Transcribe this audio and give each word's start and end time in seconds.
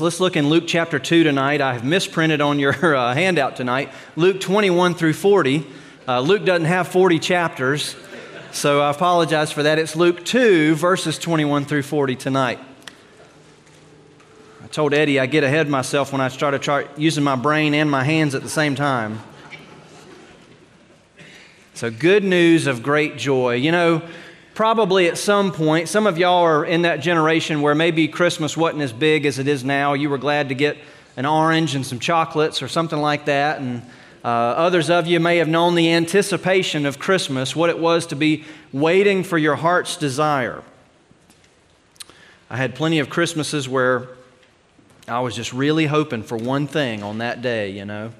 Let's 0.00 0.20
look 0.20 0.36
in 0.36 0.48
Luke 0.48 0.62
chapter 0.68 1.00
2 1.00 1.24
tonight. 1.24 1.60
I 1.60 1.72
have 1.72 1.82
misprinted 1.82 2.40
on 2.40 2.60
your 2.60 2.72
uh, 2.96 3.14
handout 3.14 3.56
tonight 3.56 3.90
Luke 4.14 4.40
21 4.40 4.94
through 4.94 5.14
40. 5.14 5.66
Uh, 6.06 6.20
Luke 6.20 6.44
doesn't 6.44 6.66
have 6.66 6.86
40 6.86 7.18
chapters, 7.18 7.96
so 8.52 8.80
I 8.80 8.90
apologize 8.92 9.50
for 9.50 9.64
that. 9.64 9.80
It's 9.80 9.96
Luke 9.96 10.24
2, 10.24 10.76
verses 10.76 11.18
21 11.18 11.64
through 11.64 11.82
40 11.82 12.14
tonight. 12.14 12.60
I 14.62 14.68
told 14.68 14.94
Eddie 14.94 15.18
I 15.18 15.26
get 15.26 15.42
ahead 15.42 15.66
of 15.66 15.70
myself 15.70 16.12
when 16.12 16.20
I 16.20 16.28
start 16.28 16.62
to 16.62 16.88
using 16.96 17.24
my 17.24 17.34
brain 17.34 17.74
and 17.74 17.90
my 17.90 18.04
hands 18.04 18.36
at 18.36 18.42
the 18.42 18.48
same 18.48 18.76
time. 18.76 19.18
So, 21.74 21.90
good 21.90 22.22
news 22.22 22.68
of 22.68 22.84
great 22.84 23.16
joy. 23.16 23.54
You 23.54 23.72
know, 23.72 24.02
probably 24.58 25.06
at 25.06 25.16
some 25.16 25.52
point, 25.52 25.88
some 25.88 26.04
of 26.04 26.18
y'all 26.18 26.42
are 26.42 26.64
in 26.64 26.82
that 26.82 26.98
generation 26.98 27.62
where 27.62 27.76
maybe 27.76 28.08
Christmas 28.08 28.56
wasn't 28.56 28.82
as 28.82 28.92
big 28.92 29.24
as 29.24 29.38
it 29.38 29.46
is 29.46 29.62
now. 29.62 29.94
You 29.94 30.10
were 30.10 30.18
glad 30.18 30.48
to 30.48 30.56
get 30.56 30.76
an 31.16 31.26
orange 31.26 31.76
and 31.76 31.86
some 31.86 32.00
chocolates 32.00 32.60
or 32.60 32.66
something 32.66 32.98
like 32.98 33.26
that. 33.26 33.60
And 33.60 33.82
uh, 34.24 34.26
others 34.26 34.90
of 34.90 35.06
you 35.06 35.20
may 35.20 35.36
have 35.36 35.46
known 35.46 35.76
the 35.76 35.92
anticipation 35.92 36.86
of 36.86 36.98
Christmas, 36.98 37.54
what 37.54 37.70
it 37.70 37.78
was 37.78 38.04
to 38.06 38.16
be 38.16 38.46
waiting 38.72 39.22
for 39.22 39.38
your 39.38 39.54
heart's 39.54 39.96
desire. 39.96 40.64
I 42.50 42.56
had 42.56 42.74
plenty 42.74 42.98
of 42.98 43.08
Christmases 43.08 43.68
where 43.68 44.08
I 45.06 45.20
was 45.20 45.36
just 45.36 45.52
really 45.52 45.86
hoping 45.86 46.24
for 46.24 46.36
one 46.36 46.66
thing 46.66 47.04
on 47.04 47.18
that 47.18 47.42
day, 47.42 47.70
you 47.70 47.84
know. 47.84 48.10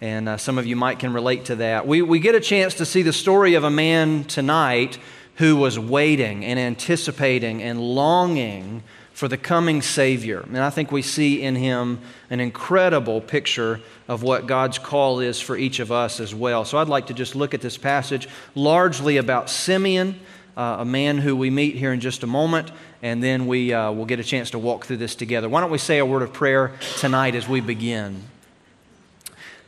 And 0.00 0.30
uh, 0.30 0.36
some 0.36 0.58
of 0.58 0.66
you 0.66 0.74
might 0.74 0.98
can 0.98 1.12
relate 1.12 1.44
to 1.44 1.56
that. 1.56 1.86
We, 1.86 2.02
we 2.02 2.18
get 2.18 2.34
a 2.34 2.40
chance 2.40 2.74
to 2.74 2.84
see 2.84 3.02
the 3.02 3.12
story 3.12 3.54
of 3.54 3.62
a 3.62 3.70
man 3.70 4.24
tonight 4.24 4.98
who 5.40 5.56
was 5.56 5.78
waiting 5.78 6.44
and 6.44 6.58
anticipating 6.58 7.62
and 7.62 7.80
longing 7.80 8.82
for 9.14 9.26
the 9.26 9.38
coming 9.38 9.80
Savior. 9.80 10.40
And 10.40 10.58
I 10.58 10.68
think 10.68 10.92
we 10.92 11.00
see 11.00 11.40
in 11.40 11.56
him 11.56 11.98
an 12.28 12.40
incredible 12.40 13.22
picture 13.22 13.80
of 14.06 14.22
what 14.22 14.46
God's 14.46 14.78
call 14.78 15.20
is 15.20 15.40
for 15.40 15.56
each 15.56 15.80
of 15.80 15.90
us 15.90 16.20
as 16.20 16.34
well. 16.34 16.66
So 16.66 16.76
I'd 16.76 16.88
like 16.88 17.06
to 17.06 17.14
just 17.14 17.34
look 17.34 17.54
at 17.54 17.62
this 17.62 17.78
passage 17.78 18.28
largely 18.54 19.16
about 19.16 19.48
Simeon, 19.48 20.20
uh, 20.58 20.76
a 20.80 20.84
man 20.84 21.16
who 21.16 21.34
we 21.34 21.48
meet 21.48 21.74
here 21.74 21.94
in 21.94 22.00
just 22.00 22.22
a 22.22 22.26
moment, 22.26 22.70
and 23.02 23.22
then 23.22 23.46
we 23.46 23.72
uh, 23.72 23.92
will 23.92 24.04
get 24.04 24.20
a 24.20 24.24
chance 24.24 24.50
to 24.50 24.58
walk 24.58 24.84
through 24.84 24.98
this 24.98 25.14
together. 25.14 25.48
Why 25.48 25.62
don't 25.62 25.70
we 25.70 25.78
say 25.78 26.00
a 26.00 26.04
word 26.04 26.20
of 26.20 26.34
prayer 26.34 26.72
tonight 26.98 27.34
as 27.34 27.48
we 27.48 27.62
begin? 27.62 28.24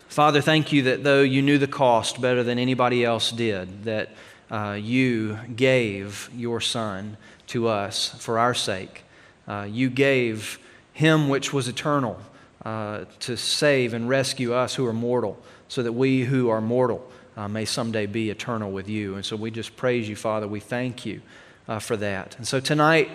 Father, 0.09 0.42
thank 0.42 0.70
you 0.70 0.83
that 0.83 1.03
though 1.03 1.23
you 1.23 1.41
knew 1.41 1.57
the 1.57 1.67
cost 1.67 2.20
better 2.20 2.42
than 2.42 2.59
anybody 2.59 3.03
else 3.03 3.33
did, 3.33 3.84
that 3.84 4.11
uh, 4.53 4.78
you 4.81 5.39
gave 5.56 6.31
your 6.36 6.61
Son 6.61 7.17
to 7.48 7.67
us 7.67 8.11
for 8.20 8.39
our 8.39 8.55
sake. 8.55 9.05
Uh, 9.48 9.67
you 9.69 9.91
gave 9.91 10.58
him 10.92 11.28
which 11.28 11.53
was 11.53 11.67
eternal 11.67 12.20
uh, 12.64 13.06
to 13.19 13.36
save 13.36 13.95
and 13.95 14.08
rescue 14.08 14.53
us 14.53 14.75
who 14.75 14.86
are 14.86 14.92
mortal, 14.92 15.42
so 15.69 15.83
that 15.83 15.92
we 15.92 16.23
who 16.23 16.50
are 16.50 16.61
mortal 16.61 17.11
uh, 17.36 17.48
may 17.48 17.64
someday 17.64 18.06
be 18.06 18.30
eternal 18.30 18.70
with 18.70 18.89
you. 18.89 19.14
And 19.14 19.25
so 19.25 19.36
we 19.36 19.50
just 19.50 19.75
praise 19.77 20.08
you, 20.08 20.17
Father. 20.17 20.47
We 20.47 20.61
thank 20.61 21.06
you 21.06 21.23
uh, 21.67 21.78
for 21.78 21.97
that. 21.97 22.36
And 22.36 22.47
so 22.47 22.61
tonight, 22.61 23.11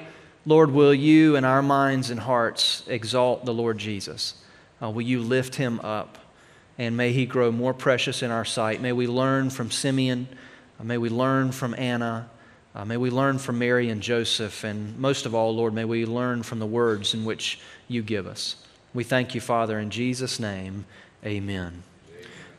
Lord, 0.46 0.72
will 0.72 0.94
you 0.94 1.36
in 1.36 1.46
our 1.46 1.62
minds 1.62 2.10
and 2.10 2.20
hearts 2.20 2.84
exalt 2.88 3.46
the 3.46 3.54
Lord 3.54 3.78
Jesus? 3.78 4.34
Uh, 4.82 4.90
will 4.90 5.04
you 5.04 5.22
lift 5.22 5.56
him 5.56 5.80
up? 5.82 6.18
And 6.80 6.96
may 6.96 7.12
he 7.12 7.26
grow 7.26 7.52
more 7.52 7.74
precious 7.74 8.22
in 8.22 8.32
our 8.32 8.46
sight. 8.46 8.82
May 8.82 8.92
we 8.92 9.08
learn 9.08 9.50
from 9.50 9.72
Simeon. 9.72 10.28
Uh, 10.80 10.84
may 10.84 10.98
we 10.98 11.10
learn 11.10 11.52
from 11.52 11.76
Anna. 11.78 12.30
Uh, 12.76 12.86
may 12.86 12.98
we 12.98 13.10
learn 13.10 13.40
from 13.40 13.60
Mary 13.60 13.90
and 13.90 14.02
Joseph. 14.02 14.64
And 14.64 14.98
most 15.00 15.26
of 15.26 15.34
all, 15.34 15.56
Lord, 15.56 15.74
may 15.74 15.86
we 15.86 16.06
learn 16.06 16.44
from 16.44 16.60
the 16.60 16.66
words 16.66 17.14
in 17.14 17.26
which 17.26 17.60
you 17.88 18.02
give 18.04 18.28
us. 18.28 18.58
We 18.94 19.04
thank 19.04 19.36
you, 19.36 19.42
Father, 19.42 19.80
in 19.80 19.90
Jesus' 19.90 20.40
name. 20.40 20.86
Amen. 21.26 21.84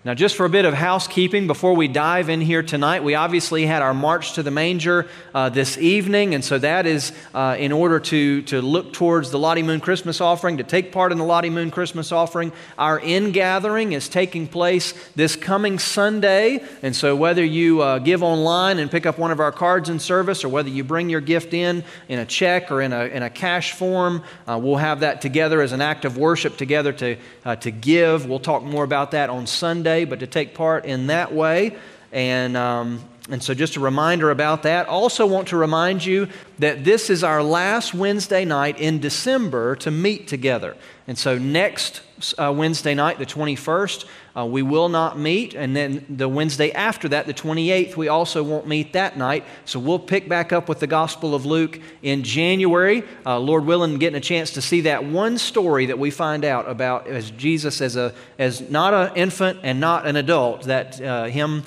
Now, 0.08 0.14
just 0.14 0.36
for 0.36 0.46
a 0.46 0.48
bit 0.48 0.64
of 0.64 0.72
housekeeping 0.72 1.46
before 1.46 1.74
we 1.74 1.86
dive 1.86 2.30
in 2.30 2.40
here 2.40 2.62
tonight, 2.62 3.04
we 3.04 3.14
obviously 3.14 3.66
had 3.66 3.82
our 3.82 3.92
March 3.92 4.32
to 4.36 4.42
the 4.42 4.50
Manger 4.50 5.06
uh, 5.34 5.50
this 5.50 5.76
evening, 5.76 6.34
and 6.34 6.42
so 6.42 6.58
that 6.60 6.86
is 6.86 7.12
uh, 7.34 7.56
in 7.58 7.72
order 7.72 8.00
to, 8.00 8.40
to 8.44 8.62
look 8.62 8.94
towards 8.94 9.30
the 9.30 9.38
Lottie 9.38 9.62
Moon 9.62 9.80
Christmas 9.80 10.22
offering, 10.22 10.56
to 10.56 10.64
take 10.64 10.92
part 10.92 11.12
in 11.12 11.18
the 11.18 11.24
Lottie 11.24 11.50
Moon 11.50 11.70
Christmas 11.70 12.10
offering. 12.10 12.52
Our 12.78 12.98
in 12.98 13.32
gathering 13.32 13.92
is 13.92 14.08
taking 14.08 14.48
place 14.48 14.94
this 15.14 15.36
coming 15.36 15.78
Sunday, 15.78 16.64
and 16.80 16.96
so 16.96 17.14
whether 17.14 17.44
you 17.44 17.82
uh, 17.82 17.98
give 17.98 18.22
online 18.22 18.78
and 18.78 18.90
pick 18.90 19.04
up 19.04 19.18
one 19.18 19.30
of 19.30 19.40
our 19.40 19.52
cards 19.52 19.90
in 19.90 19.98
service, 19.98 20.42
or 20.42 20.48
whether 20.48 20.70
you 20.70 20.84
bring 20.84 21.10
your 21.10 21.20
gift 21.20 21.52
in 21.52 21.84
in 22.08 22.18
a 22.18 22.24
check 22.24 22.72
or 22.72 22.80
in 22.80 22.94
a, 22.94 23.04
in 23.04 23.22
a 23.22 23.28
cash 23.28 23.72
form, 23.72 24.22
uh, 24.46 24.58
we'll 24.58 24.76
have 24.76 25.00
that 25.00 25.20
together 25.20 25.60
as 25.60 25.72
an 25.72 25.82
act 25.82 26.06
of 26.06 26.16
worship 26.16 26.56
together 26.56 26.94
to, 26.94 27.18
uh, 27.44 27.56
to 27.56 27.70
give. 27.70 28.24
We'll 28.24 28.38
talk 28.38 28.62
more 28.62 28.84
about 28.84 29.10
that 29.10 29.28
on 29.28 29.46
Sunday 29.46 29.97
but 30.04 30.20
to 30.20 30.26
take 30.26 30.54
part 30.54 30.84
in 30.84 31.08
that 31.08 31.32
way. 31.32 31.76
And, 32.12 32.56
um, 32.56 33.00
and 33.30 33.42
so, 33.42 33.52
just 33.52 33.76
a 33.76 33.80
reminder 33.80 34.30
about 34.30 34.62
that. 34.62 34.88
Also, 34.88 35.26
want 35.26 35.48
to 35.48 35.56
remind 35.56 36.04
you 36.04 36.28
that 36.58 36.84
this 36.84 37.10
is 37.10 37.22
our 37.22 37.42
last 37.42 37.92
Wednesday 37.92 38.46
night 38.46 38.80
in 38.80 39.00
December 39.00 39.76
to 39.76 39.90
meet 39.90 40.26
together. 40.26 40.76
And 41.06 41.18
so, 41.18 41.36
next 41.36 42.00
uh, 42.38 42.52
Wednesday 42.56 42.94
night, 42.94 43.18
the 43.18 43.26
21st, 43.26 44.06
uh, 44.36 44.46
we 44.46 44.62
will 44.62 44.88
not 44.88 45.18
meet. 45.18 45.54
And 45.54 45.76
then 45.76 46.06
the 46.08 46.28
Wednesday 46.28 46.72
after 46.72 47.08
that, 47.08 47.26
the 47.26 47.34
28th, 47.34 47.96
we 47.96 48.08
also 48.08 48.42
won't 48.42 48.66
meet 48.66 48.92
that 48.94 49.16
night. 49.16 49.44
So 49.64 49.78
we'll 49.78 49.98
pick 49.98 50.28
back 50.28 50.52
up 50.52 50.68
with 50.68 50.80
the 50.80 50.86
Gospel 50.86 51.34
of 51.34 51.44
Luke 51.44 51.80
in 52.02 52.22
January. 52.22 53.02
Uh, 53.26 53.38
Lord 53.38 53.66
willing, 53.66 53.98
getting 53.98 54.16
a 54.16 54.20
chance 54.20 54.52
to 54.52 54.62
see 54.62 54.82
that 54.82 55.04
one 55.04 55.38
story 55.38 55.86
that 55.86 55.98
we 55.98 56.10
find 56.10 56.44
out 56.44 56.68
about 56.68 57.06
as 57.06 57.30
Jesus 57.32 57.80
as, 57.80 57.96
a, 57.96 58.14
as 58.38 58.68
not 58.70 58.94
an 58.94 59.16
infant 59.16 59.60
and 59.62 59.80
not 59.80 60.06
an 60.06 60.16
adult, 60.16 60.62
that 60.62 61.00
uh, 61.00 61.24
him 61.24 61.62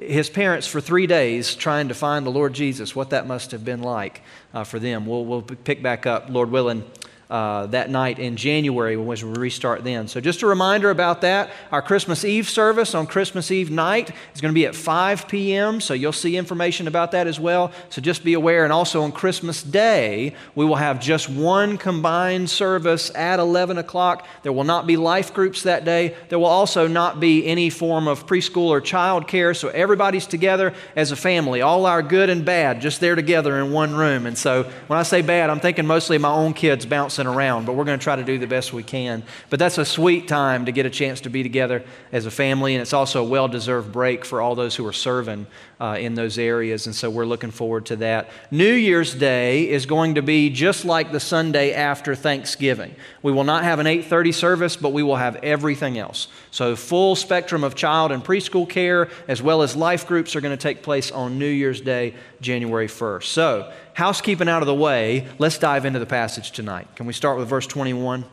his 0.00 0.30
parents 0.30 0.66
for 0.66 0.80
three 0.80 1.06
days 1.06 1.54
trying 1.54 1.88
to 1.88 1.94
find 1.94 2.24
the 2.24 2.30
Lord 2.30 2.54
Jesus, 2.54 2.96
what 2.96 3.10
that 3.10 3.26
must 3.26 3.50
have 3.50 3.64
been 3.64 3.82
like 3.82 4.22
uh, 4.54 4.64
for 4.64 4.78
them. 4.78 5.06
We'll, 5.06 5.24
we'll 5.24 5.42
pick 5.42 5.82
back 5.82 6.06
up, 6.06 6.30
Lord 6.30 6.50
willing, 6.50 6.84
uh, 7.30 7.66
that 7.66 7.90
night 7.90 8.18
in 8.18 8.36
January 8.36 8.96
when 8.96 9.06
we 9.06 9.38
restart 9.38 9.84
then. 9.84 10.08
So, 10.08 10.20
just 10.20 10.42
a 10.42 10.46
reminder 10.46 10.90
about 10.90 11.20
that. 11.20 11.50
Our 11.70 11.80
Christmas 11.80 12.24
Eve 12.24 12.48
service 12.48 12.92
on 12.92 13.06
Christmas 13.06 13.52
Eve 13.52 13.70
night 13.70 14.10
is 14.34 14.40
going 14.40 14.52
to 14.52 14.54
be 14.54 14.66
at 14.66 14.74
5 14.74 15.28
p.m., 15.28 15.80
so 15.80 15.94
you'll 15.94 16.12
see 16.12 16.36
information 16.36 16.88
about 16.88 17.12
that 17.12 17.28
as 17.28 17.38
well. 17.38 17.70
So, 17.88 18.02
just 18.02 18.24
be 18.24 18.34
aware. 18.34 18.64
And 18.64 18.72
also 18.72 19.02
on 19.02 19.12
Christmas 19.12 19.62
Day, 19.62 20.34
we 20.56 20.64
will 20.64 20.74
have 20.74 21.00
just 21.00 21.28
one 21.28 21.78
combined 21.78 22.50
service 22.50 23.14
at 23.14 23.38
11 23.38 23.78
o'clock. 23.78 24.26
There 24.42 24.52
will 24.52 24.64
not 24.64 24.88
be 24.88 24.96
life 24.96 25.32
groups 25.32 25.62
that 25.62 25.84
day. 25.84 26.16
There 26.30 26.38
will 26.38 26.46
also 26.46 26.88
not 26.88 27.20
be 27.20 27.46
any 27.46 27.70
form 27.70 28.08
of 28.08 28.26
preschool 28.26 28.70
or 28.70 28.80
child 28.80 29.28
care, 29.28 29.54
so 29.54 29.68
everybody's 29.68 30.26
together 30.26 30.74
as 30.96 31.12
a 31.12 31.16
family, 31.16 31.60
all 31.60 31.86
our 31.86 32.02
good 32.02 32.28
and 32.28 32.44
bad, 32.44 32.80
just 32.80 33.00
there 33.00 33.14
together 33.14 33.60
in 33.60 33.70
one 33.70 33.94
room. 33.94 34.26
And 34.26 34.36
so, 34.36 34.64
when 34.88 34.98
I 34.98 35.04
say 35.04 35.22
bad, 35.22 35.48
I'm 35.48 35.60
thinking 35.60 35.86
mostly 35.86 36.18
my 36.18 36.32
own 36.32 36.54
kids 36.54 36.84
bouncing 36.86 37.19
around, 37.26 37.66
but 37.66 37.74
we're 37.74 37.84
going 37.84 37.98
to 37.98 38.02
try 38.02 38.16
to 38.16 38.24
do 38.24 38.38
the 38.38 38.46
best 38.46 38.72
we 38.72 38.82
can. 38.82 39.22
But 39.48 39.58
that's 39.58 39.78
a 39.78 39.84
sweet 39.84 40.28
time 40.28 40.66
to 40.66 40.72
get 40.72 40.86
a 40.86 40.90
chance 40.90 41.20
to 41.22 41.30
be 41.30 41.42
together 41.42 41.84
as 42.12 42.26
a 42.26 42.30
family, 42.30 42.74
and 42.74 42.82
it's 42.82 42.92
also 42.92 43.24
a 43.24 43.28
well 43.28 43.48
deserved 43.48 43.92
break 43.92 44.24
for 44.24 44.40
all 44.40 44.54
those 44.54 44.76
who 44.76 44.86
are 44.86 44.92
serving 44.92 45.46
uh, 45.80 45.96
in 45.98 46.14
those 46.14 46.38
areas, 46.38 46.86
and 46.86 46.94
so 46.94 47.08
we're 47.08 47.24
looking 47.24 47.50
forward 47.50 47.86
to 47.86 47.96
that. 47.96 48.30
New 48.50 48.72
Year's 48.72 49.14
Day 49.14 49.68
is 49.68 49.86
going 49.86 50.16
to 50.16 50.22
be 50.22 50.50
just 50.50 50.84
like 50.84 51.10
the 51.12 51.20
Sunday 51.20 51.72
after 51.72 52.14
Thanksgiving. 52.14 52.94
We 53.22 53.32
will 53.32 53.44
not 53.44 53.64
have 53.64 53.78
an 53.78 53.86
8:30 53.86 54.34
service, 54.34 54.76
but 54.76 54.92
we 54.92 55.02
will 55.02 55.16
have 55.16 55.36
everything 55.36 55.98
else. 55.98 56.28
So 56.50 56.76
full 56.76 57.16
spectrum 57.16 57.64
of 57.64 57.74
child 57.74 58.12
and 58.12 58.24
preschool 58.24 58.68
care 58.68 59.08
as 59.28 59.40
well 59.40 59.62
as 59.62 59.76
life 59.76 60.06
groups 60.06 60.36
are 60.36 60.40
going 60.40 60.56
to 60.56 60.62
take 60.62 60.82
place 60.82 61.10
on 61.10 61.38
New 61.38 61.46
Year's 61.46 61.80
Day, 61.80 62.14
January 62.40 62.88
1st. 62.88 63.24
So, 63.24 63.72
housekeeping 63.94 64.48
out 64.48 64.62
of 64.62 64.66
the 64.66 64.74
way, 64.74 65.28
let's 65.38 65.58
dive 65.58 65.84
into 65.84 65.98
the 65.98 66.06
passage 66.06 66.52
tonight. 66.52 66.88
Can 66.96 67.06
we 67.06 67.09
start 67.12 67.38
with 67.38 67.48
verse 67.48 67.66
21? 67.66 68.24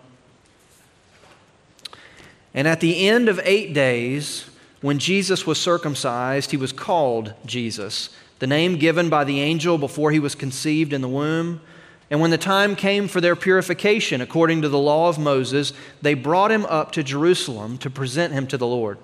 And 2.53 2.67
at 2.67 2.79
the 2.79 3.07
end 3.07 3.29
of 3.29 3.39
8 3.43 3.73
days, 3.73 4.49
when 4.81 4.99
Jesus 4.99 5.45
was 5.45 5.59
circumcised, 5.59 6.51
he 6.51 6.57
was 6.57 6.71
called 6.71 7.33
Jesus, 7.45 8.09
the 8.39 8.47
name 8.47 8.77
given 8.77 9.09
by 9.09 9.23
the 9.23 9.41
angel 9.41 9.77
before 9.77 10.11
he 10.11 10.19
was 10.19 10.35
conceived 10.35 10.93
in 10.93 11.01
the 11.01 11.07
womb. 11.07 11.61
And 12.09 12.21
when 12.21 12.31
the 12.31 12.37
time 12.37 12.75
came 12.75 13.07
for 13.07 13.19
their 13.19 13.35
purification 13.35 14.21
according 14.21 14.61
to 14.61 14.69
the 14.69 14.77
law 14.77 15.09
of 15.09 15.19
Moses, 15.19 15.73
they 16.01 16.13
brought 16.13 16.51
him 16.51 16.65
up 16.65 16.91
to 16.93 17.03
Jerusalem 17.03 17.77
to 17.79 17.89
present 17.89 18.33
him 18.33 18.47
to 18.47 18.57
the 18.57 18.67
Lord. 18.67 18.97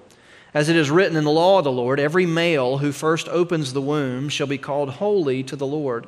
As 0.54 0.70
it 0.70 0.76
is 0.76 0.92
written 0.92 1.18
in 1.18 1.24
the 1.24 1.32
law 1.32 1.58
of 1.58 1.64
the 1.64 1.72
Lord, 1.72 2.00
every 2.00 2.26
male 2.26 2.78
who 2.78 2.92
first 2.92 3.28
opens 3.28 3.74
the 3.74 3.82
womb 3.82 4.30
shall 4.30 4.48
be 4.48 4.58
called 4.58 4.92
holy 4.92 5.44
to 5.44 5.56
the 5.56 5.66
Lord, 5.66 6.08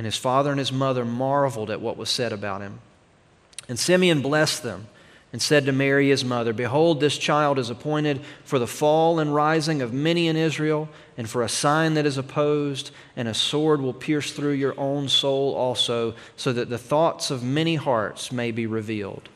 And 0.00 0.06
his 0.06 0.16
father 0.16 0.48
and 0.48 0.58
his 0.58 0.72
mother 0.72 1.04
marveled 1.04 1.70
at 1.70 1.82
what 1.82 1.98
was 1.98 2.08
said 2.08 2.32
about 2.32 2.62
him. 2.62 2.78
And 3.68 3.78
Simeon 3.78 4.22
blessed 4.22 4.62
them 4.62 4.86
and 5.30 5.42
said 5.42 5.66
to 5.66 5.72
Mary 5.72 6.08
his 6.08 6.24
mother, 6.24 6.54
Behold, 6.54 7.00
this 7.00 7.18
child 7.18 7.58
is 7.58 7.68
appointed 7.68 8.22
for 8.42 8.58
the 8.58 8.66
fall 8.66 9.18
and 9.18 9.34
rising 9.34 9.82
of 9.82 9.92
many 9.92 10.26
in 10.26 10.38
Israel, 10.38 10.88
and 11.18 11.28
for 11.28 11.42
a 11.42 11.50
sign 11.50 11.92
that 11.92 12.06
is 12.06 12.16
opposed, 12.16 12.92
and 13.14 13.28
a 13.28 13.34
sword 13.34 13.82
will 13.82 13.92
pierce 13.92 14.32
through 14.32 14.52
your 14.52 14.72
own 14.80 15.06
soul 15.06 15.54
also, 15.54 16.14
so 16.34 16.50
that 16.50 16.70
the 16.70 16.78
thoughts 16.78 17.30
of 17.30 17.42
many 17.42 17.74
hearts 17.74 18.32
may 18.32 18.50
be 18.50 18.66
revealed. 18.66 19.28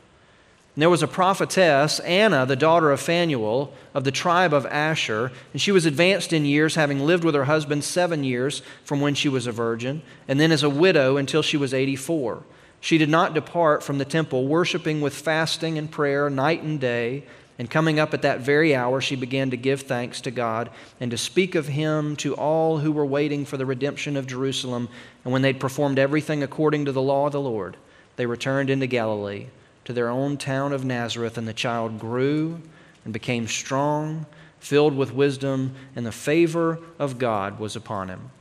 And 0.75 0.81
there 0.81 0.89
was 0.89 1.01
a 1.01 1.07
prophetess, 1.07 2.01
Anna, 2.01 2.45
the 2.45 2.57
daughter 2.57 2.91
of 2.91 2.99
Phanuel, 2.99 3.71
of 3.93 4.03
the 4.03 4.11
tribe 4.11 4.53
of 4.53 4.65
Asher, 4.65 5.31
and 5.53 5.61
she 5.61 5.71
was 5.71 5.85
advanced 5.85 6.33
in 6.33 6.43
years, 6.43 6.75
having 6.75 6.99
lived 6.99 7.23
with 7.23 7.33
her 7.33 7.45
husband 7.45 7.85
seven 7.85 8.25
years 8.25 8.61
from 8.83 8.99
when 8.99 9.15
she 9.15 9.29
was 9.29 9.47
a 9.47 9.53
virgin, 9.53 10.01
and 10.27 10.37
then 10.37 10.51
as 10.51 10.63
a 10.63 10.69
widow 10.69 11.15
until 11.15 11.41
she 11.41 11.55
was 11.55 11.73
84. 11.73 12.43
She 12.81 12.97
did 12.97 13.07
not 13.07 13.33
depart 13.33 13.83
from 13.83 13.99
the 13.99 14.05
temple, 14.05 14.47
worshiping 14.47 14.99
with 14.99 15.15
fasting 15.15 15.77
and 15.77 15.89
prayer 15.89 16.29
night 16.29 16.61
and 16.61 16.77
day. 16.77 17.23
And 17.57 17.71
coming 17.71 17.97
up 17.97 18.13
at 18.13 18.23
that 18.23 18.41
very 18.41 18.75
hour, 18.75 18.99
she 18.99 19.15
began 19.15 19.51
to 19.51 19.57
give 19.57 19.83
thanks 19.83 20.19
to 20.21 20.29
God 20.29 20.69
and 20.99 21.09
to 21.09 21.17
speak 21.17 21.55
of 21.55 21.69
him 21.69 22.17
to 22.17 22.35
all 22.35 22.79
who 22.79 22.91
were 22.91 23.05
waiting 23.05 23.45
for 23.45 23.55
the 23.55 23.65
redemption 23.65 24.17
of 24.17 24.27
Jerusalem. 24.27 24.89
And 25.23 25.31
when 25.31 25.41
they'd 25.41 25.57
performed 25.59 25.97
everything 25.97 26.43
according 26.43 26.83
to 26.83 26.91
the 26.91 27.01
law 27.01 27.27
of 27.27 27.31
the 27.31 27.39
Lord, 27.39 27.77
they 28.17 28.25
returned 28.25 28.69
into 28.69 28.87
Galilee 28.87 29.47
to 29.85 29.93
their 29.93 30.09
own 30.09 30.37
town 30.37 30.73
of 30.73 30.83
Nazareth. 30.83 31.37
And 31.37 31.47
the 31.47 31.53
child 31.53 31.99
grew 31.99 32.61
and 33.03 33.13
became 33.13 33.47
strong, 33.47 34.25
filled 34.59 34.97
with 34.97 35.13
wisdom, 35.13 35.73
and 35.95 36.05
the 36.05 36.11
favor 36.11 36.79
of 36.99 37.17
God 37.17 37.59
was 37.59 37.75
upon 37.75 38.09
him. 38.09 38.31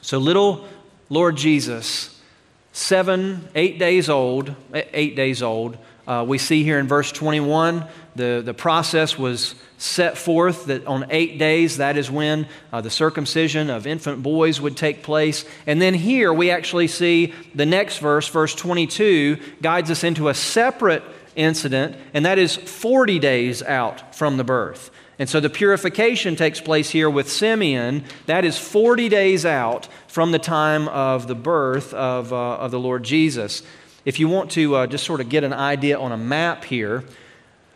So, 0.00 0.18
little 0.18 0.66
Lord 1.08 1.36
Jesus 1.36 2.20
seven, 2.72 3.48
eight 3.54 3.78
days 3.78 4.08
old, 4.08 4.54
eight 4.72 5.16
days 5.16 5.42
old. 5.42 5.76
Uh, 6.10 6.24
we 6.24 6.38
see 6.38 6.64
here 6.64 6.80
in 6.80 6.88
verse 6.88 7.12
21, 7.12 7.84
the, 8.16 8.42
the 8.44 8.52
process 8.52 9.16
was 9.16 9.54
set 9.78 10.18
forth 10.18 10.64
that 10.64 10.84
on 10.84 11.06
eight 11.10 11.38
days, 11.38 11.76
that 11.76 11.96
is 11.96 12.10
when 12.10 12.48
uh, 12.72 12.80
the 12.80 12.90
circumcision 12.90 13.70
of 13.70 13.86
infant 13.86 14.20
boys 14.20 14.60
would 14.60 14.76
take 14.76 15.04
place. 15.04 15.44
And 15.68 15.80
then 15.80 15.94
here 15.94 16.32
we 16.32 16.50
actually 16.50 16.88
see 16.88 17.32
the 17.54 17.64
next 17.64 17.98
verse, 17.98 18.26
verse 18.26 18.56
22, 18.56 19.38
guides 19.62 19.88
us 19.88 20.02
into 20.02 20.28
a 20.28 20.34
separate 20.34 21.04
incident, 21.36 21.94
and 22.12 22.26
that 22.26 22.38
is 22.38 22.56
40 22.56 23.20
days 23.20 23.62
out 23.62 24.12
from 24.16 24.36
the 24.36 24.42
birth. 24.42 24.90
And 25.20 25.28
so 25.28 25.38
the 25.38 25.48
purification 25.48 26.34
takes 26.34 26.60
place 26.60 26.90
here 26.90 27.08
with 27.08 27.30
Simeon. 27.30 28.04
That 28.26 28.44
is 28.44 28.58
40 28.58 29.08
days 29.08 29.46
out 29.46 29.86
from 30.08 30.32
the 30.32 30.40
time 30.40 30.88
of 30.88 31.28
the 31.28 31.36
birth 31.36 31.94
of, 31.94 32.32
uh, 32.32 32.56
of 32.56 32.72
the 32.72 32.80
Lord 32.80 33.04
Jesus. 33.04 33.62
If 34.04 34.18
you 34.18 34.28
want 34.28 34.50
to 34.52 34.76
uh, 34.76 34.86
just 34.86 35.04
sort 35.04 35.20
of 35.20 35.28
get 35.28 35.44
an 35.44 35.52
idea 35.52 35.98
on 35.98 36.12
a 36.12 36.16
map 36.16 36.64
here, 36.64 37.04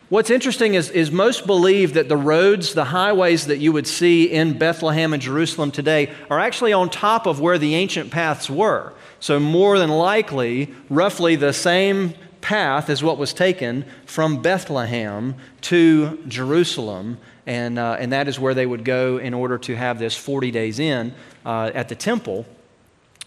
what's 0.09 0.29
interesting 0.29 0.73
is, 0.73 0.89
is 0.89 1.11
most 1.11 1.45
believe 1.45 1.93
that 1.93 2.09
the 2.09 2.17
roads, 2.17 2.73
the 2.73 2.85
highways 2.85 3.47
that 3.47 3.57
you 3.57 3.71
would 3.71 3.87
see 3.87 4.25
in 4.25 4.57
Bethlehem 4.57 5.13
and 5.13 5.21
Jerusalem 5.21 5.71
today 5.71 6.11
are 6.29 6.39
actually 6.39 6.73
on 6.73 6.89
top 6.89 7.25
of 7.25 7.39
where 7.39 7.57
the 7.57 7.75
ancient 7.75 8.11
paths 8.11 8.49
were. 8.49 8.93
So, 9.19 9.39
more 9.39 9.79
than 9.79 9.89
likely, 9.89 10.73
roughly 10.89 11.35
the 11.35 11.53
same 11.53 12.13
path 12.41 12.89
is 12.89 13.03
what 13.03 13.17
was 13.17 13.33
taken 13.33 13.85
from 14.05 14.41
Bethlehem 14.41 15.35
to 15.61 16.19
Jerusalem 16.27 17.17
and, 17.45 17.77
uh, 17.77 17.97
and 17.99 18.11
that 18.11 18.27
is 18.27 18.39
where 18.39 18.53
they 18.53 18.65
would 18.65 18.83
go 18.83 19.17
in 19.17 19.33
order 19.33 19.57
to 19.59 19.75
have 19.75 19.99
this 19.99 20.15
40 20.15 20.51
days 20.51 20.79
in 20.79 21.13
uh, 21.45 21.71
at 21.73 21.89
the 21.89 21.95
temple. 21.95 22.45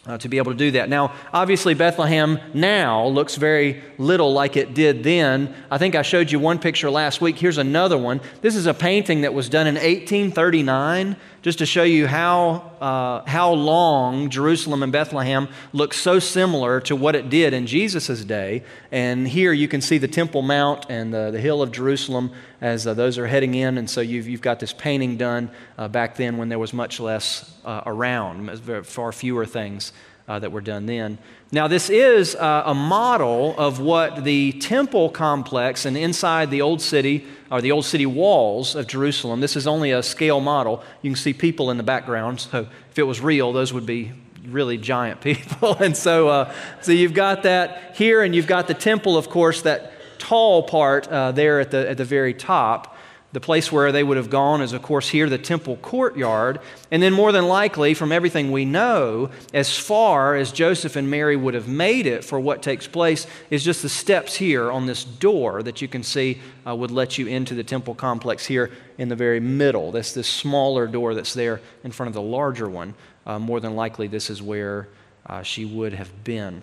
Uh, 0.09 0.17
to 0.17 0.27
be 0.27 0.39
able 0.39 0.51
to 0.51 0.57
do 0.57 0.71
that. 0.71 0.89
Now, 0.89 1.13
obviously, 1.35 1.75
Bethlehem 1.75 2.39
now 2.55 3.07
looks 3.09 3.35
very 3.35 3.83
little 3.99 4.33
like 4.33 4.57
it 4.57 4.73
did 4.73 5.05
then. 5.05 5.55
I 5.71 5.77
think 5.77 5.95
I 5.95 6.01
showed 6.01 6.33
you 6.33 6.39
one 6.39 6.59
picture 6.59 6.91
last 6.91 7.21
week. 7.21 7.37
Here's 7.37 7.59
another 7.59 7.99
one. 7.99 8.23
This 8.41 8.57
is 8.57 8.65
a 8.65 8.73
painting 8.73 9.21
that 9.21 9.35
was 9.35 9.51
done 9.51 9.67
in 9.67 9.75
1839 9.75 11.15
just 11.43 11.59
to 11.59 11.67
show 11.67 11.83
you 11.83 12.07
how, 12.07 12.73
uh, 12.81 13.23
how 13.29 13.53
long 13.53 14.29
Jerusalem 14.29 14.83
and 14.83 14.91
Bethlehem 14.91 15.49
look 15.73 15.95
so 15.95 16.19
similar 16.19 16.81
to 16.81 16.97
what 16.97 17.15
it 17.15 17.31
did 17.31 17.53
in 17.53 17.67
Jesus' 17.67 18.25
day. 18.25 18.65
And 18.91 19.29
here 19.29 19.53
you 19.53 19.69
can 19.69 19.81
see 19.81 19.99
the 19.99 20.09
Temple 20.09 20.43
Mount 20.43 20.87
and 20.89 21.13
the, 21.13 21.31
the 21.31 21.41
hill 21.41 21.63
of 21.63 21.71
Jerusalem 21.71 22.33
as 22.61 22.87
uh, 22.87 22.95
those 22.95 23.19
are 23.19 23.27
heading 23.27 23.55
in. 23.55 23.79
And 23.79 23.89
so 23.89 24.01
you've, 24.01 24.27
you've 24.27 24.41
got 24.41 24.59
this 24.59 24.73
painting 24.73 25.17
done 25.17 25.51
uh, 25.77 25.87
back 25.87 26.17
then 26.17 26.39
when 26.39 26.49
there 26.49 26.59
was 26.59 26.73
much 26.73 26.99
less 26.99 27.55
uh, 27.65 27.83
around, 27.87 28.87
far 28.87 29.13
fewer 29.13 29.47
things 29.47 29.93
uh, 30.29 30.39
that 30.39 30.53
were 30.53 30.61
done 30.61 30.87
then. 30.87 31.19
Now, 31.51 31.67
this 31.67 31.89
is 31.89 32.35
uh, 32.35 32.63
a 32.67 32.75
model 32.75 33.55
of 33.59 33.81
what 33.81 34.25
the 34.25 34.53
temple 34.53 35.09
complex 35.09 35.87
and 35.87 35.97
inside 35.97 36.51
the 36.51 36.61
old 36.61 36.83
city 36.83 37.27
or 37.51 37.63
the 37.63 37.73
old 37.73 37.87
city 37.87 38.05
walls 38.05 38.75
of 38.75 38.87
Jerusalem. 38.87 39.41
This 39.41 39.57
is 39.57 39.67
only 39.67 39.91
a 39.91 40.03
scale 40.03 40.41
model. 40.41 40.83
You 41.01 41.11
can 41.11 41.17
see 41.17 41.33
people 41.33 41.71
in 41.71 41.79
the 41.79 41.83
background. 41.83 42.41
So, 42.41 42.67
if 42.91 42.99
it 42.99 43.05
was 43.05 43.21
real, 43.21 43.53
those 43.53 43.73
would 43.73 43.87
be 43.87 44.13
really 44.47 44.77
giant 44.77 45.21
people. 45.23 45.77
and 45.77 45.97
so, 45.97 46.29
uh, 46.29 46.53
so 46.83 46.93
you've 46.93 47.15
got 47.15 47.45
that 47.45 47.97
here, 47.97 48.23
and 48.23 48.35
you've 48.35 48.47
got 48.47 48.69
the 48.69 48.75
temple, 48.75 49.17
of 49.17 49.31
course, 49.31 49.63
that 49.63 49.93
tall 50.19 50.65
part 50.65 51.09
uh, 51.09 51.33
there 51.33 51.61
at 51.61 51.71
the, 51.71 51.89
at 51.89 51.97
the 51.97 52.05
very 52.05 52.35
top. 52.35 52.98
The 53.31 53.41
place 53.41 53.71
where 53.71 53.93
they 53.93 54.03
would 54.03 54.17
have 54.17 54.31
gone 54.31 54.63
is, 54.63 54.73
of 54.73 54.81
course, 54.81 55.11
here, 55.11 55.29
the 55.29 55.37
temple 55.37 55.77
courtyard. 55.77 56.61
And 56.91 57.03
then, 57.03 57.13
more 57.13 57.31
than 57.31 57.47
likely, 57.47 57.93
from 57.93 58.11
everything 58.11 58.51
we 58.51 58.65
know, 58.65 59.29
as 59.53 59.77
far 59.77 60.35
as 60.35 60.51
Joseph 60.51 60.97
and 60.97 61.11
Mary 61.11 61.37
would 61.37 61.53
have 61.53 61.69
made 61.69 62.07
it 62.07 62.25
for 62.25 62.41
what 62.41 62.63
takes 62.63 62.87
place, 62.87 63.27
is 63.51 63.63
just 63.63 63.83
the 63.83 63.89
steps 63.91 64.37
here 64.37 64.73
on 64.73 64.87
this 64.87 65.05
door 65.05 65.63
that 65.63 65.83
you 65.83 65.89
can 65.89 66.03
see 66.03 66.41
uh, 66.67 66.75
would 66.75 66.91
let 66.91 67.19
you 67.19 67.27
into 67.27 67.55
the 67.55 67.63
temple 67.63 67.95
complex 67.95 68.47
here 68.47 68.71
in 68.97 69.11
the 69.11 69.17
very 69.17 69.41
middle. 69.41 69.93
That's 69.93 70.15
this 70.15 70.29
smaller 70.29 70.87
door 70.87 71.13
that's 71.13 71.35
there 71.35 71.61
in 71.85 71.93
front 71.93 72.09
of 72.09 72.15
the 72.15 72.23
larger 72.23 72.69
one. 72.69 72.95
Uh, 73.27 73.39
more 73.39 73.61
than 73.61 73.77
likely, 73.77 74.07
this 74.07 74.31
is 74.31 74.41
where 74.41 74.89
uh, 75.27 75.43
she 75.43 75.67
would 75.67 75.93
have 75.93 76.25
been. 76.25 76.63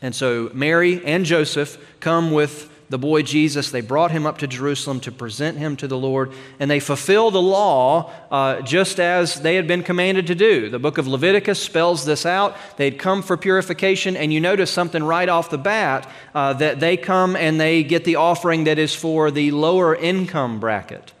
And 0.00 0.14
so, 0.14 0.50
Mary 0.54 1.04
and 1.04 1.26
Joseph 1.26 1.76
come 2.00 2.30
with 2.30 2.70
the 2.88 2.98
boy 2.98 3.22
Jesus. 3.22 3.70
They 3.70 3.80
brought 3.80 4.10
him 4.10 4.26
up 4.26 4.38
to 4.38 4.46
Jerusalem 4.46 5.00
to 5.00 5.12
present 5.12 5.58
him 5.58 5.76
to 5.76 5.86
the 5.86 5.98
Lord, 5.98 6.32
and 6.58 6.70
they 6.70 6.80
fulfill 6.80 7.30
the 7.30 7.42
law 7.42 8.10
uh, 8.30 8.62
just 8.62 8.98
as 8.98 9.40
they 9.40 9.56
had 9.56 9.66
been 9.66 9.82
commanded 9.82 10.26
to 10.28 10.34
do. 10.34 10.70
The 10.70 10.78
book 10.78 10.98
of 10.98 11.06
Leviticus 11.06 11.62
spells 11.62 12.04
this 12.04 12.24
out. 12.24 12.56
They'd 12.76 12.98
come 12.98 13.22
for 13.22 13.36
purification, 13.36 14.16
and 14.16 14.32
you 14.32 14.40
notice 14.40 14.70
something 14.70 15.02
right 15.02 15.28
off 15.28 15.50
the 15.50 15.58
bat 15.58 16.10
uh, 16.34 16.54
that 16.54 16.80
they 16.80 16.96
come 16.96 17.36
and 17.36 17.60
they 17.60 17.82
get 17.82 18.04
the 18.04 18.16
offering 18.16 18.64
that 18.64 18.78
is 18.78 18.94
for 18.94 19.30
the 19.30 19.50
lower 19.50 19.94
income 19.94 20.60
bracket. 20.60 21.12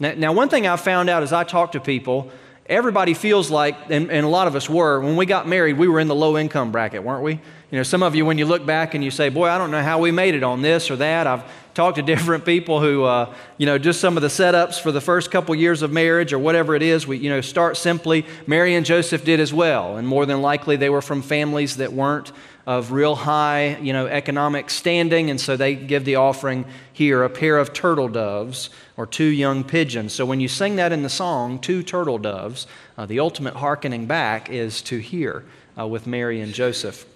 Now, 0.00 0.14
now 0.14 0.32
one 0.32 0.48
thing 0.48 0.66
I 0.66 0.76
found 0.76 1.08
out 1.08 1.22
as 1.22 1.32
I 1.32 1.44
talk 1.44 1.72
to 1.72 1.80
people, 1.80 2.30
everybody 2.66 3.14
feels 3.14 3.50
like, 3.50 3.76
and, 3.90 4.10
and 4.10 4.26
a 4.26 4.28
lot 4.28 4.46
of 4.46 4.54
us 4.54 4.68
were, 4.68 5.00
when 5.00 5.16
we 5.16 5.26
got 5.26 5.48
married, 5.48 5.78
we 5.78 5.88
were 5.88 6.00
in 6.00 6.08
the 6.08 6.14
low 6.14 6.36
income 6.36 6.70
bracket, 6.70 7.02
weren't 7.02 7.22
we? 7.22 7.40
You 7.70 7.76
know, 7.76 7.82
some 7.82 8.02
of 8.02 8.14
you, 8.14 8.24
when 8.24 8.38
you 8.38 8.46
look 8.46 8.64
back 8.64 8.94
and 8.94 9.04
you 9.04 9.10
say, 9.10 9.28
Boy, 9.28 9.48
I 9.48 9.58
don't 9.58 9.70
know 9.70 9.82
how 9.82 9.98
we 9.98 10.10
made 10.10 10.34
it 10.34 10.42
on 10.42 10.62
this 10.62 10.90
or 10.90 10.96
that. 10.96 11.26
I've 11.26 11.44
talked 11.74 11.96
to 11.96 12.02
different 12.14 12.46
people 12.46 12.80
who, 12.80 13.04
uh, 13.04 13.34
you 13.58 13.66
know, 13.66 13.76
just 13.76 14.00
some 14.00 14.16
of 14.16 14.22
the 14.22 14.28
setups 14.28 14.80
for 14.80 14.90
the 14.90 15.02
first 15.02 15.30
couple 15.30 15.54
years 15.54 15.82
of 15.82 15.92
marriage 15.92 16.32
or 16.32 16.38
whatever 16.38 16.74
it 16.74 16.82
is. 16.82 17.06
We, 17.06 17.18
you 17.18 17.28
know, 17.28 17.42
start 17.42 17.76
simply. 17.76 18.24
Mary 18.46 18.74
and 18.74 18.86
Joseph 18.86 19.22
did 19.22 19.38
as 19.38 19.52
well. 19.52 19.98
And 19.98 20.08
more 20.08 20.24
than 20.24 20.40
likely, 20.40 20.76
they 20.76 20.88
were 20.88 21.02
from 21.02 21.20
families 21.20 21.76
that 21.76 21.92
weren't 21.92 22.32
of 22.66 22.92
real 22.92 23.14
high, 23.14 23.78
you 23.82 23.92
know, 23.92 24.06
economic 24.06 24.70
standing. 24.70 25.28
And 25.28 25.38
so 25.40 25.56
they 25.56 25.74
give 25.74 26.06
the 26.06 26.16
offering 26.16 26.64
here 26.92 27.22
a 27.22 27.30
pair 27.30 27.58
of 27.58 27.74
turtle 27.74 28.08
doves 28.08 28.70
or 28.96 29.06
two 29.06 29.24
young 29.24 29.62
pigeons. 29.62 30.14
So 30.14 30.24
when 30.24 30.40
you 30.40 30.48
sing 30.48 30.76
that 30.76 30.92
in 30.92 31.02
the 31.02 31.08
song, 31.10 31.58
two 31.58 31.82
turtle 31.82 32.18
doves, 32.18 32.66
uh, 32.96 33.04
the 33.04 33.20
ultimate 33.20 33.56
hearkening 33.56 34.06
back 34.06 34.50
is 34.50 34.80
to 34.82 34.98
hear 34.98 35.44
uh, 35.78 35.86
with 35.86 36.06
Mary 36.06 36.40
and 36.40 36.52
Joseph. 36.54 37.06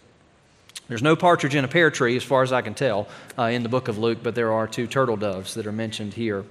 There's 0.88 1.02
no 1.02 1.16
partridge 1.16 1.54
in 1.54 1.64
a 1.64 1.68
pear 1.68 1.90
tree, 1.90 2.16
as 2.16 2.22
far 2.22 2.42
as 2.42 2.52
I 2.52 2.62
can 2.62 2.74
tell, 2.74 3.08
uh, 3.38 3.44
in 3.44 3.62
the 3.62 3.68
book 3.68 3.88
of 3.88 3.98
Luke, 3.98 4.18
but 4.22 4.34
there 4.34 4.52
are 4.52 4.66
two 4.66 4.86
turtle 4.86 5.16
doves 5.16 5.54
that 5.54 5.66
are 5.66 5.72
mentioned 5.72 6.14
here. 6.14 6.44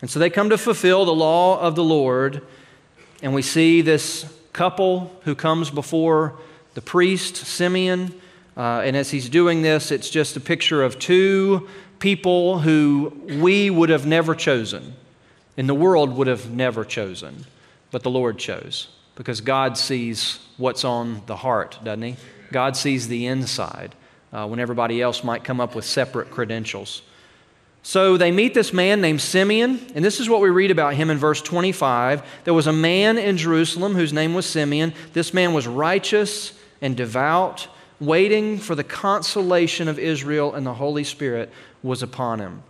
And 0.00 0.10
so 0.10 0.18
they 0.18 0.30
come 0.30 0.50
to 0.50 0.58
fulfill 0.58 1.04
the 1.04 1.14
law 1.14 1.60
of 1.60 1.76
the 1.76 1.84
Lord 1.84 2.42
and 3.22 3.34
we 3.34 3.42
see 3.42 3.82
this 3.82 4.24
couple 4.52 5.14
who 5.24 5.34
comes 5.34 5.70
before 5.70 6.34
the 6.74 6.80
priest, 6.80 7.36
Simeon. 7.36 8.14
Uh, 8.56 8.82
and 8.84 8.96
as 8.96 9.10
he's 9.10 9.28
doing 9.28 9.62
this, 9.62 9.90
it's 9.90 10.10
just 10.10 10.36
a 10.36 10.40
picture 10.40 10.82
of 10.82 10.98
two 10.98 11.68
people 11.98 12.60
who 12.60 13.12
we 13.40 13.68
would 13.68 13.90
have 13.90 14.06
never 14.06 14.34
chosen, 14.34 14.94
and 15.56 15.68
the 15.68 15.74
world 15.74 16.16
would 16.16 16.26
have 16.26 16.50
never 16.50 16.84
chosen, 16.84 17.44
but 17.90 18.02
the 18.02 18.10
Lord 18.10 18.38
chose 18.38 18.88
because 19.16 19.42
God 19.42 19.76
sees 19.76 20.38
what's 20.56 20.84
on 20.84 21.22
the 21.26 21.36
heart, 21.36 21.78
doesn't 21.84 22.02
He? 22.02 22.16
God 22.52 22.76
sees 22.76 23.08
the 23.08 23.26
inside 23.26 23.94
uh, 24.32 24.46
when 24.46 24.60
everybody 24.60 25.00
else 25.00 25.24
might 25.24 25.44
come 25.44 25.60
up 25.60 25.74
with 25.74 25.84
separate 25.84 26.30
credentials. 26.30 27.02
So 27.82 28.16
they 28.16 28.30
meet 28.30 28.52
this 28.52 28.72
man 28.72 29.00
named 29.00 29.22
Simeon, 29.22 29.80
and 29.94 30.04
this 30.04 30.20
is 30.20 30.28
what 30.28 30.42
we 30.42 30.50
read 30.50 30.70
about 30.70 30.94
him 30.94 31.08
in 31.08 31.16
verse 31.16 31.40
25. 31.40 32.22
There 32.44 32.52
was 32.52 32.66
a 32.66 32.72
man 32.72 33.16
in 33.16 33.38
Jerusalem 33.38 33.94
whose 33.94 34.12
name 34.12 34.34
was 34.34 34.44
Simeon. 34.44 34.92
This 35.14 35.32
man 35.32 35.54
was 35.54 35.66
righteous 35.66 36.52
and 36.82 36.96
devout, 36.96 37.68
waiting 37.98 38.58
for 38.58 38.74
the 38.74 38.84
consolation 38.84 39.88
of 39.88 39.98
Israel, 39.98 40.54
and 40.54 40.66
the 40.66 40.74
Holy 40.74 41.04
Spirit 41.04 41.50
was 41.82 42.02
upon 42.02 42.38
him. 42.38 42.62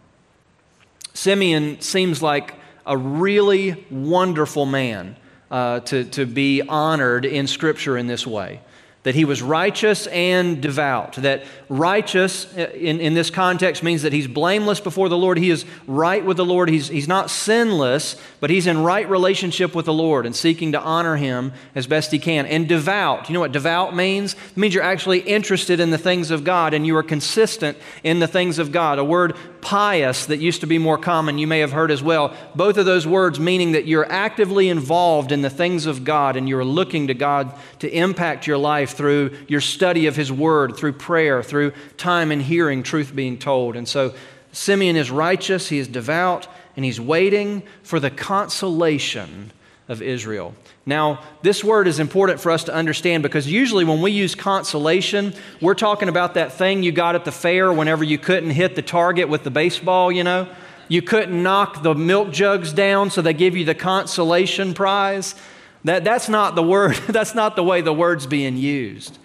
Simeon 1.12 1.80
seems 1.80 2.22
like 2.22 2.54
a 2.86 2.96
really 2.96 3.84
wonderful 3.90 4.64
man 4.64 5.16
uh, 5.50 5.80
to, 5.80 6.04
to 6.04 6.24
be 6.24 6.62
honored 6.62 7.24
in 7.24 7.48
Scripture 7.48 7.98
in 7.98 8.06
this 8.06 8.24
way 8.24 8.60
that 9.02 9.14
he 9.14 9.24
was 9.24 9.40
righteous 9.40 10.06
and 10.08 10.60
devout. 10.60 11.14
That 11.14 11.44
righteous 11.70 12.46
uh, 12.56 12.70
in, 12.74 13.00
in 13.00 13.14
this 13.14 13.30
context 13.30 13.82
means 13.82 14.02
that 14.02 14.12
he's 14.12 14.26
blameless 14.26 14.78
before 14.78 15.08
the 15.08 15.16
Lord. 15.16 15.38
He 15.38 15.48
is 15.48 15.64
right 15.86 16.22
with 16.22 16.36
the 16.36 16.44
Lord. 16.44 16.68
He's, 16.68 16.88
he's 16.88 17.08
not 17.08 17.30
sinless, 17.30 18.16
but 18.40 18.50
he's 18.50 18.66
in 18.66 18.82
right 18.82 19.08
relationship 19.08 19.74
with 19.74 19.86
the 19.86 19.92
Lord 19.92 20.26
and 20.26 20.36
seeking 20.36 20.72
to 20.72 20.80
honor 20.80 21.16
him 21.16 21.52
as 21.74 21.86
best 21.86 22.12
he 22.12 22.18
can. 22.18 22.44
And 22.44 22.68
devout, 22.68 23.30
you 23.30 23.32
know 23.32 23.40
what 23.40 23.52
devout 23.52 23.96
means? 23.96 24.34
It 24.34 24.56
means 24.56 24.74
you're 24.74 24.82
actually 24.82 25.20
interested 25.20 25.80
in 25.80 25.90
the 25.90 25.98
things 25.98 26.30
of 26.30 26.44
God 26.44 26.74
and 26.74 26.86
you 26.86 26.94
are 26.96 27.02
consistent 27.02 27.78
in 28.04 28.18
the 28.18 28.28
things 28.28 28.58
of 28.58 28.70
God. 28.70 28.98
A 28.98 29.04
word 29.04 29.34
pious 29.62 30.26
that 30.26 30.38
used 30.38 30.60
to 30.60 30.66
be 30.66 30.78
more 30.78 30.98
common, 30.98 31.38
you 31.38 31.46
may 31.46 31.60
have 31.60 31.72
heard 31.72 31.90
as 31.90 32.02
well. 32.02 32.34
Both 32.54 32.76
of 32.76 32.86
those 32.86 33.06
words 33.06 33.38
meaning 33.38 33.72
that 33.72 33.86
you're 33.86 34.10
actively 34.10 34.68
involved 34.68 35.32
in 35.32 35.42
the 35.42 35.50
things 35.50 35.86
of 35.86 36.04
God 36.04 36.36
and 36.36 36.48
you're 36.48 36.64
looking 36.64 37.08
to 37.08 37.14
God 37.14 37.52
to 37.80 37.88
impact 37.88 38.46
your 38.46 38.58
life 38.58 38.96
through 38.96 39.36
your 39.48 39.60
study 39.60 40.06
of 40.06 40.16
His 40.16 40.32
Word, 40.32 40.76
through 40.76 40.94
prayer, 40.94 41.42
through 41.42 41.72
time 41.96 42.30
and 42.30 42.42
hearing 42.42 42.82
truth 42.82 43.14
being 43.14 43.38
told. 43.38 43.76
And 43.76 43.88
so 43.88 44.14
Simeon 44.52 44.96
is 44.96 45.10
righteous, 45.10 45.68
he 45.68 45.78
is 45.78 45.88
devout, 45.88 46.48
and 46.76 46.84
he's 46.84 47.00
waiting 47.00 47.62
for 47.82 48.00
the 48.00 48.10
consolation 48.10 49.52
of 49.90 50.00
Israel. 50.00 50.54
Now, 50.86 51.20
this 51.42 51.64
word 51.64 51.88
is 51.88 51.98
important 51.98 52.38
for 52.40 52.52
us 52.52 52.62
to 52.64 52.72
understand 52.72 53.24
because 53.24 53.50
usually 53.50 53.84
when 53.84 54.00
we 54.00 54.12
use 54.12 54.36
consolation, 54.36 55.34
we're 55.60 55.74
talking 55.74 56.08
about 56.08 56.34
that 56.34 56.52
thing 56.52 56.84
you 56.84 56.92
got 56.92 57.16
at 57.16 57.24
the 57.24 57.32
fair 57.32 57.72
whenever 57.72 58.04
you 58.04 58.16
couldn't 58.16 58.50
hit 58.50 58.76
the 58.76 58.82
target 58.82 59.28
with 59.28 59.42
the 59.42 59.50
baseball, 59.50 60.12
you 60.12 60.22
know? 60.22 60.48
You 60.86 61.02
couldn't 61.02 61.42
knock 61.42 61.82
the 61.82 61.92
milk 61.92 62.30
jugs 62.30 62.72
down, 62.72 63.10
so 63.10 63.20
they 63.20 63.34
give 63.34 63.56
you 63.56 63.64
the 63.64 63.74
consolation 63.74 64.74
prize. 64.74 65.34
That, 65.82 66.04
that's 66.04 66.28
not 66.28 66.54
the 66.54 66.62
word, 66.62 66.94
that's 67.08 67.34
not 67.34 67.56
the 67.56 67.64
way 67.64 67.80
the 67.80 67.92
word's 67.92 68.28
being 68.28 68.56
used. 68.56 69.18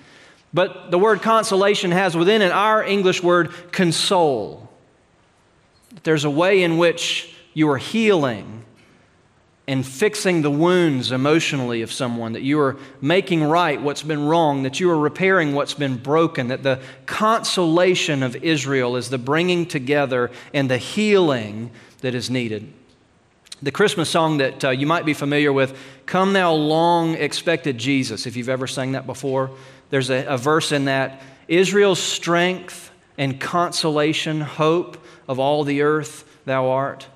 But 0.52 0.90
the 0.90 0.98
word 0.98 1.22
consolation 1.22 1.92
has 1.92 2.18
within 2.18 2.42
it 2.42 2.52
our 2.52 2.84
English 2.84 3.22
word 3.22 3.52
console. 3.72 4.68
There's 6.02 6.24
a 6.24 6.30
way 6.30 6.64
in 6.64 6.80
which 6.80 7.36
you 7.54 7.70
are 7.70 7.78
healing 7.78 8.66
and 9.68 9.86
fixing 9.86 10.44
the 10.44 10.52
wounds 10.52 11.12
emotionally 11.12 11.82
of 11.82 11.92
someone, 11.92 12.34
that 12.34 12.44
you 12.44 12.60
are 12.60 12.78
making 13.02 13.44
right 13.44 13.82
what's 13.82 14.04
been 14.04 14.26
wrong, 14.26 14.64
that 14.64 14.80
you 14.80 14.90
are 14.92 14.98
repairing 14.98 15.56
what's 15.56 15.74
been 15.74 15.98
broken, 15.98 16.50
that 16.50 16.62
the 16.62 16.80
consolation 17.08 18.22
of 18.22 18.36
Israel 18.38 18.96
is 18.96 19.10
the 19.10 19.18
bringing 19.18 19.66
together 19.66 20.30
and 20.54 20.70
the 20.70 20.78
healing 20.78 21.72
that 22.02 22.14
is 22.14 22.30
needed. 22.30 22.72
The 23.64 23.72
Christmas 23.72 24.10
song 24.10 24.38
that 24.38 24.64
uh, 24.64 24.70
you 24.70 24.86
might 24.86 25.06
be 25.06 25.16
familiar 25.16 25.52
with, 25.52 25.76
Come 26.06 26.34
Thou 26.34 26.54
Long 26.54 27.16
Expected 27.16 27.80
Jesus, 27.80 28.28
if 28.28 28.36
you've 28.36 28.50
ever 28.50 28.68
sang 28.68 28.92
that 28.92 29.08
before, 29.08 29.50
there's 29.90 30.12
a, 30.12 30.26
a 30.26 30.38
verse 30.38 30.72
in 30.72 30.86
that 30.86 31.24
Israel's 31.48 32.02
strength 32.02 32.92
and 33.18 33.40
consolation, 33.40 34.42
hope 34.42 34.98
of 35.28 35.40
all 35.40 35.64
the 35.64 35.82
earth, 35.82 36.24
thou 36.46 36.68
art 36.68 37.08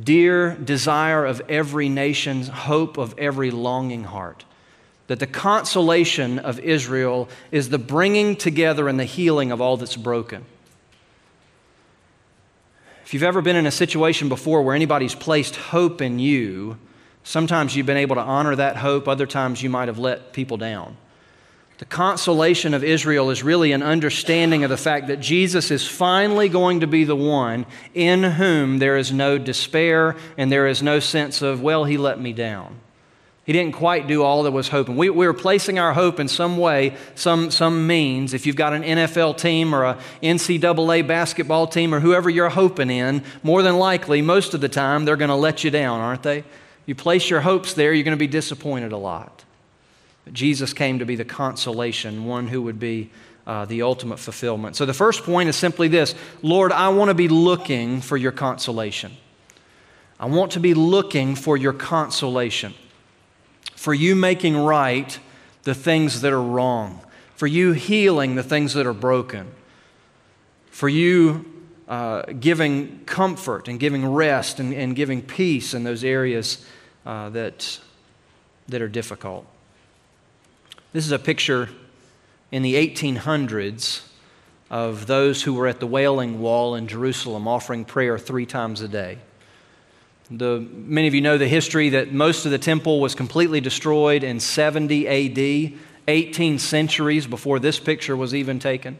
dear 0.00 0.54
desire 0.54 1.24
of 1.24 1.42
every 1.48 1.88
nation's 1.88 2.48
hope 2.48 2.96
of 2.98 3.14
every 3.18 3.50
longing 3.50 4.04
heart. 4.04 4.44
That 5.08 5.18
the 5.18 5.26
consolation 5.26 6.38
of 6.38 6.58
Israel 6.60 7.28
is 7.50 7.68
the 7.68 7.78
bringing 7.78 8.36
together 8.36 8.88
and 8.88 8.98
the 8.98 9.04
healing 9.04 9.52
of 9.52 9.60
all 9.60 9.76
that's 9.76 9.96
broken. 9.96 10.44
If 13.04 13.12
you've 13.12 13.22
ever 13.22 13.42
been 13.42 13.56
in 13.56 13.66
a 13.66 13.70
situation 13.70 14.30
before 14.30 14.62
where 14.62 14.74
anybody's 14.74 15.14
placed 15.14 15.56
hope 15.56 16.00
in 16.00 16.18
you, 16.18 16.78
sometimes 17.24 17.76
you've 17.76 17.84
been 17.84 17.98
able 17.98 18.16
to 18.16 18.22
honor 18.22 18.56
that 18.56 18.76
hope, 18.76 19.06
other 19.06 19.26
times 19.26 19.62
you 19.62 19.68
might 19.68 19.88
have 19.88 19.98
let 19.98 20.32
people 20.32 20.56
down. 20.56 20.96
The 21.82 21.86
consolation 21.86 22.74
of 22.74 22.84
Israel 22.84 23.30
is 23.30 23.42
really 23.42 23.72
an 23.72 23.82
understanding 23.82 24.62
of 24.62 24.70
the 24.70 24.76
fact 24.76 25.08
that 25.08 25.18
Jesus 25.18 25.72
is 25.72 25.84
finally 25.84 26.48
going 26.48 26.78
to 26.78 26.86
be 26.86 27.02
the 27.02 27.16
one 27.16 27.66
in 27.92 28.22
whom 28.22 28.78
there 28.78 28.96
is 28.96 29.10
no 29.10 29.36
despair 29.36 30.14
and 30.38 30.52
there 30.52 30.68
is 30.68 30.80
no 30.80 31.00
sense 31.00 31.42
of, 31.42 31.60
well, 31.60 31.82
he 31.82 31.96
let 31.96 32.20
me 32.20 32.32
down. 32.32 32.78
He 33.42 33.52
didn't 33.52 33.72
quite 33.72 34.06
do 34.06 34.22
all 34.22 34.44
that 34.44 34.52
was 34.52 34.68
hoping. 34.68 34.96
We, 34.96 35.10
we 35.10 35.26
were 35.26 35.34
placing 35.34 35.80
our 35.80 35.92
hope 35.92 36.20
in 36.20 36.28
some 36.28 36.56
way, 36.56 36.94
some, 37.16 37.50
some 37.50 37.84
means. 37.84 38.32
If 38.32 38.46
you've 38.46 38.54
got 38.54 38.74
an 38.74 38.84
NFL 38.84 39.38
team 39.38 39.74
or 39.74 39.82
a 39.82 39.98
NCAA 40.22 41.04
basketball 41.04 41.66
team 41.66 41.92
or 41.92 41.98
whoever 41.98 42.30
you're 42.30 42.48
hoping 42.48 42.90
in, 42.90 43.24
more 43.42 43.60
than 43.60 43.76
likely, 43.76 44.22
most 44.22 44.54
of 44.54 44.60
the 44.60 44.68
time, 44.68 45.04
they're 45.04 45.16
going 45.16 45.30
to 45.30 45.34
let 45.34 45.64
you 45.64 45.70
down, 45.72 45.98
aren't 45.98 46.22
they? 46.22 46.44
You 46.86 46.94
place 46.94 47.28
your 47.28 47.40
hopes 47.40 47.74
there, 47.74 47.92
you're 47.92 48.04
going 48.04 48.16
to 48.16 48.24
be 48.24 48.28
disappointed 48.28 48.92
a 48.92 48.96
lot. 48.96 49.41
Jesus 50.30 50.72
came 50.72 50.98
to 51.00 51.04
be 51.04 51.16
the 51.16 51.24
consolation, 51.24 52.24
one 52.24 52.46
who 52.46 52.62
would 52.62 52.78
be 52.78 53.10
uh, 53.46 53.64
the 53.64 53.82
ultimate 53.82 54.18
fulfillment. 54.18 54.76
So 54.76 54.86
the 54.86 54.94
first 54.94 55.24
point 55.24 55.48
is 55.48 55.56
simply 55.56 55.88
this 55.88 56.14
Lord, 56.42 56.70
I 56.70 56.90
want 56.90 57.08
to 57.08 57.14
be 57.14 57.28
looking 57.28 58.00
for 58.00 58.16
your 58.16 58.32
consolation. 58.32 59.12
I 60.20 60.26
want 60.26 60.52
to 60.52 60.60
be 60.60 60.74
looking 60.74 61.34
for 61.34 61.56
your 61.56 61.72
consolation, 61.72 62.74
for 63.74 63.92
you 63.92 64.14
making 64.14 64.56
right 64.56 65.18
the 65.64 65.74
things 65.74 66.20
that 66.20 66.32
are 66.32 66.42
wrong, 66.42 67.00
for 67.34 67.48
you 67.48 67.72
healing 67.72 68.36
the 68.36 68.44
things 68.44 68.74
that 68.74 68.86
are 68.86 68.92
broken, 68.92 69.50
for 70.70 70.88
you 70.88 71.44
uh, 71.88 72.22
giving 72.38 73.00
comfort 73.04 73.66
and 73.66 73.80
giving 73.80 74.06
rest 74.06 74.60
and, 74.60 74.72
and, 74.72 74.94
giving 74.94 75.20
peace 75.20 75.74
in 75.74 75.82
those 75.82 76.04
areas 76.04 76.64
uh, 77.04 77.28
that, 77.30 77.80
that 78.68 78.80
are 78.80 78.88
difficult. 78.88 79.44
This 80.92 81.06
is 81.06 81.12
a 81.12 81.18
picture 81.18 81.70
in 82.50 82.60
the 82.60 82.74
1800s 82.74 84.02
of 84.68 85.06
those 85.06 85.42
who 85.42 85.54
were 85.54 85.66
at 85.66 85.80
the 85.80 85.86
Wailing 85.86 86.38
Wall 86.38 86.74
in 86.74 86.86
Jerusalem 86.86 87.48
offering 87.48 87.86
prayer 87.86 88.18
three 88.18 88.44
times 88.44 88.82
a 88.82 88.88
day. 88.88 89.16
The, 90.30 90.60
many 90.60 91.08
of 91.08 91.14
you 91.14 91.22
know 91.22 91.38
the 91.38 91.48
history 91.48 91.88
that 91.90 92.12
most 92.12 92.44
of 92.44 92.50
the 92.50 92.58
temple 92.58 93.00
was 93.00 93.14
completely 93.14 93.58
destroyed 93.58 94.22
in 94.22 94.38
70 94.38 95.08
AD, 95.08 95.78
18 96.08 96.58
centuries 96.58 97.26
before 97.26 97.58
this 97.58 97.80
picture 97.80 98.14
was 98.14 98.34
even 98.34 98.58
taken. 98.58 98.98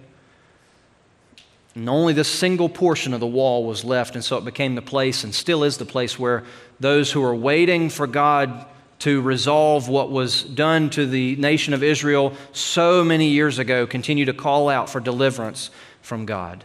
And 1.75 1.91
only 1.91 2.15
this 2.15 2.29
single 2.29 2.71
portion 2.71 3.13
of 3.13 3.21
the 3.21 3.27
wall 3.27 3.67
was 3.67 3.85
left, 3.85 4.15
and 4.15 4.25
so 4.25 4.39
it 4.39 4.47
became 4.47 4.77
the 4.77 4.83
place 4.83 5.25
and 5.25 5.35
still 5.35 5.63
is 5.63 5.77
the 5.77 5.85
place 5.85 6.19
where 6.19 6.45
those 6.81 7.13
who 7.13 7.23
are 7.23 7.35
waiting 7.35 7.91
for 7.91 8.07
God 8.07 8.67
to 9.03 9.21
resolve 9.21 9.89
what 9.89 10.13
was 10.13 10.45
done 10.45 10.89
to 10.89 11.05
the 11.05 11.35
nation 11.35 11.75
of 11.75 11.83
Israel 11.83 12.33
so 12.53 13.03
many 13.03 13.31
years 13.31 13.59
ago, 13.59 13.85
continue 13.85 14.25
to 14.25 14.33
call 14.33 14.69
out 14.69 14.89
for 14.89 15.01
deliverance 15.01 15.71
from 16.03 16.25
God. 16.25 16.63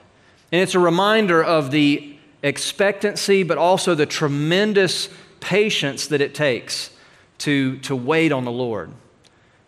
And 0.51 0.61
it's 0.61 0.75
a 0.75 0.79
reminder 0.79 1.43
of 1.43 1.71
the 1.71 2.15
expectancy, 2.43 3.41
but 3.41 3.57
also 3.57 3.95
the 3.95 4.05
tremendous 4.05 5.09
patience 5.39 6.05
that 6.09 6.21
it 6.21 6.35
takes 6.35 6.91
to, 7.39 7.79
to 7.79 7.95
wait 7.95 8.31
on 8.31 8.45
the 8.45 8.51
Lord. 8.51 8.91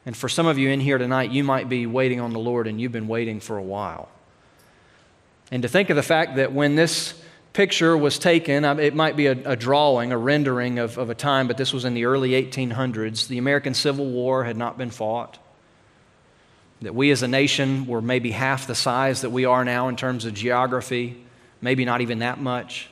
And 0.06 0.16
for 0.16 0.30
some 0.30 0.46
of 0.46 0.60
you 0.60 0.70
in 0.70 0.80
here 0.80 1.00
tonight, 1.00 1.32
you 1.32 1.44
might 1.44 1.70
be 1.70 1.88
waiting 1.88 2.20
on 2.20 2.34
the 2.34 2.40
Lord 2.40 2.68
and 2.68 2.80
you've 2.80 2.92
been 2.92 3.08
waiting 3.08 3.40
for 3.40 3.58
a 3.58 3.64
while. 3.64 4.10
And 5.52 5.64
to 5.64 5.68
think 5.68 5.90
of 5.90 5.96
the 5.96 6.04
fact 6.04 6.36
that 6.36 6.54
when 6.54 6.76
this 6.76 7.20
picture 7.54 7.98
was 7.98 8.20
taken, 8.20 8.64
it 8.64 8.96
might 8.96 9.16
be 9.16 9.28
a, 9.28 9.32
a 9.32 9.56
drawing, 9.56 10.12
a 10.12 10.18
rendering 10.18 10.80
of, 10.80 10.98
of 10.98 11.10
a 11.10 11.16
time, 11.16 11.48
but 11.48 11.58
this 11.58 11.74
was 11.74 11.86
in 11.86 11.94
the 11.94 12.06
early 12.06 12.32
1800s. 12.32 13.28
The 13.28 13.38
American 13.38 13.74
Civil 13.74 14.06
War 14.06 14.44
had 14.44 14.58
not 14.58 14.78
been 14.78 14.92
fought. 14.92 15.38
That 16.82 16.96
we 16.96 17.12
as 17.12 17.24
a 17.24 17.28
nation 17.28 17.88
were 17.88 18.02
maybe 18.02 18.32
half 18.32 18.68
the 18.68 18.76
size 18.76 19.22
that 19.22 19.32
we 19.32 19.46
are 19.46 19.66
now 19.66 19.90
in 19.90 19.96
terms 19.96 20.26
of 20.26 20.34
geography, 20.34 21.22
maybe 21.62 21.84
not 21.84 22.02
even 22.02 22.20
that 22.20 22.40
much. 22.40 22.90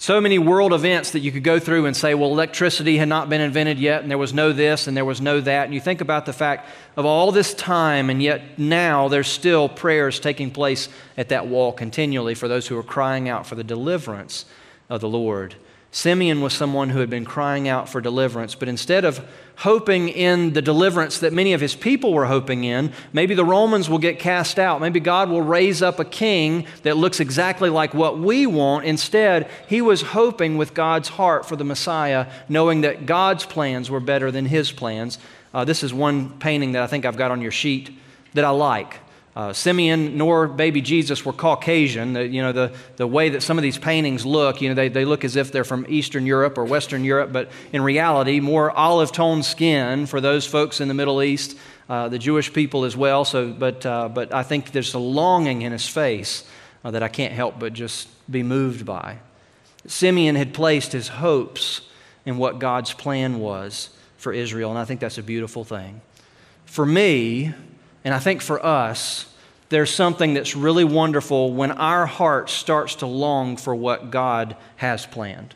So 0.00 0.18
many 0.18 0.38
world 0.38 0.72
events 0.72 1.10
that 1.10 1.18
you 1.18 1.30
could 1.30 1.44
go 1.44 1.58
through 1.58 1.84
and 1.84 1.94
say, 1.94 2.14
well, 2.14 2.30
electricity 2.30 2.96
had 2.96 3.08
not 3.08 3.28
been 3.28 3.42
invented 3.42 3.78
yet, 3.78 4.00
and 4.00 4.10
there 4.10 4.16
was 4.16 4.32
no 4.32 4.50
this, 4.50 4.86
and 4.86 4.96
there 4.96 5.04
was 5.04 5.20
no 5.20 5.42
that. 5.42 5.66
And 5.66 5.74
you 5.74 5.80
think 5.80 6.00
about 6.00 6.24
the 6.24 6.32
fact 6.32 6.70
of 6.96 7.04
all 7.04 7.32
this 7.32 7.52
time, 7.52 8.08
and 8.08 8.22
yet 8.22 8.58
now 8.58 9.08
there's 9.08 9.28
still 9.28 9.68
prayers 9.68 10.18
taking 10.18 10.52
place 10.52 10.88
at 11.18 11.28
that 11.28 11.48
wall 11.48 11.70
continually 11.70 12.34
for 12.34 12.48
those 12.48 12.66
who 12.66 12.78
are 12.78 12.82
crying 12.82 13.28
out 13.28 13.46
for 13.46 13.56
the 13.56 13.62
deliverance 13.62 14.46
of 14.88 15.02
the 15.02 15.08
Lord. 15.08 15.54
Simeon 15.92 16.40
was 16.40 16.52
someone 16.52 16.90
who 16.90 17.00
had 17.00 17.10
been 17.10 17.24
crying 17.24 17.66
out 17.66 17.88
for 17.88 18.00
deliverance, 18.00 18.54
but 18.54 18.68
instead 18.68 19.04
of 19.04 19.26
hoping 19.56 20.08
in 20.08 20.52
the 20.52 20.62
deliverance 20.62 21.18
that 21.18 21.32
many 21.32 21.52
of 21.52 21.60
his 21.60 21.74
people 21.74 22.14
were 22.14 22.26
hoping 22.26 22.62
in, 22.62 22.92
maybe 23.12 23.34
the 23.34 23.44
Romans 23.44 23.90
will 23.90 23.98
get 23.98 24.20
cast 24.20 24.60
out. 24.60 24.80
Maybe 24.80 25.00
God 25.00 25.28
will 25.28 25.42
raise 25.42 25.82
up 25.82 25.98
a 25.98 26.04
king 26.04 26.66
that 26.84 26.96
looks 26.96 27.18
exactly 27.18 27.70
like 27.70 27.92
what 27.92 28.18
we 28.18 28.46
want. 28.46 28.84
Instead, 28.84 29.50
he 29.66 29.82
was 29.82 30.00
hoping 30.00 30.56
with 30.56 30.74
God's 30.74 31.08
heart 31.08 31.44
for 31.44 31.56
the 31.56 31.64
Messiah, 31.64 32.28
knowing 32.48 32.82
that 32.82 33.04
God's 33.04 33.44
plans 33.44 33.90
were 33.90 34.00
better 34.00 34.30
than 34.30 34.46
his 34.46 34.70
plans. 34.70 35.18
Uh, 35.52 35.64
this 35.64 35.82
is 35.82 35.92
one 35.92 36.38
painting 36.38 36.72
that 36.72 36.82
I 36.84 36.86
think 36.86 37.04
I've 37.04 37.16
got 37.16 37.32
on 37.32 37.42
your 37.42 37.50
sheet 37.50 37.90
that 38.34 38.44
I 38.44 38.50
like. 38.50 39.00
Uh, 39.36 39.52
Simeon 39.52 40.18
nor 40.18 40.48
baby 40.48 40.80
Jesus 40.80 41.24
were 41.24 41.32
Caucasian. 41.32 42.14
The, 42.14 42.26
you 42.26 42.42
know, 42.42 42.52
the, 42.52 42.72
the 42.96 43.06
way 43.06 43.28
that 43.28 43.42
some 43.42 43.58
of 43.58 43.62
these 43.62 43.78
paintings 43.78 44.26
look, 44.26 44.60
you 44.60 44.68
know, 44.68 44.74
they, 44.74 44.88
they 44.88 45.04
look 45.04 45.24
as 45.24 45.36
if 45.36 45.52
they're 45.52 45.64
from 45.64 45.86
Eastern 45.88 46.26
Europe 46.26 46.58
or 46.58 46.64
Western 46.64 47.04
Europe, 47.04 47.32
but 47.32 47.50
in 47.72 47.80
reality, 47.82 48.40
more 48.40 48.70
olive 48.72 49.12
toned 49.12 49.44
skin 49.44 50.06
for 50.06 50.20
those 50.20 50.46
folks 50.46 50.80
in 50.80 50.88
the 50.88 50.94
Middle 50.94 51.22
East, 51.22 51.56
uh, 51.88 52.08
the 52.08 52.18
Jewish 52.18 52.52
people 52.52 52.84
as 52.84 52.96
well. 52.96 53.24
So, 53.24 53.52
but, 53.52 53.86
uh, 53.86 54.08
but 54.08 54.34
I 54.34 54.42
think 54.42 54.72
there's 54.72 54.94
a 54.94 54.98
longing 54.98 55.62
in 55.62 55.70
his 55.70 55.86
face 55.86 56.44
uh, 56.84 56.90
that 56.90 57.02
I 57.02 57.08
can't 57.08 57.32
help 57.32 57.58
but 57.60 57.72
just 57.72 58.08
be 58.30 58.42
moved 58.42 58.84
by. 58.84 59.18
Simeon 59.86 60.34
had 60.34 60.52
placed 60.52 60.92
his 60.92 61.08
hopes 61.08 61.82
in 62.26 62.36
what 62.36 62.58
God's 62.58 62.92
plan 62.92 63.38
was 63.38 63.90
for 64.18 64.32
Israel, 64.32 64.70
and 64.70 64.78
I 64.78 64.84
think 64.84 65.00
that's 65.00 65.18
a 65.18 65.22
beautiful 65.22 65.64
thing. 65.64 66.00
For 66.66 66.84
me, 66.84 67.54
and 68.04 68.14
I 68.14 68.18
think 68.18 68.42
for 68.42 68.64
us, 68.64 69.26
there's 69.68 69.92
something 69.92 70.34
that's 70.34 70.56
really 70.56 70.84
wonderful 70.84 71.52
when 71.52 71.70
our 71.72 72.06
heart 72.06 72.50
starts 72.50 72.96
to 72.96 73.06
long 73.06 73.56
for 73.56 73.74
what 73.74 74.10
God 74.10 74.56
has 74.76 75.06
planned. 75.06 75.54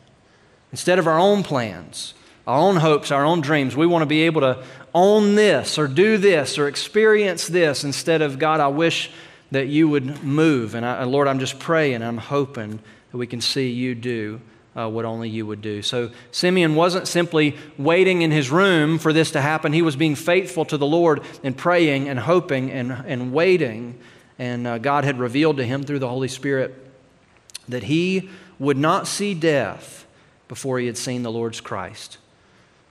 Instead 0.71 0.99
of 0.99 1.07
our 1.07 1.19
own 1.19 1.43
plans, 1.43 2.13
our 2.47 2.57
own 2.57 2.77
hopes, 2.77 3.11
our 3.11 3.25
own 3.25 3.41
dreams, 3.41 3.75
we 3.75 3.87
want 3.87 4.03
to 4.03 4.07
be 4.07 4.23
able 4.23 4.41
to 4.41 4.63
own 4.93 5.35
this 5.35 5.77
or 5.77 5.87
do 5.87 6.17
this 6.17 6.57
or 6.57 6.67
experience 6.67 7.47
this 7.47 7.83
instead 7.83 8.21
of, 8.21 8.39
God, 8.39 8.59
I 8.59 8.67
wish 8.67 9.11
that 9.51 9.67
you 9.67 9.89
would 9.89 10.23
move. 10.23 10.75
And 10.75 10.85
I, 10.85 11.03
Lord, 11.03 11.27
I'm 11.27 11.39
just 11.39 11.59
praying, 11.59 12.01
I'm 12.01 12.17
hoping 12.17 12.79
that 13.11 13.17
we 13.17 13.27
can 13.27 13.41
see 13.41 13.69
you 13.69 13.95
do 13.95 14.39
uh, 14.75 14.89
what 14.89 15.05
only 15.05 15.29
you 15.29 15.45
would 15.45 15.61
do. 15.61 15.81
So 15.81 16.11
Simeon 16.31 16.75
wasn't 16.75 17.07
simply 17.07 17.55
waiting 17.77 18.21
in 18.21 18.31
his 18.31 18.51
room 18.51 18.99
for 18.99 19.13
this 19.13 19.31
to 19.31 19.41
happen. 19.41 19.73
He 19.73 19.81
was 19.81 19.95
being 19.95 20.15
faithful 20.15 20.65
to 20.65 20.77
the 20.77 20.85
Lord 20.85 21.21
and 21.43 21.57
praying 21.57 22.09
and 22.09 22.19
hoping 22.19 22.71
and, 22.71 22.91
and 22.91 23.31
waiting. 23.31 23.97
And 24.37 24.67
uh, 24.67 24.77
God 24.79 25.05
had 25.05 25.17
revealed 25.19 25.57
to 25.57 25.63
him 25.63 25.83
through 25.83 25.99
the 25.99 26.09
Holy 26.09 26.27
Spirit 26.27 26.75
that 27.69 27.83
he 27.83 28.29
would 28.59 28.77
not 28.77 29.07
see 29.07 29.33
death 29.33 30.05
before 30.47 30.79
he 30.79 30.85
had 30.85 30.97
seen 30.97 31.23
the 31.23 31.31
Lord's 31.31 31.61
Christ. 31.61 32.17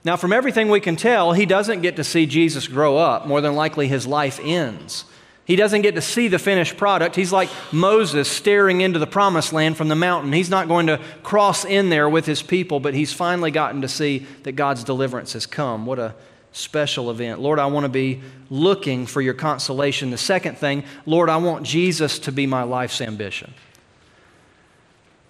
Now, 0.04 0.16
from 0.16 0.32
everything 0.32 0.68
we 0.68 0.80
can 0.80 0.96
tell, 0.96 1.32
he 1.32 1.46
doesn't 1.46 1.80
get 1.80 1.96
to 1.96 2.04
see 2.04 2.26
Jesus 2.26 2.68
grow 2.68 2.98
up. 2.98 3.26
More 3.26 3.40
than 3.40 3.54
likely, 3.54 3.88
his 3.88 4.06
life 4.06 4.38
ends. 4.42 5.04
He 5.46 5.56
doesn't 5.56 5.82
get 5.82 5.94
to 5.94 6.00
see 6.00 6.28
the 6.28 6.38
finished 6.38 6.78
product. 6.78 7.16
He's 7.16 7.32
like 7.32 7.50
Moses 7.70 8.30
staring 8.30 8.80
into 8.80 8.98
the 8.98 9.06
promised 9.06 9.52
land 9.52 9.76
from 9.76 9.88
the 9.88 9.94
mountain. 9.94 10.32
He's 10.32 10.48
not 10.48 10.68
going 10.68 10.86
to 10.86 11.00
cross 11.22 11.66
in 11.66 11.90
there 11.90 12.08
with 12.08 12.24
his 12.24 12.42
people, 12.42 12.80
but 12.80 12.94
he's 12.94 13.12
finally 13.12 13.50
gotten 13.50 13.82
to 13.82 13.88
see 13.88 14.26
that 14.44 14.52
God's 14.52 14.84
deliverance 14.84 15.34
has 15.34 15.44
come. 15.44 15.84
What 15.84 15.98
a 15.98 16.14
special 16.52 17.10
event. 17.10 17.40
Lord, 17.40 17.58
I 17.58 17.66
want 17.66 17.84
to 17.84 17.90
be 17.90 18.22
looking 18.48 19.04
for 19.04 19.20
your 19.20 19.34
consolation. 19.34 20.10
The 20.10 20.16
second 20.16 20.56
thing, 20.56 20.84
Lord, 21.04 21.28
I 21.28 21.36
want 21.36 21.66
Jesus 21.66 22.18
to 22.20 22.32
be 22.32 22.46
my 22.46 22.62
life's 22.62 23.02
ambition. 23.02 23.52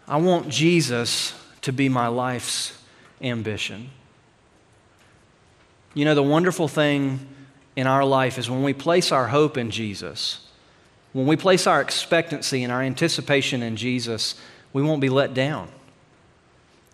I 0.07 0.19
want 0.19 0.49
Jesus 0.49 1.35
to 1.62 1.73
be 1.73 1.88
my 1.88 2.09
life's 2.09 2.79
ambition. 3.21 3.91
You 5.95 6.05
know, 6.05 6.15
the 6.15 6.23
wonderful 6.23 6.69
thing 6.69 7.27
in 7.77 7.87
our 7.87 8.05
life 8.05 8.39
is 8.39 8.49
when 8.49 8.63
we 8.63 8.73
place 8.73 9.13
our 9.13 9.29
hope 9.29 9.57
in 9.57 9.71
Jesus, 9.71 10.41
when 11.13 11.27
we 11.27 11.37
place 11.37 11.67
our 11.67 11.81
expectancy 11.81 12.63
and 12.63 12.73
our 12.73 12.83
anticipation 12.83 13.63
in 13.63 13.77
Jesus, 13.77 14.35
we 14.73 14.83
won't 14.83 15.01
be 15.01 15.09
let 15.09 15.35
down. 15.35 15.69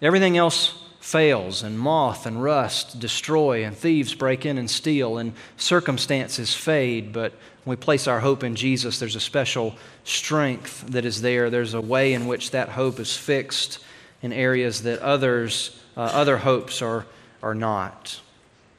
Everything 0.03 0.37
else 0.37 0.81
fails, 1.01 1.63
and 1.63 1.79
moth 1.79 2.27
and 2.27 2.43
rust 2.43 3.01
destroy, 3.01 3.65
and 3.65 3.77
thieves 3.77 4.15
break 4.15 4.45
in 4.45 4.59
and 4.59 4.71
steal, 4.71 5.17
and 5.19 5.33
circumstances 5.57 6.55
fade. 6.55 7.13
But 7.13 7.33
when 7.65 7.77
we 7.77 7.83
place 7.83 8.07
our 8.07 8.21
hope 8.21 8.45
in 8.45 8.55
Jesus, 8.55 8.99
there's 8.99 9.17
a 9.17 9.21
special 9.21 9.75
strength 10.05 10.87
that 10.89 11.05
is 11.05 11.23
there. 11.23 11.49
There's 11.49 11.75
a 11.75 11.81
way 11.81 12.13
in 12.13 12.27
which 12.27 12.51
that 12.51 12.69
hope 12.69 13.01
is 13.01 13.17
fixed 13.17 13.79
in 14.23 14.33
areas 14.33 14.83
that 14.83 14.99
others, 15.01 15.79
uh, 15.97 16.01
other 16.01 16.37
hopes 16.37 16.83
are, 16.83 17.07
are 17.43 17.55
not. 17.55 18.21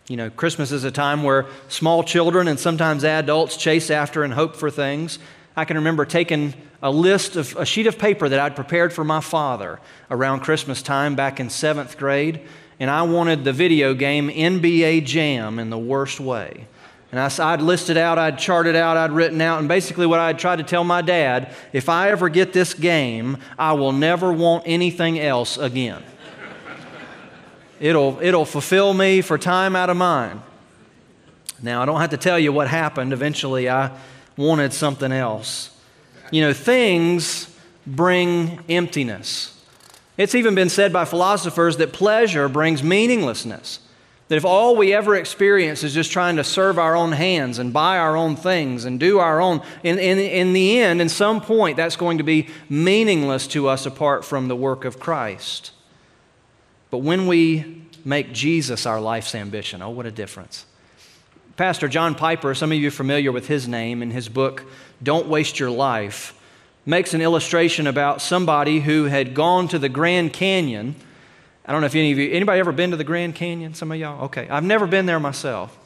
You 0.07 0.17
know, 0.17 0.29
Christmas 0.29 0.71
is 0.71 0.83
a 0.83 0.91
time 0.91 1.23
where 1.23 1.45
small 1.67 2.03
children 2.03 2.47
and 2.47 2.59
sometimes 2.59 3.03
adults 3.03 3.55
chase 3.55 3.89
after 3.89 4.23
and 4.23 4.33
hope 4.33 4.55
for 4.55 4.69
things. 4.69 5.19
I 5.55 5.65
can 5.65 5.77
remember 5.77 6.05
taking 6.05 6.53
a 6.81 6.91
list 6.91 7.35
of 7.35 7.55
a 7.55 7.65
sheet 7.65 7.87
of 7.87 7.99
paper 7.99 8.27
that 8.27 8.39
I'd 8.39 8.55
prepared 8.55 8.93
for 8.93 9.03
my 9.03 9.21
father 9.21 9.79
around 10.09 10.41
Christmas 10.41 10.81
time 10.81 11.15
back 11.15 11.39
in 11.39 11.49
seventh 11.49 11.97
grade, 11.97 12.41
and 12.79 12.89
I 12.89 13.03
wanted 13.03 13.43
the 13.43 13.53
video 13.53 13.93
game 13.93 14.29
NBA 14.29 15.05
Jam 15.05 15.59
in 15.59 15.69
the 15.69 15.77
worst 15.77 16.19
way. 16.19 16.67
And 17.11 17.19
I, 17.19 17.29
I'd 17.53 17.61
listed 17.61 17.97
out, 17.97 18.17
I'd 18.17 18.39
charted 18.39 18.75
out, 18.75 18.95
I'd 18.97 19.11
written 19.11 19.41
out, 19.41 19.59
and 19.59 19.67
basically 19.67 20.07
what 20.07 20.19
I'd 20.19 20.39
tried 20.39 20.57
to 20.57 20.63
tell 20.63 20.83
my 20.83 21.01
dad 21.01 21.53
if 21.73 21.89
I 21.89 22.09
ever 22.09 22.29
get 22.29 22.53
this 22.53 22.73
game, 22.73 23.37
I 23.59 23.73
will 23.73 23.91
never 23.91 24.31
want 24.31 24.63
anything 24.65 25.19
else 25.19 25.57
again. 25.57 26.01
It'll, 27.81 28.19
it'll 28.21 28.45
fulfill 28.45 28.93
me 28.93 29.21
for 29.21 29.39
time 29.39 29.75
out 29.75 29.89
of 29.89 29.97
mind. 29.97 30.41
Now, 31.63 31.81
I 31.81 31.85
don't 31.85 31.99
have 31.99 32.11
to 32.11 32.17
tell 32.17 32.37
you 32.37 32.53
what 32.53 32.67
happened. 32.67 33.11
Eventually, 33.11 33.67
I 33.67 33.97
wanted 34.37 34.71
something 34.71 35.11
else. 35.11 35.75
You 36.29 36.41
know, 36.41 36.53
things 36.53 37.53
bring 37.87 38.59
emptiness. 38.69 39.59
It's 40.15 40.35
even 40.35 40.53
been 40.53 40.69
said 40.69 40.93
by 40.93 41.05
philosophers 41.05 41.77
that 41.77 41.91
pleasure 41.91 42.47
brings 42.47 42.83
meaninglessness. 42.83 43.79
That 44.27 44.35
if 44.35 44.45
all 44.45 44.75
we 44.75 44.93
ever 44.93 45.15
experience 45.15 45.83
is 45.83 45.93
just 45.93 46.11
trying 46.11 46.35
to 46.35 46.43
serve 46.43 46.77
our 46.77 46.95
own 46.95 47.13
hands 47.13 47.57
and 47.57 47.73
buy 47.73 47.97
our 47.97 48.15
own 48.15 48.35
things 48.35 48.85
and 48.85 48.99
do 48.99 49.17
our 49.17 49.41
own, 49.41 49.61
in, 49.81 49.97
in, 49.97 50.19
in 50.19 50.53
the 50.53 50.79
end, 50.79 51.01
in 51.01 51.09
some 51.09 51.41
point, 51.41 51.77
that's 51.77 51.95
going 51.95 52.19
to 52.19 52.23
be 52.23 52.47
meaningless 52.69 53.47
to 53.47 53.67
us 53.67 53.87
apart 53.87 54.23
from 54.23 54.47
the 54.47 54.55
work 54.55 54.85
of 54.85 54.99
Christ. 54.99 55.71
But 56.91 56.99
when 56.99 57.25
we 57.25 57.83
make 58.05 58.33
Jesus 58.33 58.85
our 58.85 59.01
life's 59.01 59.33
ambition, 59.33 59.81
oh, 59.81 59.89
what 59.89 60.05
a 60.05 60.11
difference. 60.11 60.65
Pastor 61.55 61.87
John 61.87 62.15
Piper, 62.15 62.53
some 62.53 62.71
of 62.71 62.77
you 62.77 62.89
are 62.89 62.91
familiar 62.91 63.31
with 63.31 63.47
his 63.47 63.67
name, 63.67 64.01
in 64.01 64.11
his 64.11 64.29
book, 64.29 64.65
Don't 65.01 65.27
Waste 65.27 65.59
Your 65.59 65.69
Life, 65.69 66.33
makes 66.85 67.13
an 67.13 67.21
illustration 67.21 67.87
about 67.87 68.21
somebody 68.21 68.81
who 68.81 69.05
had 69.05 69.33
gone 69.33 69.67
to 69.69 69.79
the 69.79 69.89
Grand 69.89 70.33
Canyon. 70.33 70.95
I 71.65 71.71
don't 71.71 71.81
know 71.81 71.87
if 71.87 71.95
any 71.95 72.11
of 72.11 72.17
you, 72.17 72.31
anybody 72.31 72.59
ever 72.59 72.71
been 72.71 72.91
to 72.91 72.97
the 72.97 73.03
Grand 73.03 73.35
Canyon? 73.35 73.73
Some 73.73 73.91
of 73.91 73.97
y'all? 73.97 74.25
Okay. 74.25 74.49
I've 74.49 74.63
never 74.63 74.87
been 74.87 75.05
there 75.05 75.19
myself. 75.19 75.77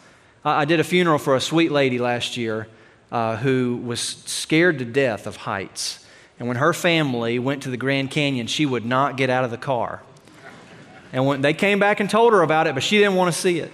I, 0.44 0.62
I 0.62 0.66
did 0.66 0.80
a 0.80 0.84
funeral 0.84 1.20
for 1.20 1.36
a 1.36 1.42
sweet 1.42 1.72
lady 1.72 2.00
last 2.00 2.38
year 2.38 2.68
uh, 3.12 3.38
who 3.38 3.78
was 3.78 4.00
scared 4.00 4.80
to 4.80 4.86
death 4.86 5.28
of 5.28 5.36
heights. 5.36 6.06
And 6.40 6.48
when 6.48 6.58
her 6.58 6.74
family 6.74 7.38
went 7.38 7.64
to 7.64 7.70
the 7.70 7.78
Grand 7.78 8.12
Canyon, 8.12 8.48
she 8.48 8.66
would 8.66 8.86
not 8.86 9.18
get 9.18 9.30
out 9.30 9.44
of 9.44 9.52
the 9.52 9.58
car. 9.58 10.02
And 11.16 11.26
when 11.26 11.40
they 11.40 11.54
came 11.54 11.80
back 11.80 12.02
and 12.02 12.10
told 12.10 12.34
her 12.34 12.42
about 12.42 12.68
it, 12.68 12.74
but 12.74 12.84
she 12.84 12.98
didn't 12.98 13.16
want 13.16 13.34
to 13.34 13.40
see 13.40 13.60
it. 13.60 13.72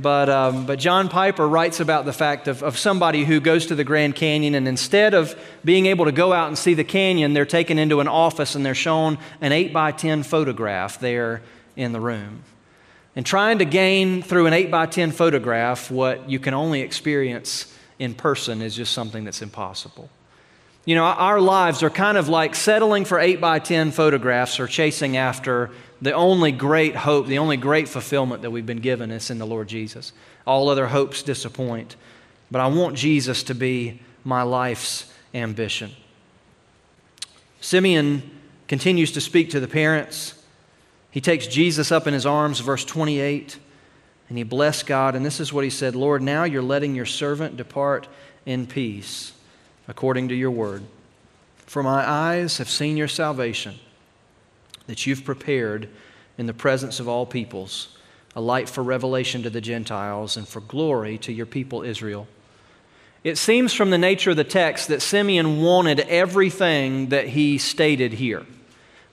But, 0.00 0.28
um, 0.28 0.66
but 0.66 0.80
John 0.80 1.08
Piper 1.08 1.48
writes 1.48 1.78
about 1.78 2.06
the 2.06 2.12
fact 2.12 2.48
of, 2.48 2.64
of 2.64 2.76
somebody 2.76 3.24
who 3.24 3.38
goes 3.38 3.66
to 3.66 3.76
the 3.76 3.84
Grand 3.84 4.16
Canyon, 4.16 4.56
and 4.56 4.66
instead 4.66 5.14
of 5.14 5.40
being 5.64 5.86
able 5.86 6.06
to 6.06 6.10
go 6.10 6.32
out 6.32 6.48
and 6.48 6.58
see 6.58 6.74
the 6.74 6.82
canyon, 6.82 7.34
they're 7.34 7.46
taken 7.46 7.78
into 7.78 8.00
an 8.00 8.08
office 8.08 8.56
and 8.56 8.66
they're 8.66 8.74
shown 8.74 9.16
an 9.40 9.52
8 9.52 9.72
by 9.72 9.92
10 9.92 10.24
photograph 10.24 10.98
there 10.98 11.40
in 11.76 11.92
the 11.92 12.00
room. 12.00 12.42
And 13.14 13.24
trying 13.24 13.58
to 13.58 13.64
gain 13.64 14.22
through 14.22 14.46
an 14.46 14.54
8 14.54 14.72
by 14.72 14.86
10 14.86 15.12
photograph 15.12 15.88
what 15.88 16.28
you 16.28 16.40
can 16.40 16.52
only 16.52 16.80
experience 16.80 17.72
in 18.00 18.14
person 18.14 18.60
is 18.60 18.74
just 18.74 18.92
something 18.92 19.22
that's 19.22 19.40
impossible. 19.40 20.10
You 20.84 20.96
know, 20.96 21.04
our 21.04 21.40
lives 21.40 21.84
are 21.84 21.90
kind 21.90 22.18
of 22.18 22.28
like 22.28 22.56
settling 22.56 23.04
for 23.04 23.20
8 23.20 23.40
by 23.40 23.60
10 23.60 23.92
photographs 23.92 24.58
or 24.58 24.66
chasing 24.66 25.16
after 25.16 25.70
the 26.02 26.12
only 26.12 26.50
great 26.50 26.96
hope, 26.96 27.28
the 27.28 27.38
only 27.38 27.56
great 27.56 27.88
fulfillment 27.88 28.42
that 28.42 28.50
we've 28.50 28.66
been 28.66 28.80
given 28.80 29.12
is 29.12 29.30
in 29.30 29.38
the 29.38 29.46
Lord 29.46 29.68
Jesus. 29.68 30.12
All 30.44 30.68
other 30.68 30.88
hopes 30.88 31.22
disappoint. 31.22 31.94
But 32.50 32.60
I 32.60 32.66
want 32.66 32.96
Jesus 32.96 33.44
to 33.44 33.54
be 33.54 34.00
my 34.24 34.42
life's 34.42 35.12
ambition. 35.32 35.92
Simeon 37.60 38.28
continues 38.66 39.12
to 39.12 39.20
speak 39.20 39.50
to 39.50 39.60
the 39.60 39.68
parents. 39.68 40.34
He 41.12 41.20
takes 41.20 41.46
Jesus 41.46 41.92
up 41.92 42.08
in 42.08 42.14
his 42.14 42.26
arms, 42.26 42.58
verse 42.58 42.84
28, 42.84 43.58
and 44.28 44.36
he 44.36 44.42
blessed 44.42 44.86
God. 44.86 45.14
And 45.14 45.24
this 45.24 45.38
is 45.38 45.52
what 45.52 45.62
he 45.62 45.70
said 45.70 45.94
Lord, 45.94 46.20
now 46.20 46.42
you're 46.42 46.62
letting 46.62 46.96
your 46.96 47.06
servant 47.06 47.56
depart 47.56 48.08
in 48.44 48.66
peace, 48.66 49.34
according 49.86 50.28
to 50.30 50.34
your 50.34 50.50
word. 50.50 50.82
For 51.58 51.84
my 51.84 52.06
eyes 52.08 52.58
have 52.58 52.68
seen 52.68 52.96
your 52.96 53.08
salvation, 53.08 53.76
that 54.86 55.06
you've 55.06 55.24
prepared 55.24 55.88
in 56.38 56.46
the 56.46 56.54
presence 56.54 57.00
of 57.00 57.08
all 57.08 57.26
peoples, 57.26 57.96
a 58.34 58.40
light 58.40 58.68
for 58.68 58.82
revelation 58.82 59.42
to 59.42 59.50
the 59.50 59.60
Gentiles 59.60 60.36
and 60.36 60.48
for 60.48 60.60
glory 60.60 61.18
to 61.18 61.32
your 61.32 61.46
people 61.46 61.82
Israel. 61.82 62.26
It 63.24 63.38
seems 63.38 63.72
from 63.72 63.90
the 63.90 63.98
nature 63.98 64.30
of 64.30 64.36
the 64.36 64.44
text 64.44 64.88
that 64.88 65.02
Simeon 65.02 65.60
wanted 65.62 66.00
everything 66.00 67.10
that 67.10 67.28
he 67.28 67.58
stated 67.58 68.14
here. 68.14 68.44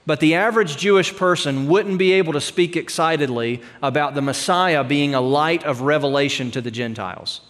But 0.06 0.18
the 0.18 0.34
average 0.34 0.76
Jewish 0.76 1.14
person 1.14 1.68
wouldn't 1.68 1.98
be 1.98 2.12
able 2.12 2.32
to 2.32 2.40
speak 2.40 2.76
excitedly 2.76 3.62
about 3.82 4.14
the 4.14 4.22
Messiah 4.22 4.82
being 4.82 5.14
a 5.14 5.20
light 5.20 5.62
of 5.62 5.82
revelation 5.82 6.50
to 6.52 6.60
the 6.60 6.70
Gentiles. 6.70 7.40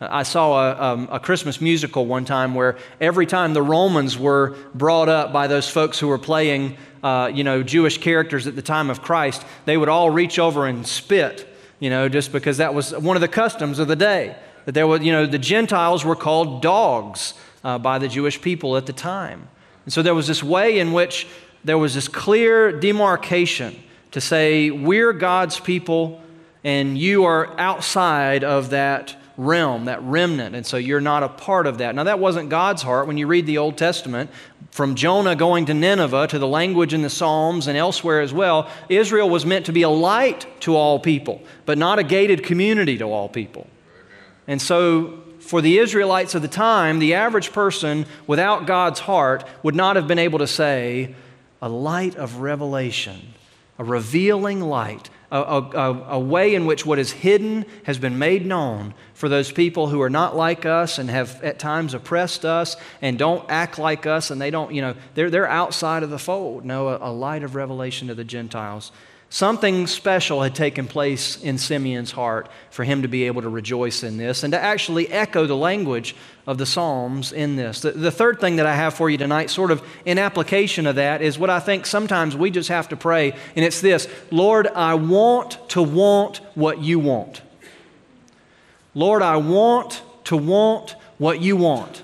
I 0.00 0.24
saw 0.24 0.72
a, 0.72 0.82
um, 0.82 1.08
a, 1.10 1.20
Christmas 1.20 1.60
musical 1.60 2.04
one 2.04 2.24
time 2.24 2.54
where 2.54 2.76
every 3.00 3.26
time 3.26 3.54
the 3.54 3.62
Romans 3.62 4.18
were 4.18 4.56
brought 4.74 5.08
up 5.08 5.32
by 5.32 5.46
those 5.46 5.68
folks 5.68 5.98
who 5.98 6.08
were 6.08 6.18
playing, 6.18 6.76
uh, 7.02 7.30
you 7.32 7.44
know, 7.44 7.62
Jewish 7.62 7.98
characters 7.98 8.46
at 8.46 8.56
the 8.56 8.62
time 8.62 8.90
of 8.90 9.02
Christ, 9.02 9.44
they 9.66 9.76
would 9.76 9.88
all 9.88 10.10
reach 10.10 10.38
over 10.38 10.66
and 10.66 10.86
spit, 10.86 11.48
you 11.78 11.90
know, 11.90 12.08
just 12.08 12.32
because 12.32 12.56
that 12.56 12.74
was 12.74 12.90
one 12.96 13.16
of 13.16 13.20
the 13.20 13.28
customs 13.28 13.78
of 13.78 13.86
the 13.86 13.96
day. 13.96 14.36
That 14.64 14.72
there 14.72 14.86
were, 14.86 15.00
you 15.00 15.12
know, 15.12 15.26
the 15.26 15.38
Gentiles 15.38 16.04
were 16.04 16.16
called 16.16 16.60
dogs 16.60 17.34
uh, 17.62 17.78
by 17.78 17.98
the 17.98 18.08
Jewish 18.08 18.40
people 18.40 18.76
at 18.76 18.86
the 18.86 18.92
time. 18.92 19.48
And 19.84 19.92
so 19.92 20.02
there 20.02 20.14
was 20.14 20.26
this 20.26 20.42
way 20.42 20.80
in 20.80 20.92
which 20.92 21.28
there 21.62 21.78
was 21.78 21.94
this 21.94 22.08
clear 22.08 22.72
demarcation 22.72 23.80
to 24.10 24.20
say, 24.20 24.70
we're 24.70 25.12
God's 25.12 25.60
people 25.60 26.20
and 26.64 26.96
you 26.96 27.24
are 27.24 27.58
outside 27.60 28.42
of 28.42 28.70
that 28.70 29.16
realm, 29.36 29.86
that 29.86 30.02
remnant, 30.02 30.54
and 30.54 30.64
so 30.64 30.76
you're 30.76 31.00
not 31.00 31.22
a 31.22 31.28
part 31.28 31.66
of 31.66 31.78
that. 31.78 31.94
Now, 31.94 32.04
that 32.04 32.18
wasn't 32.18 32.50
God's 32.50 32.82
heart. 32.82 33.06
When 33.06 33.18
you 33.18 33.26
read 33.26 33.46
the 33.46 33.58
Old 33.58 33.76
Testament, 33.76 34.30
from 34.70 34.94
Jonah 34.94 35.36
going 35.36 35.66
to 35.66 35.74
Nineveh 35.74 36.26
to 36.28 36.38
the 36.38 36.48
language 36.48 36.92
in 36.92 37.02
the 37.02 37.10
Psalms 37.10 37.66
and 37.66 37.78
elsewhere 37.78 38.20
as 38.20 38.32
well, 38.32 38.68
Israel 38.88 39.30
was 39.30 39.46
meant 39.46 39.66
to 39.66 39.72
be 39.72 39.82
a 39.82 39.88
light 39.88 40.46
to 40.60 40.74
all 40.76 40.98
people, 40.98 41.42
but 41.64 41.78
not 41.78 41.98
a 41.98 42.02
gated 42.02 42.42
community 42.42 42.98
to 42.98 43.04
all 43.04 43.28
people. 43.28 43.68
And 44.46 44.60
so, 44.60 45.20
for 45.38 45.60
the 45.60 45.78
Israelites 45.78 46.34
of 46.34 46.42
the 46.42 46.48
time, 46.48 46.98
the 46.98 47.14
average 47.14 47.52
person 47.52 48.06
without 48.26 48.66
God's 48.66 49.00
heart 49.00 49.44
would 49.62 49.74
not 49.74 49.96
have 49.96 50.08
been 50.08 50.18
able 50.18 50.38
to 50.38 50.46
say, 50.46 51.14
a 51.60 51.68
light 51.68 52.16
of 52.16 52.36
revelation, 52.40 53.34
a 53.78 53.84
revealing 53.84 54.60
light, 54.60 55.08
a, 55.34 55.60
a, 55.76 56.02
a, 56.10 56.18
way 56.18 56.54
in 56.54 56.64
which 56.64 56.86
what 56.86 56.98
is 56.98 57.10
hidden 57.10 57.64
has 57.82 57.98
been 57.98 58.18
made 58.18 58.46
known 58.46 58.94
for 59.14 59.28
those 59.28 59.50
people 59.50 59.88
who 59.88 60.00
are 60.00 60.10
not 60.10 60.36
like 60.36 60.64
us 60.64 60.98
and 60.98 61.10
have 61.10 61.42
at 61.42 61.58
times 61.58 61.92
oppressed 61.92 62.44
us 62.44 62.76
and 63.02 63.18
don't 63.18 63.44
act 63.50 63.78
like 63.78 64.06
us 64.06 64.30
and 64.30 64.40
they 64.40 64.50
don't, 64.50 64.72
you 64.72 64.80
know, 64.80 64.94
they're, 65.14 65.30
they're 65.30 65.48
outside 65.48 66.04
of 66.04 66.10
the 66.10 66.18
fold. 66.18 66.64
No, 66.64 66.88
a, 66.88 67.10
a 67.10 67.12
light 67.12 67.42
of 67.42 67.56
revelation 67.56 68.08
to 68.08 68.14
the 68.14 68.24
Gentiles. 68.24 68.92
Something 69.30 69.88
special 69.88 70.42
had 70.42 70.54
taken 70.54 70.86
place 70.86 71.42
in 71.42 71.58
Simeon's 71.58 72.12
heart 72.12 72.48
for 72.70 72.84
him 72.84 73.02
to 73.02 73.08
be 73.08 73.24
able 73.24 73.42
to 73.42 73.48
rejoice 73.48 74.04
in 74.04 74.16
this 74.16 74.44
and 74.44 74.52
to 74.52 74.60
actually 74.60 75.08
echo 75.10 75.46
the 75.46 75.56
language 75.56 76.14
of 76.46 76.58
the 76.58 76.66
Psalms 76.66 77.32
in 77.32 77.56
this. 77.56 77.80
The, 77.80 77.92
the, 77.92 78.12
third 78.12 78.38
thing 78.38 78.56
that 78.56 78.66
I 78.66 78.74
have 78.76 78.94
for 78.94 79.10
you 79.10 79.18
tonight, 79.18 79.50
sort 79.50 79.70
of 79.70 79.82
in 80.04 80.18
application 80.18 80.86
of 80.86 80.96
that, 80.96 81.20
is 81.20 81.38
what 81.38 81.50
I 81.50 81.58
think 81.58 81.84
sometimes 81.86 82.36
we 82.36 82.50
just 82.50 82.68
have 82.68 82.88
to 82.90 82.96
pray, 82.96 83.32
and 83.56 83.64
it's 83.64 83.80
this 83.80 84.06
Lord, 84.30 84.68
I 84.68 84.94
want 84.94 85.58
to 85.70 85.82
want 85.82 86.36
what 86.54 86.80
you 86.80 87.00
want. 87.00 87.42
Lord, 88.94 89.22
I 89.22 89.38
want 89.38 90.02
to 90.24 90.36
want 90.36 90.94
what 91.18 91.40
you 91.40 91.56
want. 91.56 92.02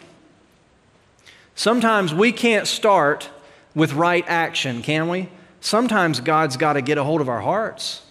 Sometimes 1.54 2.14
we 2.14 2.33
can't 2.33 2.66
start 2.66 3.28
with 3.74 3.92
right 3.92 4.24
action, 4.26 4.83
can 4.83 5.09
we? 5.09 5.28
Sometimes 5.61 6.20
God's 6.20 6.57
got 6.57 6.75
to 6.75 6.83
get 6.83 6.99
a 6.99 7.05
hold 7.05 7.20
of 7.20 7.29
our 7.29 7.40
hearts. 7.40 8.03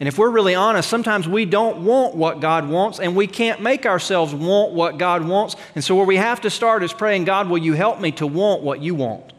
And 0.00 0.08
if 0.08 0.18
we're 0.18 0.30
really 0.30 0.54
honest, 0.54 0.88
sometimes 0.88 1.28
we 1.28 1.44
don't 1.44 1.84
want 1.84 2.16
what 2.16 2.40
God 2.40 2.68
wants, 2.68 2.98
and 2.98 3.14
we 3.14 3.28
can't 3.28 3.62
make 3.62 3.86
ourselves 3.86 4.34
want 4.34 4.72
what 4.72 4.98
God 4.98 5.24
wants. 5.24 5.54
And 5.76 5.84
so, 5.84 5.94
where 5.94 6.04
we 6.06 6.16
have 6.16 6.40
to 6.40 6.50
start 6.50 6.82
is 6.82 6.92
praying, 6.92 7.24
God, 7.24 7.48
will 7.48 7.58
you 7.58 7.74
help 7.74 8.00
me 8.00 8.10
to 8.12 8.26
want 8.26 8.62
what 8.62 8.82
you 8.82 8.96
want? 8.96 9.32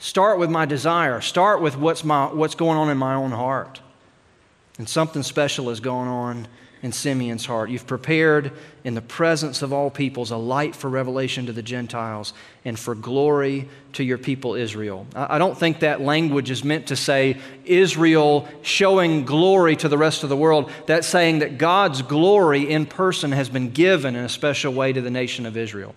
Start 0.00 0.38
with 0.38 0.50
my 0.50 0.64
desire, 0.64 1.20
start 1.20 1.60
with 1.60 1.76
what's, 1.76 2.02
my, 2.02 2.26
what's 2.32 2.54
going 2.54 2.78
on 2.78 2.88
in 2.88 2.96
my 2.96 3.14
own 3.14 3.30
heart. 3.30 3.80
And 4.78 4.88
something 4.88 5.22
special 5.22 5.70
is 5.70 5.78
going 5.78 6.08
on 6.08 6.48
in 6.82 6.92
Simeon's 6.92 7.44
heart. 7.44 7.70
You've 7.70 7.86
prepared 7.86 8.52
in 8.84 8.94
the 8.94 9.02
presence 9.02 9.62
of 9.62 9.72
all 9.72 9.90
peoples 9.90 10.30
a 10.30 10.36
light 10.36 10.74
for 10.74 10.88
revelation 10.88 11.46
to 11.46 11.52
the 11.52 11.62
Gentiles 11.62 12.32
and 12.64 12.78
for 12.78 12.94
glory 12.94 13.68
to 13.94 14.04
your 14.04 14.18
people 14.18 14.54
Israel. 14.54 15.06
I 15.14 15.38
don't 15.38 15.58
think 15.58 15.80
that 15.80 16.00
language 16.00 16.50
is 16.50 16.64
meant 16.64 16.86
to 16.88 16.96
say 16.96 17.38
Israel 17.64 18.48
showing 18.62 19.24
glory 19.24 19.76
to 19.76 19.88
the 19.88 19.98
rest 19.98 20.22
of 20.22 20.28
the 20.28 20.36
world. 20.36 20.70
That's 20.86 21.06
saying 21.06 21.40
that 21.40 21.58
God's 21.58 22.02
glory 22.02 22.70
in 22.70 22.86
person 22.86 23.32
has 23.32 23.48
been 23.48 23.70
given 23.70 24.16
in 24.16 24.24
a 24.24 24.28
special 24.28 24.72
way 24.72 24.92
to 24.92 25.00
the 25.00 25.10
nation 25.10 25.44
of 25.46 25.56
Israel 25.56 25.94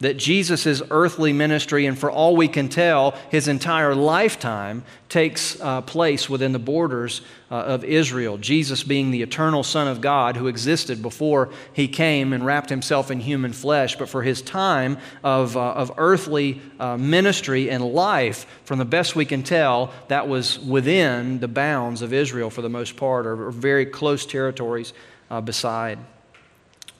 that 0.00 0.16
Jesus' 0.16 0.82
earthly 0.90 1.32
ministry, 1.32 1.86
and 1.86 1.98
for 1.98 2.10
all 2.10 2.34
we 2.34 2.48
can 2.48 2.68
tell, 2.68 3.12
his 3.30 3.48
entire 3.48 3.94
lifetime 3.94 4.82
takes 5.10 5.60
uh, 5.60 5.82
place 5.82 6.28
within 6.28 6.52
the 6.52 6.58
borders 6.58 7.20
uh, 7.50 7.56
of 7.56 7.84
Israel. 7.84 8.38
Jesus 8.38 8.82
being 8.82 9.10
the 9.10 9.22
eternal 9.22 9.62
Son 9.62 9.88
of 9.88 10.00
God 10.00 10.36
who 10.36 10.46
existed 10.46 11.02
before 11.02 11.50
he 11.72 11.86
came 11.86 12.32
and 12.32 12.46
wrapped 12.46 12.70
himself 12.70 13.10
in 13.10 13.20
human 13.20 13.52
flesh, 13.52 13.96
but 13.96 14.08
for 14.08 14.22
his 14.22 14.40
time 14.40 14.96
of, 15.22 15.56
uh, 15.56 15.72
of 15.72 15.92
earthly 15.98 16.62
uh, 16.78 16.96
ministry 16.96 17.68
and 17.70 17.84
life, 17.84 18.46
from 18.64 18.78
the 18.78 18.84
best 18.84 19.14
we 19.14 19.26
can 19.26 19.42
tell, 19.42 19.92
that 20.08 20.28
was 20.28 20.58
within 20.60 21.40
the 21.40 21.48
bounds 21.48 22.00
of 22.00 22.12
Israel 22.14 22.48
for 22.48 22.62
the 22.62 22.70
most 22.70 22.96
part, 22.96 23.26
or, 23.26 23.48
or 23.48 23.50
very 23.50 23.84
close 23.84 24.24
territories 24.24 24.94
uh, 25.30 25.40
beside. 25.42 25.98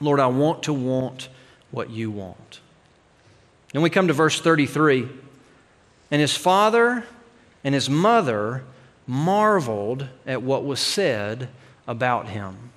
Lord, 0.01 0.21
I 0.21 0.27
want 0.27 0.65
to 0.65 0.73
want 0.73 1.29
what 1.71 1.91
you 1.91 2.11
want. 2.11 2.50
Then 3.73 3.83
we 3.83 3.91
come 3.91 4.09
to 4.09 4.13
verse 4.13 4.41
33. 4.41 5.09
And 6.11 6.21
his 6.21 6.37
father 6.37 7.05
and 7.63 7.75
his 7.75 7.89
mother 7.89 8.65
marveled 9.07 10.07
at 10.27 10.43
what 10.43 10.65
was 10.65 10.81
said 10.81 11.49
about 11.87 12.29
him. 12.29 12.71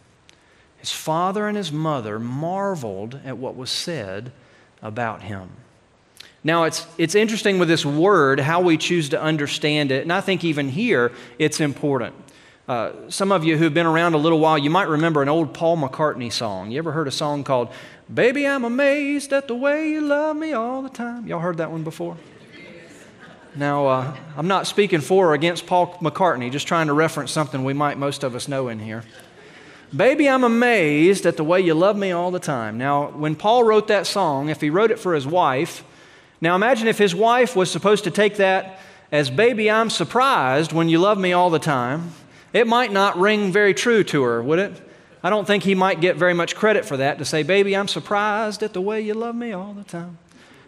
His 0.77 0.91
father 0.91 1.47
and 1.47 1.55
his 1.55 1.71
mother 1.71 2.19
marveled 2.19 3.19
at 3.23 3.37
what 3.37 3.55
was 3.55 3.69
said 3.69 4.31
about 4.81 5.21
him. 5.21 5.49
Now, 6.43 6.65
it's, 6.65 6.85
it's 6.97 7.15
interesting 7.15 7.57
with 7.57 7.69
this 7.69 7.85
word 7.85 8.41
how 8.41 8.59
we 8.59 8.77
choose 8.77 9.09
to 9.09 9.21
understand 9.21 9.91
it, 9.91 10.01
and 10.01 10.11
I 10.11 10.19
think 10.19 10.43
even 10.43 10.67
here 10.67 11.13
it's 11.39 11.61
important. 11.61 12.13
Uh, 12.67 12.91
some 13.09 13.31
of 13.31 13.45
you 13.45 13.57
who've 13.57 13.73
been 13.73 13.85
around 13.85 14.13
a 14.13 14.17
little 14.17 14.39
while, 14.39 14.57
you 14.57 14.69
might 14.69 14.87
remember 14.87 15.21
an 15.21 15.29
old 15.29 15.53
Paul 15.53 15.77
McCartney 15.77 16.31
song. 16.31 16.71
You 16.71 16.79
ever 16.79 16.91
heard 16.91 17.07
a 17.07 17.11
song 17.11 17.43
called 17.43 17.69
Baby, 18.11 18.47
I'm 18.47 18.65
amazed 18.65 19.31
at 19.31 19.47
the 19.47 19.55
way 19.55 19.89
you 19.89 20.01
love 20.01 20.35
me 20.35 20.53
all 20.53 20.81
the 20.81 20.89
time. 20.89 21.25
Y'all 21.25 21.39
heard 21.39 21.57
that 21.57 21.71
one 21.71 21.83
before? 21.83 22.17
Now, 23.55 23.85
uh, 23.85 24.17
I'm 24.35 24.47
not 24.47 24.67
speaking 24.67 24.99
for 24.99 25.29
or 25.29 25.33
against 25.33 25.67
Paul 25.67 25.95
McCartney, 26.01 26.51
just 26.51 26.67
trying 26.67 26.87
to 26.87 26.93
reference 26.93 27.31
something 27.31 27.63
we 27.63 27.73
might 27.73 27.97
most 27.97 28.23
of 28.23 28.35
us 28.35 28.47
know 28.47 28.67
in 28.67 28.79
here. 28.79 29.03
Baby, 29.95 30.27
I'm 30.27 30.43
amazed 30.43 31.25
at 31.25 31.37
the 31.37 31.43
way 31.43 31.61
you 31.61 31.75
love 31.75 31.95
me 31.95 32.11
all 32.11 32.31
the 32.31 32.39
time. 32.39 32.77
Now, 32.77 33.11
when 33.11 33.35
Paul 33.35 33.63
wrote 33.63 33.87
that 33.89 34.07
song, 34.07 34.49
if 34.49 34.59
he 34.59 34.71
wrote 34.71 34.89
it 34.89 34.99
for 34.99 35.13
his 35.13 35.27
wife, 35.27 35.83
now 36.41 36.55
imagine 36.55 36.87
if 36.87 36.97
his 36.97 37.13
wife 37.13 37.55
was 37.55 37.69
supposed 37.71 38.03
to 38.05 38.11
take 38.11 38.37
that 38.37 38.79
as, 39.11 39.29
Baby, 39.29 39.69
I'm 39.69 39.91
surprised 39.91 40.73
when 40.73 40.89
you 40.89 40.97
love 40.97 41.19
me 41.19 41.31
all 41.31 41.51
the 41.51 41.59
time. 41.59 42.11
It 42.51 42.67
might 42.67 42.91
not 42.91 43.17
ring 43.17 43.51
very 43.51 43.73
true 43.73 44.03
to 44.05 44.23
her, 44.23 44.41
would 44.41 44.59
it? 44.59 44.92
I 45.23 45.29
don't 45.29 45.47
think 45.47 45.63
he 45.63 45.73
might 45.73 46.01
get 46.01 46.17
very 46.17 46.33
much 46.33 46.55
credit 46.55 46.83
for 46.83 46.97
that 46.97 47.17
to 47.19 47.25
say, 47.25 47.43
Baby, 47.43 47.75
I'm 47.75 47.87
surprised 47.87 48.61
at 48.61 48.73
the 48.73 48.81
way 48.81 49.01
you 49.01 49.13
love 49.13 49.35
me 49.35 49.53
all 49.53 49.73
the 49.73 49.85
time. 49.85 50.17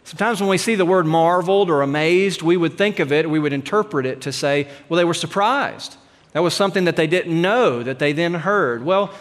Sometimes 0.06 0.40
when 0.40 0.50
we 0.50 0.60
see 0.60 0.76
the 0.76 0.86
word 0.86 1.08
marveled 1.08 1.68
or 1.68 1.82
amazed, 1.82 2.44
we 2.44 2.58
would 2.58 2.78
think 2.78 3.00
of 3.00 3.12
it, 3.12 3.28
we 3.28 3.40
would 3.40 3.54
interpret 3.54 4.06
it 4.06 4.22
to 4.22 4.32
say, 4.32 4.68
well, 4.88 4.98
they 5.00 5.04
were 5.04 5.16
surprised. 5.16 5.98
That 6.34 6.44
was 6.44 6.54
something 6.54 6.84
that 6.86 6.96
they 6.96 7.08
didn't 7.08 7.42
know, 7.42 7.82
that 7.82 7.98
they 7.98 8.14
then 8.14 8.36
heard. 8.36 8.86
Well, 8.86 9.12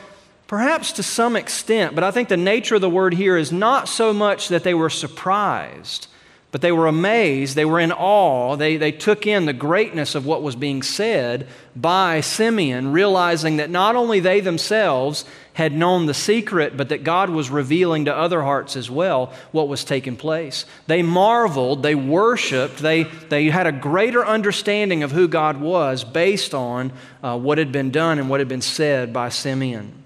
perhaps 0.47 0.93
to 0.93 1.03
some 1.03 1.37
extent, 1.37 1.95
but 1.95 2.05
I 2.05 2.11
think 2.11 2.29
the 2.29 2.37
nature 2.37 2.75
of 2.75 2.83
the 2.83 2.91
word 2.91 3.15
here 3.15 3.39
is 3.39 3.51
not 3.51 3.89
so 3.89 4.13
much 4.13 4.49
that 4.49 4.63
they 4.63 4.75
were 4.75 4.91
surprised, 4.91 6.07
but 6.55 6.61
they 6.61 6.71
were 6.71 6.87
amazed. 6.87 7.57
They 7.57 7.65
were 7.65 7.81
in 7.81 7.91
awe. 7.91 8.55
They, 8.55 8.77
they 8.77 8.93
took 8.93 9.27
in 9.27 9.45
the 9.45 9.53
greatness 9.53 10.15
of 10.15 10.25
what 10.25 10.41
was 10.41 10.55
being 10.55 10.85
said 10.85 11.49
by 11.75 12.21
Simeon, 12.21 12.93
realizing 12.93 13.57
that 13.57 13.71
not 13.71 13.97
only 13.97 14.21
they 14.21 14.39
themselves 14.39 15.25
had 15.55 15.73
known 15.73 16.07
the 16.07 16.15
secret, 16.15 16.77
but 16.77 16.91
that 16.91 17.03
God 17.03 17.29
was 17.29 17.51
revealing 17.51 18.05
to 18.05 18.15
other 18.15 18.41
hearts 18.41 18.77
as 18.77 18.89
well 18.89 19.33
what 19.51 19.67
was 19.67 19.83
taking 19.83 20.17
place. 20.17 20.65
They 20.87 21.03
marveled, 21.03 21.83
they 21.83 21.97
worshiped, 21.97 22.79
they, 22.79 23.03
they 23.03 23.47
had 23.47 23.67
a 23.67 23.73
greater 23.73 24.25
understanding 24.25 25.03
of 25.03 25.11
who 25.11 25.27
God 25.27 25.61
was 25.61 26.05
based 26.05 26.55
on 26.55 26.93
uh, 27.21 27.37
what 27.37 27.59
had 27.59 27.73
been 27.73 27.91
done 27.91 28.21
and 28.21 28.31
what 28.31 28.39
had 28.39 28.49
been 28.49 28.61
said 28.61 29.13
by 29.13 29.29
Simeon. 29.29 30.05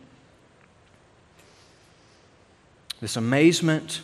This 3.03 3.19
amazement 3.19 4.01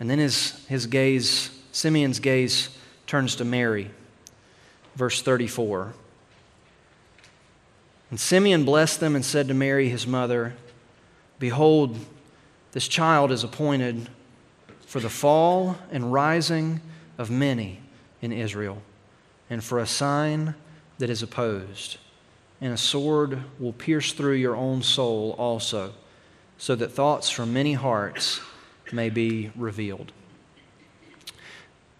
and 0.00 0.08
then 0.08 0.18
his, 0.18 0.64
his 0.66 0.86
gaze, 0.86 1.50
Simeon's 1.72 2.20
gaze, 2.20 2.70
turns 3.06 3.36
to 3.36 3.44
Mary. 3.44 3.90
Verse 4.94 5.22
34. 5.22 5.92
And 8.10 8.18
Simeon 8.18 8.64
blessed 8.64 9.00
them 9.00 9.14
and 9.14 9.24
said 9.24 9.48
to 9.48 9.54
Mary, 9.54 9.88
his 9.88 10.06
mother, 10.06 10.54
Behold, 11.38 11.98
this 12.72 12.88
child 12.88 13.30
is 13.30 13.44
appointed 13.44 14.08
for 14.86 15.00
the 15.00 15.10
fall 15.10 15.76
and 15.90 16.12
rising 16.12 16.80
of 17.18 17.30
many 17.30 17.80
in 18.22 18.32
Israel, 18.32 18.82
and 19.50 19.62
for 19.62 19.78
a 19.78 19.86
sign 19.86 20.54
that 20.98 21.10
is 21.10 21.22
opposed. 21.22 21.98
And 22.60 22.72
a 22.72 22.78
sword 22.78 23.42
will 23.60 23.72
pierce 23.72 24.12
through 24.12 24.34
your 24.34 24.56
own 24.56 24.82
soul 24.82 25.34
also, 25.38 25.92
so 26.56 26.74
that 26.74 26.90
thoughts 26.90 27.30
from 27.30 27.52
many 27.52 27.74
hearts 27.74 28.40
may 28.92 29.10
be 29.10 29.50
revealed. 29.56 30.12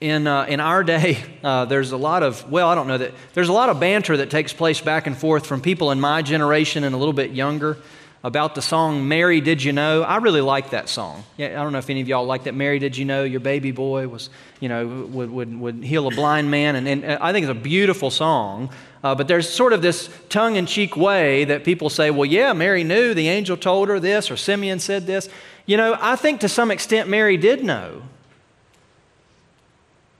In, 0.00 0.28
uh, 0.28 0.44
in 0.44 0.60
our 0.60 0.84
day, 0.84 1.18
uh, 1.42 1.64
there's 1.64 1.90
a 1.90 1.96
lot 1.96 2.22
of, 2.22 2.48
well, 2.50 2.68
I 2.68 2.76
don't 2.76 2.86
know 2.86 2.98
that, 2.98 3.12
there's 3.34 3.48
a 3.48 3.52
lot 3.52 3.68
of 3.68 3.80
banter 3.80 4.16
that 4.18 4.30
takes 4.30 4.52
place 4.52 4.80
back 4.80 5.08
and 5.08 5.16
forth 5.16 5.46
from 5.46 5.60
people 5.60 5.90
in 5.90 6.00
my 6.00 6.22
generation 6.22 6.84
and 6.84 6.94
a 6.94 6.98
little 6.98 7.12
bit 7.12 7.32
younger 7.32 7.76
about 8.24 8.54
the 8.54 8.62
song 8.62 9.06
Mary 9.06 9.40
Did 9.40 9.62
You 9.62 9.72
Know? 9.72 10.02
I 10.02 10.16
really 10.16 10.40
like 10.40 10.70
that 10.70 10.88
song. 10.88 11.24
Yeah, 11.36 11.60
I 11.60 11.62
don't 11.62 11.72
know 11.72 11.78
if 11.78 11.88
any 11.88 12.00
of 12.00 12.08
y'all 12.08 12.26
like 12.26 12.44
that. 12.44 12.54
Mary 12.54 12.78
Did 12.78 12.96
You 12.96 13.04
Know? 13.04 13.24
Your 13.24 13.40
baby 13.40 13.70
boy 13.70 14.08
was, 14.08 14.30
you 14.60 14.68
know, 14.68 14.86
would, 14.86 15.30
would, 15.30 15.60
would 15.60 15.84
heal 15.84 16.06
a 16.08 16.10
blind 16.10 16.50
man. 16.50 16.76
And, 16.76 16.88
and 16.88 17.04
I 17.04 17.32
think 17.32 17.44
it's 17.44 17.50
a 17.50 17.60
beautiful 17.60 18.10
song. 18.10 18.70
Uh, 19.04 19.14
but 19.14 19.28
there's 19.28 19.48
sort 19.48 19.72
of 19.72 19.82
this 19.82 20.10
tongue 20.28 20.56
in 20.56 20.66
cheek 20.66 20.96
way 20.96 21.44
that 21.44 21.64
people 21.64 21.88
say, 21.90 22.10
well, 22.10 22.24
yeah, 22.24 22.52
Mary 22.52 22.82
knew. 22.82 23.14
The 23.14 23.28
angel 23.28 23.56
told 23.56 23.88
her 23.88 24.00
this, 24.00 24.30
or 24.30 24.36
Simeon 24.36 24.80
said 24.80 25.06
this. 25.06 25.28
You 25.68 25.76
know, 25.76 25.98
I 26.00 26.16
think 26.16 26.40
to 26.40 26.48
some 26.48 26.70
extent 26.70 27.10
Mary 27.10 27.36
did 27.36 27.62
know. 27.62 28.00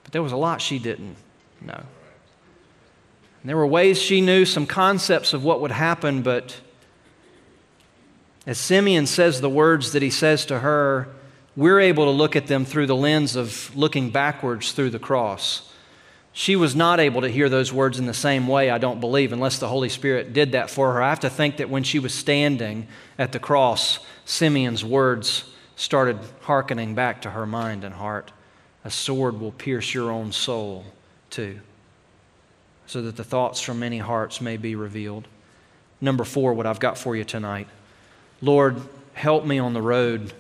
But 0.03 0.13
there 0.13 0.23
was 0.23 0.33
a 0.33 0.37
lot 0.37 0.61
she 0.61 0.79
didn't 0.79 1.17
know. 1.63 1.73
And 1.73 3.49
there 3.49 3.57
were 3.57 3.67
ways 3.67 3.99
she 3.99 4.21
knew 4.21 4.45
some 4.45 4.67
concepts 4.67 5.33
of 5.33 5.45
what 5.45 5.63
would 5.63 5.71
happen, 5.71 6.21
but 6.21 6.61
as 8.47 8.59
Simeon 8.59 9.07
says 9.07 9.41
the 9.41 9.49
words 9.49 9.93
that 9.93 10.03
he 10.03 10.11
says 10.11 10.45
to 10.47 10.59
her, 10.59 11.09
we're 11.57 11.81
able 11.81 12.05
to 12.05 12.11
look 12.11 12.37
at 12.37 12.47
them 12.47 12.67
through 12.67 12.87
the 12.87 12.97
lens 12.97 13.35
of 13.35 13.75
looking 13.75 14.11
backwards 14.11 14.73
through 14.73 14.91
the 14.91 14.99
cross. 14.99 15.68
She 16.39 16.55
was 16.55 16.77
not 16.77 17.01
able 17.01 17.23
to 17.23 17.29
hear 17.29 17.49
those 17.49 17.73
words 17.73 17.99
in 17.99 18.07
the 18.07 18.15
same 18.15 18.47
way, 18.47 18.71
I 18.71 18.79
don't 18.79 19.01
believe, 19.01 19.33
unless 19.33 19.59
the 19.59 19.67
Holy 19.67 19.89
Spirit 19.89 20.33
did 20.33 20.53
that 20.53 20.71
for 20.71 20.93
her. 20.93 21.03
I 21.03 21.09
have 21.09 21.19
to 21.21 21.29
think 21.29 21.57
that 21.57 21.69
when 21.69 21.83
she 21.83 21.99
was 21.99 22.15
standing 22.15 22.87
at 23.19 23.33
the 23.33 23.41
cross, 23.41 23.99
Simeon's 24.25 24.85
words 24.85 25.51
started 25.75 26.17
hearkening 26.43 26.95
back 26.95 27.23
to 27.23 27.31
her 27.31 27.45
mind 27.45 27.83
and 27.83 27.93
heart. 27.93 28.31
A 28.85 28.91
sword 28.91 29.41
will 29.41 29.51
pierce 29.51 29.93
your 29.93 30.13
own 30.13 30.31
soul, 30.31 30.85
too, 31.29 31.59
so 32.87 33.03
that 33.03 33.17
the 33.17 33.25
thoughts 33.25 33.61
from 33.61 33.81
many 33.81 33.99
hearts 33.99 34.41
may 34.41 34.57
be 34.57 34.77
revealed. 34.77 35.27
Number 36.01 36.23
four, 36.23 36.55
what 36.55 36.67
I've 36.67 36.79
got 36.79 36.97
for 36.97 37.17
you 37.17 37.25
tonight 37.25 37.67
Lord, 38.41 38.81
help 39.15 39.45
me 39.45 39.59
on 39.59 39.75
the 39.75 39.83
road 39.83 40.33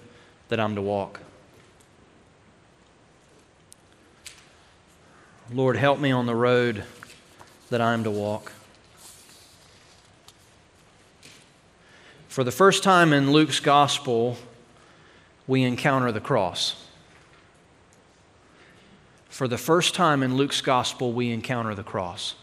that 0.48 0.60
I'm 0.60 0.76
to 0.76 0.82
walk. 0.82 1.18
Lord, 5.50 5.78
help 5.78 5.98
me 5.98 6.10
on 6.10 6.26
the 6.26 6.34
road 6.34 6.84
that 7.70 7.80
I 7.80 7.94
am 7.94 8.04
to 8.04 8.10
walk. 8.10 8.52
For 12.28 12.44
the 12.44 12.52
first 12.52 12.82
time 12.82 13.14
in 13.14 13.32
Luke's 13.32 13.58
gospel, 13.58 14.36
we 15.46 15.62
encounter 15.62 16.12
the 16.12 16.20
cross. 16.20 16.84
For 19.30 19.48
the 19.48 19.56
first 19.56 19.94
time 19.94 20.22
in 20.22 20.36
Luke's 20.36 20.60
gospel, 20.60 21.12
we 21.12 21.30
encounter 21.30 21.74
the 21.74 21.82
cross. 21.82 22.34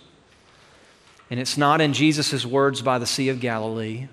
And 1.29 1.39
it's 1.39 1.57
not 1.57 1.81
in 1.81 1.93
Jesus' 1.93 2.43
words 2.43 2.81
by 2.81 2.97
the 2.97 3.05
Sea 3.05 3.29
of 3.29 3.39
Galilee. 3.39 4.07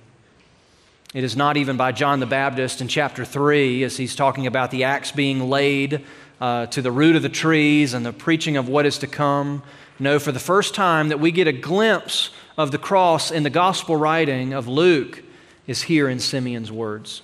It 1.15 1.25
is 1.25 1.35
not 1.35 1.57
even 1.57 1.79
by 1.79 1.93
John 1.93 2.21
the 2.21 2.27
Baptist 2.27 2.83
in 2.83 2.89
chapter 2.89 3.25
3 3.25 3.85
as 3.85 3.97
he's 3.97 4.15
talking 4.15 4.47
about 4.47 4.71
the 4.71 4.85
axe 4.85 5.13
being 5.13 5.49
laid 5.49 6.05
uh, 6.43 6.67
to 6.67 6.83
the 6.83 6.91
root 6.91 7.15
of 7.15 7.23
the 7.23 7.29
trees 7.29 7.95
and 7.95 8.05
the 8.05 8.13
preaching 8.13 8.57
of 8.57 8.69
what 8.69 8.85
is 8.85 8.99
to 8.99 9.07
come. 9.07 9.63
No, 10.01 10.19
for 10.19 10.33
the 10.33 10.41
first 10.41 10.75
time 10.75 11.11
that 11.11 11.21
we 11.21 11.31
get 11.31 11.47
a 11.47 11.53
glimpse 11.53 12.31
of 12.59 12.73
the 12.73 12.79
cross 12.79 13.31
in 13.31 13.45
the 13.45 13.51
gospel 13.51 13.95
writing 13.95 14.53
of 14.53 14.67
Luke 14.67 15.23
is 15.69 15.83
here 15.83 16.09
in 16.09 16.19
Simeon's 16.19 16.73
words. 16.73 17.23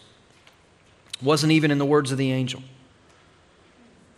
Wasn't 1.21 1.51
even 1.51 1.73
in 1.73 1.79
the 1.79 1.85
words 1.85 2.13
of 2.13 2.19
the 2.19 2.31
angel. 2.31 2.63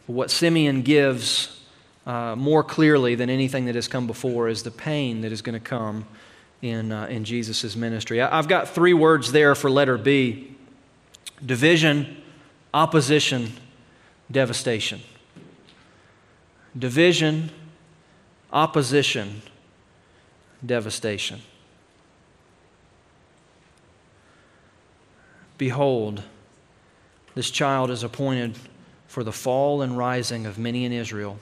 What 0.07 0.31
Simeon 0.31 0.83
gives 0.83 1.63
uh, 2.07 2.35
more 2.37 2.63
clearly 2.63 3.15
than 3.15 3.31
anything 3.31 3.65
that 3.65 3.77
has 3.77 3.89
come 3.89 4.07
before 4.07 4.51
is 4.51 4.65
the 4.65 4.71
pain 4.71 5.23
that 5.23 5.33
is 5.33 5.41
going 5.41 5.59
to 5.59 5.67
come 5.67 6.05
in, 6.61 6.93
uh, 6.93 7.07
in 7.07 7.25
Jesus' 7.25 7.75
ministry. 7.75 8.21
I, 8.21 8.39
I've 8.39 8.49
got 8.49 8.69
three 8.69 8.93
words 8.93 9.33
there 9.33 9.55
for 9.55 9.71
letter 9.71 9.97
B 9.97 10.59
division, 11.47 12.23
opposition, 12.75 13.53
devastation. 14.31 15.01
Division, 16.79 17.51
opposition, 18.53 19.43
devastation. 20.65 21.41
Behold, 25.59 26.23
this 27.35 27.51
child 27.51 27.91
is 27.91 28.03
appointed 28.03 28.57
for 29.07 29.25
the 29.25 29.33
fall 29.33 29.83
and 29.83 29.99
rising 29.99 30.47
of 30.47 30.59
many 30.59 30.85
in 30.85 30.93
Israel, 30.93 31.39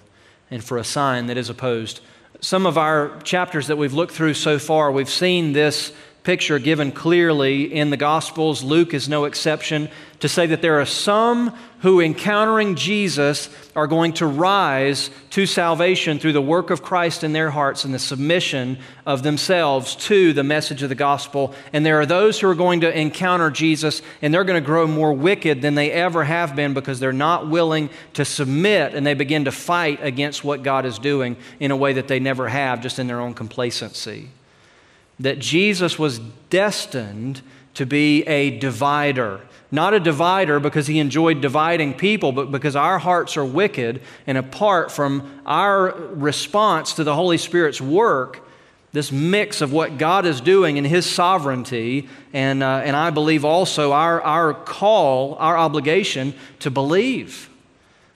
and 0.50 0.64
for 0.64 0.78
a 0.78 0.84
sign 0.84 1.26
that 1.26 1.36
is 1.36 1.50
opposed. 1.50 2.00
Some 2.40 2.66
of 2.66 2.78
our 2.78 3.20
chapters 3.20 3.66
that 3.66 3.76
we've 3.76 3.92
looked 3.92 4.14
through 4.14 4.34
so 4.34 4.58
far, 4.58 4.90
we've 4.90 5.10
seen 5.10 5.52
this 5.52 5.92
picture 6.28 6.58
given 6.58 6.92
clearly 6.92 7.72
in 7.72 7.88
the 7.88 7.96
Gospels. 7.96 8.62
Luke 8.62 8.92
is 8.92 9.08
no 9.08 9.24
exception 9.24 9.88
to 10.20 10.28
say 10.28 10.44
that 10.44 10.60
there 10.60 10.78
are 10.78 10.84
some 10.84 11.56
who, 11.80 12.02
encountering 12.02 12.74
Jesus, 12.74 13.48
are 13.74 13.86
going 13.86 14.12
to 14.12 14.26
rise 14.26 15.08
to 15.30 15.46
salvation 15.46 16.18
through 16.18 16.34
the 16.34 16.42
work 16.42 16.68
of 16.68 16.82
Christ 16.82 17.24
in 17.24 17.32
their 17.32 17.48
hearts 17.50 17.86
and 17.86 17.94
the 17.94 17.98
submission 17.98 18.76
of 19.06 19.22
themselves 19.22 19.96
to 19.96 20.34
the 20.34 20.44
message 20.44 20.82
of 20.82 20.90
the 20.90 20.94
gospel. 20.94 21.54
And 21.72 21.86
there 21.86 21.98
are 21.98 22.04
those 22.04 22.38
who 22.38 22.50
are 22.50 22.54
going 22.54 22.82
to 22.82 22.94
encounter 22.94 23.50
Jesus 23.50 24.02
and 24.20 24.34
they're 24.34 24.44
going 24.44 24.62
to 24.62 24.66
grow 24.66 24.86
more 24.86 25.14
wicked 25.14 25.62
than 25.62 25.76
they 25.76 25.90
ever 25.90 26.24
have 26.24 26.54
been 26.54 26.74
because 26.74 27.00
they're 27.00 27.10
not 27.10 27.48
willing 27.48 27.88
to 28.12 28.26
submit 28.26 28.92
and 28.92 29.06
they 29.06 29.14
begin 29.14 29.46
to 29.46 29.52
fight 29.52 30.00
against 30.02 30.44
what 30.44 30.62
God 30.62 30.84
is 30.84 30.98
doing 30.98 31.38
in 31.58 31.70
a 31.70 31.76
way 31.76 31.94
that 31.94 32.06
they 32.06 32.20
never 32.20 32.48
have, 32.48 32.82
just 32.82 32.98
in 32.98 33.06
their 33.06 33.18
own 33.18 33.32
complacency. 33.32 34.28
That 35.20 35.38
Jesus 35.38 35.98
was 35.98 36.18
destined 36.50 37.42
to 37.74 37.86
be 37.86 38.22
a 38.22 38.58
divider 38.58 39.40
not 39.70 39.92
a 39.92 40.00
divider 40.00 40.60
because 40.60 40.86
he 40.86 40.98
enjoyed 40.98 41.40
dividing 41.40 41.94
people, 41.94 42.32
but 42.32 42.50
because 42.50 42.74
our 42.74 42.98
hearts 42.98 43.36
are 43.36 43.44
wicked, 43.44 44.00
and 44.26 44.38
apart 44.38 44.90
from 44.90 45.42
our 45.44 45.90
response 45.90 46.94
to 46.94 47.04
the 47.04 47.14
Holy 47.14 47.36
Spirit's 47.36 47.80
work, 47.80 48.46
this 48.92 49.12
mix 49.12 49.60
of 49.60 49.70
what 49.70 49.98
God 49.98 50.24
is 50.24 50.40
doing 50.40 50.78
in 50.78 50.84
His 50.84 51.04
sovereignty, 51.04 52.08
and, 52.32 52.62
uh, 52.62 52.80
and 52.82 52.96
I 52.96 53.10
believe 53.10 53.44
also 53.44 53.92
our, 53.92 54.22
our 54.22 54.54
call, 54.54 55.34
our 55.34 55.58
obligation 55.58 56.32
to 56.60 56.70
believe. 56.70 57.50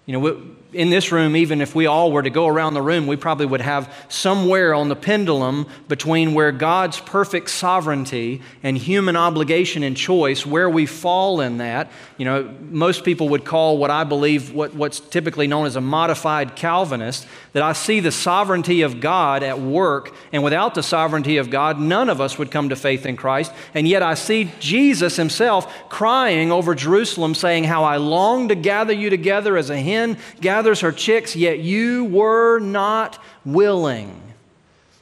You 0.07 0.19
know, 0.19 0.43
in 0.73 0.89
this 0.89 1.13
room, 1.13 1.37
even 1.37 1.61
if 1.61 1.75
we 1.75 1.87
all 1.87 2.13
were 2.13 2.23
to 2.23 2.31
go 2.31 2.47
around 2.47 2.75
the 2.75 2.83
room, 2.83 3.07
we 3.07 3.17
probably 3.17 3.45
would 3.45 3.61
have 3.61 3.93
somewhere 4.09 4.75
on 4.75 4.89
the 4.89 4.97
pendulum 4.97 5.67
between 5.87 6.33
where 6.33 6.51
God's 6.51 6.99
perfect 7.01 7.51
sovereignty 7.51 8.41
and 8.63 8.77
human 8.77 9.17
obligation 9.17 9.83
and 9.83 9.97
choice, 9.97 10.47
where 10.47 10.71
we 10.71 10.87
fall 10.87 11.41
in 11.41 11.59
that. 11.59 11.91
You 12.17 12.25
know, 12.25 12.55
most 12.71 13.05
people 13.05 13.29
would 13.31 13.45
call 13.45 13.77
what 13.77 13.91
I 13.91 14.05
believe 14.05 14.53
what, 14.55 14.75
what's 14.75 15.01
typically 15.01 15.47
known 15.47 15.67
as 15.67 15.77
a 15.77 15.81
modified 15.81 16.57
Calvinist, 16.57 17.27
that 17.53 17.63
I 17.63 17.75
see 17.75 18.01
the 18.01 18.13
sovereignty 18.13 18.81
of 18.81 19.01
God 19.01 19.43
at 19.43 19.61
work, 19.61 20.15
and 20.33 20.43
without 20.43 20.75
the 20.75 20.83
sovereignty 20.83 21.37
of 21.37 21.51
God, 21.51 21.79
none 21.79 22.09
of 22.09 22.21
us 22.21 22.39
would 22.39 22.51
come 22.51 22.71
to 22.71 22.77
faith 22.77 23.05
in 23.05 23.17
Christ. 23.17 23.53
And 23.75 23.87
yet 23.87 24.03
I 24.03 24.15
see 24.15 24.51
Jesus 24.59 25.17
himself 25.17 25.71
crying 25.91 26.51
over 26.51 26.75
Jerusalem, 26.75 27.35
saying, 27.35 27.65
How 27.65 27.85
I 27.85 27.99
long 27.99 28.49
to 28.49 28.55
gather 28.55 28.93
you 28.95 29.11
together 29.11 29.59
as 29.59 29.69
a 29.69 29.79
hen 29.79 30.17
gathers 30.41 30.62
gathers 30.63 30.83
her 30.83 30.93
chicks, 30.93 31.35
yet 31.35 31.59
you 31.59 32.05
were 32.05 32.61
not 32.61 33.19
willing. 33.45 34.23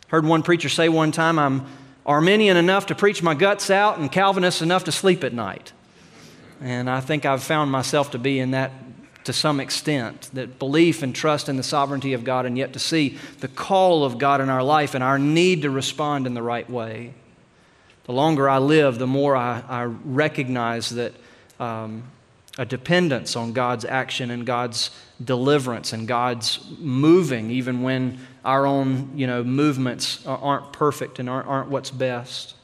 Heard 0.08 0.24
one 0.24 0.42
preacher 0.42 0.70
say 0.70 0.88
one 0.88 1.12
time, 1.12 1.38
I'm 1.38 1.66
Arminian 2.06 2.56
enough 2.56 2.86
to 2.86 2.94
preach 2.94 3.22
my 3.22 3.34
guts 3.34 3.68
out 3.68 3.98
and 3.98 4.10
Calvinist 4.10 4.62
enough 4.62 4.84
to 4.84 4.92
sleep 4.92 5.22
at 5.22 5.34
night. 5.34 5.74
And 6.62 6.88
I 6.88 7.00
think 7.00 7.26
I've 7.26 7.42
found 7.42 7.70
myself 7.70 8.12
to 8.12 8.18
be 8.18 8.38
in 8.38 8.52
that 8.52 8.72
to 9.24 9.34
some 9.34 9.60
extent 9.60 10.30
that 10.32 10.58
belief 10.58 11.02
and 11.02 11.14
trust 11.14 11.50
in 11.50 11.58
the 11.58 11.62
sovereignty 11.62 12.14
of 12.14 12.24
God, 12.24 12.46
and 12.46 12.56
yet 12.56 12.72
to 12.72 12.78
see 12.78 13.18
the 13.40 13.48
call 13.48 14.02
of 14.02 14.16
God 14.16 14.40
in 14.40 14.48
our 14.48 14.62
life 14.62 14.94
and 14.94 15.04
our 15.04 15.18
need 15.18 15.60
to 15.60 15.68
respond 15.68 16.26
in 16.26 16.32
the 16.32 16.42
right 16.42 16.70
way. 16.70 17.12
The 18.04 18.12
longer 18.12 18.48
I 18.48 18.56
live, 18.56 18.98
the 18.98 19.06
more 19.06 19.36
I, 19.36 19.62
I 19.68 19.82
recognize 19.84 20.88
that 20.88 21.12
um, 21.60 22.04
a 22.60 22.64
dependence 22.66 23.36
on 23.36 23.54
God's 23.54 23.86
action 23.86 24.30
and 24.30 24.44
God's 24.44 24.90
deliverance 25.24 25.94
and 25.94 26.06
God's 26.06 26.62
moving, 26.78 27.50
even 27.50 27.82
when 27.82 28.18
our 28.44 28.66
own 28.66 29.12
you 29.14 29.26
know, 29.26 29.42
movements 29.42 30.26
aren't 30.26 30.70
perfect 30.70 31.18
and 31.18 31.30
aren't, 31.30 31.48
aren't 31.48 31.70
what's 31.70 31.90
best. 31.90 32.54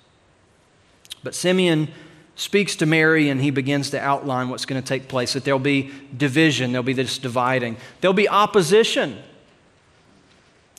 But 1.22 1.34
Simeon 1.34 1.88
speaks 2.34 2.76
to 2.76 2.84
Mary 2.84 3.30
and 3.30 3.40
he 3.40 3.50
begins 3.50 3.88
to 3.88 3.98
outline 3.98 4.50
what's 4.50 4.66
going 4.66 4.80
to 4.80 4.86
take 4.86 5.08
place 5.08 5.32
that 5.32 5.44
there'll 5.44 5.58
be 5.58 5.90
division, 6.14 6.72
there'll 6.72 6.82
be 6.82 6.92
this 6.92 7.16
dividing, 7.16 7.78
there'll 8.02 8.12
be 8.12 8.28
opposition. 8.28 9.16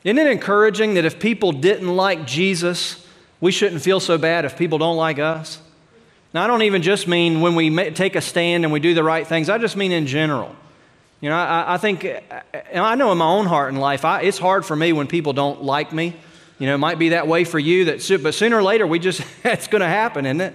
Isn't 0.04 0.20
it 0.20 0.28
encouraging 0.28 0.94
that 0.94 1.06
if 1.06 1.20
people 1.20 1.52
didn't 1.52 1.96
like 1.96 2.28
Jesus, 2.28 3.04
we 3.42 3.52
shouldn't 3.52 3.82
feel 3.82 4.00
so 4.00 4.20
bad 4.20 4.46
if 4.46 4.60
people 4.60 4.78
don't 4.78 4.96
like 4.96 5.18
us? 5.18 5.60
Now, 6.34 6.44
I 6.44 6.48
don't 6.48 6.64
even 6.64 6.82
just 6.82 7.08
mean 7.08 7.42
when 7.42 7.56
we 7.56 7.92
take 7.92 8.16
a 8.16 8.22
stand 8.22 8.64
and 8.64 8.74
we 8.74 8.80
do 8.80 8.94
the 8.94 9.04
right 9.04 9.26
things, 9.26 9.50
I 9.50 9.58
just 9.58 9.78
mean 9.78 9.92
in 9.92 10.08
general. 10.08 10.56
You 11.22 11.30
know, 11.30 11.36
I, 11.36 11.76
I 11.76 11.78
think, 11.78 12.06
I 12.76 12.96
know 12.96 13.12
in 13.12 13.18
my 13.18 13.26
own 13.26 13.48
heart 13.48 13.72
and 13.72 13.82
life, 13.82 14.06
I, 14.06 14.22
it's 14.22 14.38
hard 14.38 14.66
for 14.66 14.76
me 14.76 14.94
when 14.94 15.08
people 15.08 15.34
don't 15.34 15.64
like 15.64 15.92
me. 15.92 16.16
You 16.60 16.68
know, 16.68 16.76
it 16.76 16.80
might 16.80 17.00
be 17.00 17.10
that 17.10 17.28
way 17.28 17.44
for 17.44 17.60
you, 17.60 17.86
that, 17.86 18.20
but 18.22 18.34
sooner 18.34 18.58
or 18.58 18.64
later, 18.64 18.86
we 18.86 19.00
just, 19.00 19.22
it's 19.44 19.68
going 19.68 19.82
to 19.82 19.88
happen, 19.88 20.26
isn't 20.26 20.42
it? 20.42 20.54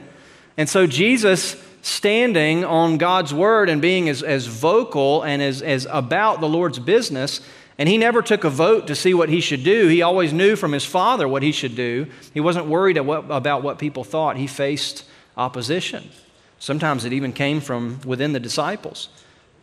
And 0.56 0.68
so 0.68 0.86
Jesus 0.86 1.56
standing 1.80 2.64
on 2.64 2.96
God's 2.98 3.34
word 3.34 3.68
and 3.68 3.82
being 3.82 4.08
as, 4.08 4.22
as 4.22 4.46
vocal 4.46 5.22
and 5.22 5.42
as, 5.42 5.62
as 5.62 5.86
about 5.90 6.40
the 6.40 6.48
Lord's 6.48 6.78
business, 6.78 7.40
and 7.78 7.88
he 7.88 7.98
never 7.98 8.22
took 8.22 8.44
a 8.44 8.50
vote 8.50 8.86
to 8.86 8.94
see 8.94 9.14
what 9.14 9.28
he 9.28 9.40
should 9.40 9.64
do. 9.64 9.88
He 9.88 10.02
always 10.02 10.32
knew 10.32 10.54
from 10.54 10.72
his 10.72 10.84
father 10.84 11.26
what 11.26 11.42
he 11.42 11.50
should 11.50 11.74
do. 11.74 12.06
He 12.34 12.40
wasn't 12.40 12.66
worried 12.66 12.98
about 12.98 13.62
what 13.62 13.78
people 13.78 14.04
thought. 14.04 14.36
He 14.36 14.46
faced 14.46 15.04
opposition. 15.36 16.10
Sometimes 16.58 17.04
it 17.04 17.12
even 17.12 17.32
came 17.32 17.60
from 17.60 18.00
within 18.04 18.32
the 18.32 18.40
disciples. 18.40 19.08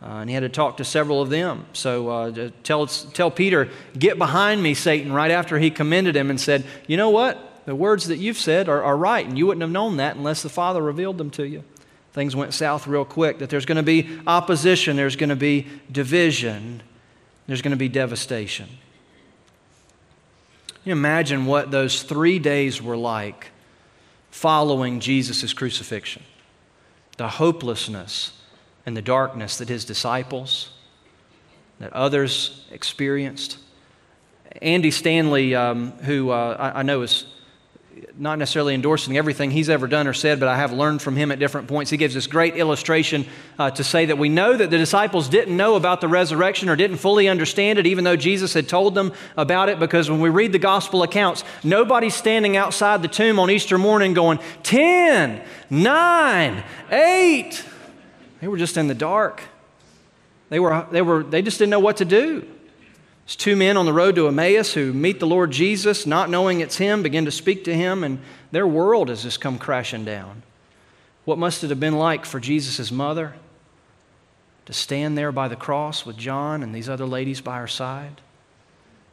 Uh, 0.02 0.06
and 0.06 0.30
he 0.30 0.34
had 0.34 0.40
to 0.40 0.48
talk 0.48 0.78
to 0.78 0.84
several 0.84 1.20
of 1.20 1.28
them. 1.28 1.66
So 1.72 2.08
uh, 2.08 2.50
tell, 2.62 2.86
tell 2.86 3.30
Peter, 3.30 3.68
get 3.98 4.16
behind 4.16 4.62
me, 4.62 4.72
Satan, 4.74 5.12
right 5.12 5.30
after 5.30 5.58
he 5.58 5.70
commended 5.70 6.16
him 6.16 6.30
and 6.30 6.40
said, 6.40 6.64
You 6.86 6.96
know 6.96 7.10
what? 7.10 7.50
the 7.70 7.74
words 7.74 8.08
that 8.08 8.16
you've 8.16 8.38
said 8.38 8.68
are, 8.68 8.82
are 8.82 8.96
right, 8.96 9.26
and 9.26 9.38
you 9.38 9.46
wouldn't 9.46 9.62
have 9.62 9.70
known 9.70 9.98
that 9.98 10.16
unless 10.16 10.42
the 10.42 10.48
Father 10.48 10.82
revealed 10.82 11.18
them 11.18 11.30
to 11.30 11.46
you. 11.46 11.62
Things 12.12 12.34
went 12.34 12.52
south 12.52 12.86
real 12.86 13.04
quick, 13.04 13.38
that 13.38 13.50
there's 13.50 13.66
going 13.66 13.76
to 13.76 13.82
be 13.82 14.18
opposition, 14.26 14.96
there's 14.96 15.16
going 15.16 15.28
to 15.28 15.36
be 15.36 15.66
division, 15.92 16.82
there's 17.46 17.62
going 17.62 17.70
to 17.70 17.76
be 17.76 17.88
devastation. 17.88 18.68
You 20.84 20.92
imagine 20.92 21.46
what 21.46 21.70
those 21.70 22.02
three 22.02 22.38
days 22.38 22.82
were 22.82 22.96
like 22.96 23.52
following 24.30 25.00
Jesus' 25.00 25.52
crucifixion. 25.52 26.22
The 27.16 27.28
hopelessness 27.28 28.32
and 28.86 28.96
the 28.96 29.02
darkness 29.02 29.58
that 29.58 29.68
his 29.68 29.84
disciples, 29.84 30.70
that 31.78 31.92
others 31.92 32.66
experienced. 32.70 33.58
Andy 34.62 34.90
Stanley, 34.90 35.54
um, 35.54 35.92
who 36.02 36.30
uh, 36.30 36.56
I, 36.58 36.80
I 36.80 36.82
know 36.82 37.02
is 37.02 37.26
not 38.20 38.38
necessarily 38.38 38.74
endorsing 38.74 39.16
everything 39.16 39.50
he's 39.50 39.70
ever 39.70 39.86
done 39.86 40.06
or 40.06 40.12
said, 40.12 40.38
but 40.38 40.46
I 40.46 40.58
have 40.58 40.74
learned 40.74 41.00
from 41.00 41.16
him 41.16 41.32
at 41.32 41.38
different 41.38 41.68
points. 41.68 41.90
He 41.90 41.96
gives 41.96 42.12
this 42.12 42.26
great 42.26 42.54
illustration 42.54 43.24
uh, 43.58 43.70
to 43.70 43.82
say 43.82 44.04
that 44.04 44.18
we 44.18 44.28
know 44.28 44.54
that 44.54 44.68
the 44.68 44.76
disciples 44.76 45.26
didn't 45.26 45.56
know 45.56 45.74
about 45.74 46.02
the 46.02 46.08
resurrection 46.08 46.68
or 46.68 46.76
didn't 46.76 46.98
fully 46.98 47.28
understand 47.28 47.78
it, 47.78 47.86
even 47.86 48.04
though 48.04 48.16
Jesus 48.16 48.52
had 48.52 48.68
told 48.68 48.94
them 48.94 49.14
about 49.38 49.70
it, 49.70 49.78
because 49.78 50.10
when 50.10 50.20
we 50.20 50.28
read 50.28 50.52
the 50.52 50.58
gospel 50.58 51.02
accounts, 51.02 51.44
nobody's 51.64 52.14
standing 52.14 52.58
outside 52.58 53.00
the 53.00 53.08
tomb 53.08 53.38
on 53.38 53.50
Easter 53.50 53.78
morning 53.78 54.12
going, 54.12 54.38
10, 54.64 55.42
9, 55.70 56.64
8. 56.90 57.64
They 58.42 58.48
were 58.48 58.58
just 58.58 58.76
in 58.76 58.86
the 58.86 58.94
dark. 58.94 59.40
They, 60.50 60.60
were, 60.60 60.86
they, 60.90 61.00
were, 61.00 61.22
they 61.22 61.40
just 61.40 61.58
didn't 61.58 61.70
know 61.70 61.80
what 61.80 61.96
to 61.96 62.04
do. 62.04 62.46
It's 63.30 63.36
two 63.36 63.54
men 63.54 63.76
on 63.76 63.86
the 63.86 63.92
road 63.92 64.16
to 64.16 64.26
Emmaus 64.26 64.74
who 64.74 64.92
meet 64.92 65.20
the 65.20 65.26
Lord 65.26 65.52
Jesus, 65.52 66.04
not 66.04 66.30
knowing 66.30 66.58
it's 66.58 66.78
Him, 66.78 67.04
begin 67.04 67.26
to 67.26 67.30
speak 67.30 67.62
to 67.62 67.72
Him, 67.72 68.02
and 68.02 68.18
their 68.50 68.66
world 68.66 69.08
has 69.08 69.22
just 69.22 69.40
come 69.40 69.56
crashing 69.56 70.04
down. 70.04 70.42
What 71.24 71.38
must 71.38 71.62
it 71.62 71.70
have 71.70 71.78
been 71.78 71.96
like 71.96 72.24
for 72.24 72.40
Jesus' 72.40 72.90
mother 72.90 73.34
to 74.66 74.72
stand 74.72 75.16
there 75.16 75.30
by 75.30 75.46
the 75.46 75.54
cross 75.54 76.04
with 76.04 76.16
John 76.16 76.64
and 76.64 76.74
these 76.74 76.88
other 76.88 77.06
ladies 77.06 77.40
by 77.40 77.58
her 77.58 77.68
side? 77.68 78.20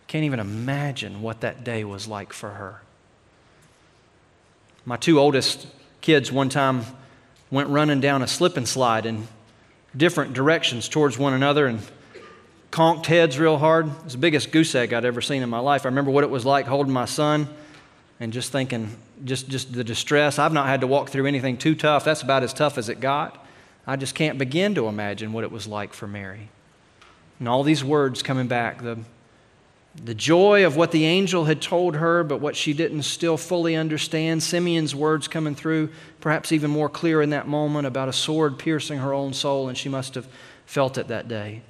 Can't 0.07 0.25
even 0.25 0.39
imagine 0.39 1.21
what 1.21 1.41
that 1.41 1.63
day 1.63 1.83
was 1.83 2.07
like 2.07 2.33
for 2.33 2.49
her. 2.49 2.81
My 4.83 4.97
two 4.97 5.19
oldest 5.19 5.67
kids 6.01 6.31
one 6.31 6.49
time 6.49 6.85
went 7.51 7.69
running 7.69 8.01
down 8.01 8.23
a 8.23 8.27
slip 8.27 8.57
and 8.57 8.67
slide 8.67 9.05
in 9.05 9.27
different 9.95 10.33
directions 10.33 10.89
towards 10.89 11.19
one 11.19 11.35
another 11.35 11.67
and 11.67 11.81
conked 12.71 13.05
heads 13.05 13.39
real 13.39 13.57
hard. 13.57 13.89
It's 14.05 14.13
the 14.13 14.19
biggest 14.19 14.51
goose 14.51 14.75
egg 14.75 14.93
I'd 14.93 15.05
ever 15.05 15.21
seen 15.21 15.41
in 15.41 15.49
my 15.49 15.59
life. 15.59 15.85
I 15.85 15.89
remember 15.89 16.11
what 16.11 16.23
it 16.23 16.29
was 16.29 16.45
like 16.45 16.65
holding 16.65 16.93
my 16.93 17.05
son 17.05 17.47
and 18.19 18.33
just 18.33 18.51
thinking, 18.51 18.95
just, 19.23 19.47
just 19.47 19.73
the 19.73 19.83
distress. 19.83 20.39
I've 20.39 20.53
not 20.53 20.67
had 20.67 20.81
to 20.81 20.87
walk 20.87 21.09
through 21.09 21.25
anything 21.25 21.57
too 21.57 21.75
tough. 21.75 22.03
That's 22.03 22.21
about 22.21 22.43
as 22.43 22.53
tough 22.53 22.77
as 22.77 22.89
it 22.89 22.99
got. 22.99 23.45
I 23.85 23.95
just 23.95 24.15
can't 24.15 24.37
begin 24.37 24.75
to 24.75 24.87
imagine 24.87 25.33
what 25.33 25.43
it 25.43 25.51
was 25.51 25.67
like 25.67 25.93
for 25.93 26.07
Mary. 26.07 26.49
And 27.39 27.47
all 27.47 27.63
these 27.63 27.83
words 27.83 28.23
coming 28.23 28.47
back 28.47 28.81
the, 28.81 28.99
the 30.03 30.15
joy 30.15 30.65
of 30.65 30.75
what 30.75 30.91
the 30.91 31.05
angel 31.05 31.45
had 31.45 31.61
told 31.61 31.95
her, 31.95 32.23
but 32.23 32.41
what 32.41 32.55
she 32.55 32.73
didn't 32.73 33.03
still 33.03 33.37
fully 33.37 33.75
understand. 33.75 34.43
Simeon's 34.43 34.93
words 34.93 35.27
coming 35.27 35.55
through, 35.55 35.89
perhaps 36.19 36.51
even 36.51 36.69
more 36.69 36.89
clear 36.89 37.21
in 37.21 37.29
that 37.29 37.47
moment 37.47 37.87
about 37.87 38.09
a 38.09 38.13
sword 38.13 38.59
piercing 38.59 38.99
her 38.99 39.13
own 39.13 39.33
soul, 39.33 39.69
and 39.69 39.77
she 39.77 39.89
must 39.89 40.15
have 40.15 40.27
felt 40.65 40.97
it 40.97 41.07
that 41.07 41.27
day 41.27 41.61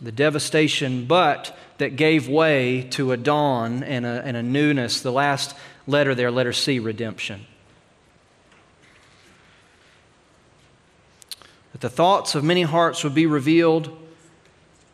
the 0.00 0.12
devastation, 0.12 1.06
but 1.06 1.56
that 1.78 1.96
gave 1.96 2.28
way 2.28 2.82
to 2.90 3.12
a 3.12 3.16
dawn 3.16 3.82
and 3.82 4.06
a, 4.06 4.22
and 4.24 4.36
a 4.36 4.42
newness. 4.42 5.00
The 5.00 5.12
last 5.12 5.54
letter 5.86 6.14
there, 6.14 6.30
letter 6.30 6.52
C, 6.52 6.78
redemption. 6.78 7.46
That 11.72 11.80
the 11.80 11.90
thoughts 11.90 12.34
of 12.34 12.44
many 12.44 12.62
hearts 12.62 13.04
would 13.04 13.14
be 13.14 13.26
revealed. 13.26 13.96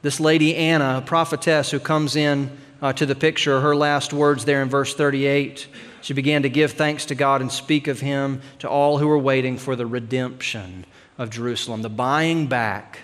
This 0.02 0.20
lady 0.20 0.56
Anna, 0.56 0.98
a 0.98 1.06
prophetess 1.06 1.70
who 1.70 1.78
comes 1.78 2.16
in 2.16 2.56
uh, 2.82 2.92
to 2.94 3.06
the 3.06 3.14
picture, 3.14 3.60
her 3.60 3.74
last 3.74 4.12
words 4.12 4.44
there 4.44 4.62
in 4.62 4.68
verse 4.68 4.94
38, 4.94 5.66
she 6.02 6.12
began 6.12 6.42
to 6.42 6.50
give 6.50 6.72
thanks 6.72 7.06
to 7.06 7.14
God 7.14 7.40
and 7.40 7.50
speak 7.50 7.88
of 7.88 8.00
Him 8.00 8.42
to 8.58 8.68
all 8.68 8.98
who 8.98 9.08
were 9.08 9.18
waiting 9.18 9.56
for 9.56 9.74
the 9.74 9.86
redemption 9.86 10.84
of 11.16 11.30
Jerusalem, 11.30 11.80
the 11.80 11.88
buying 11.88 12.46
back 12.46 13.00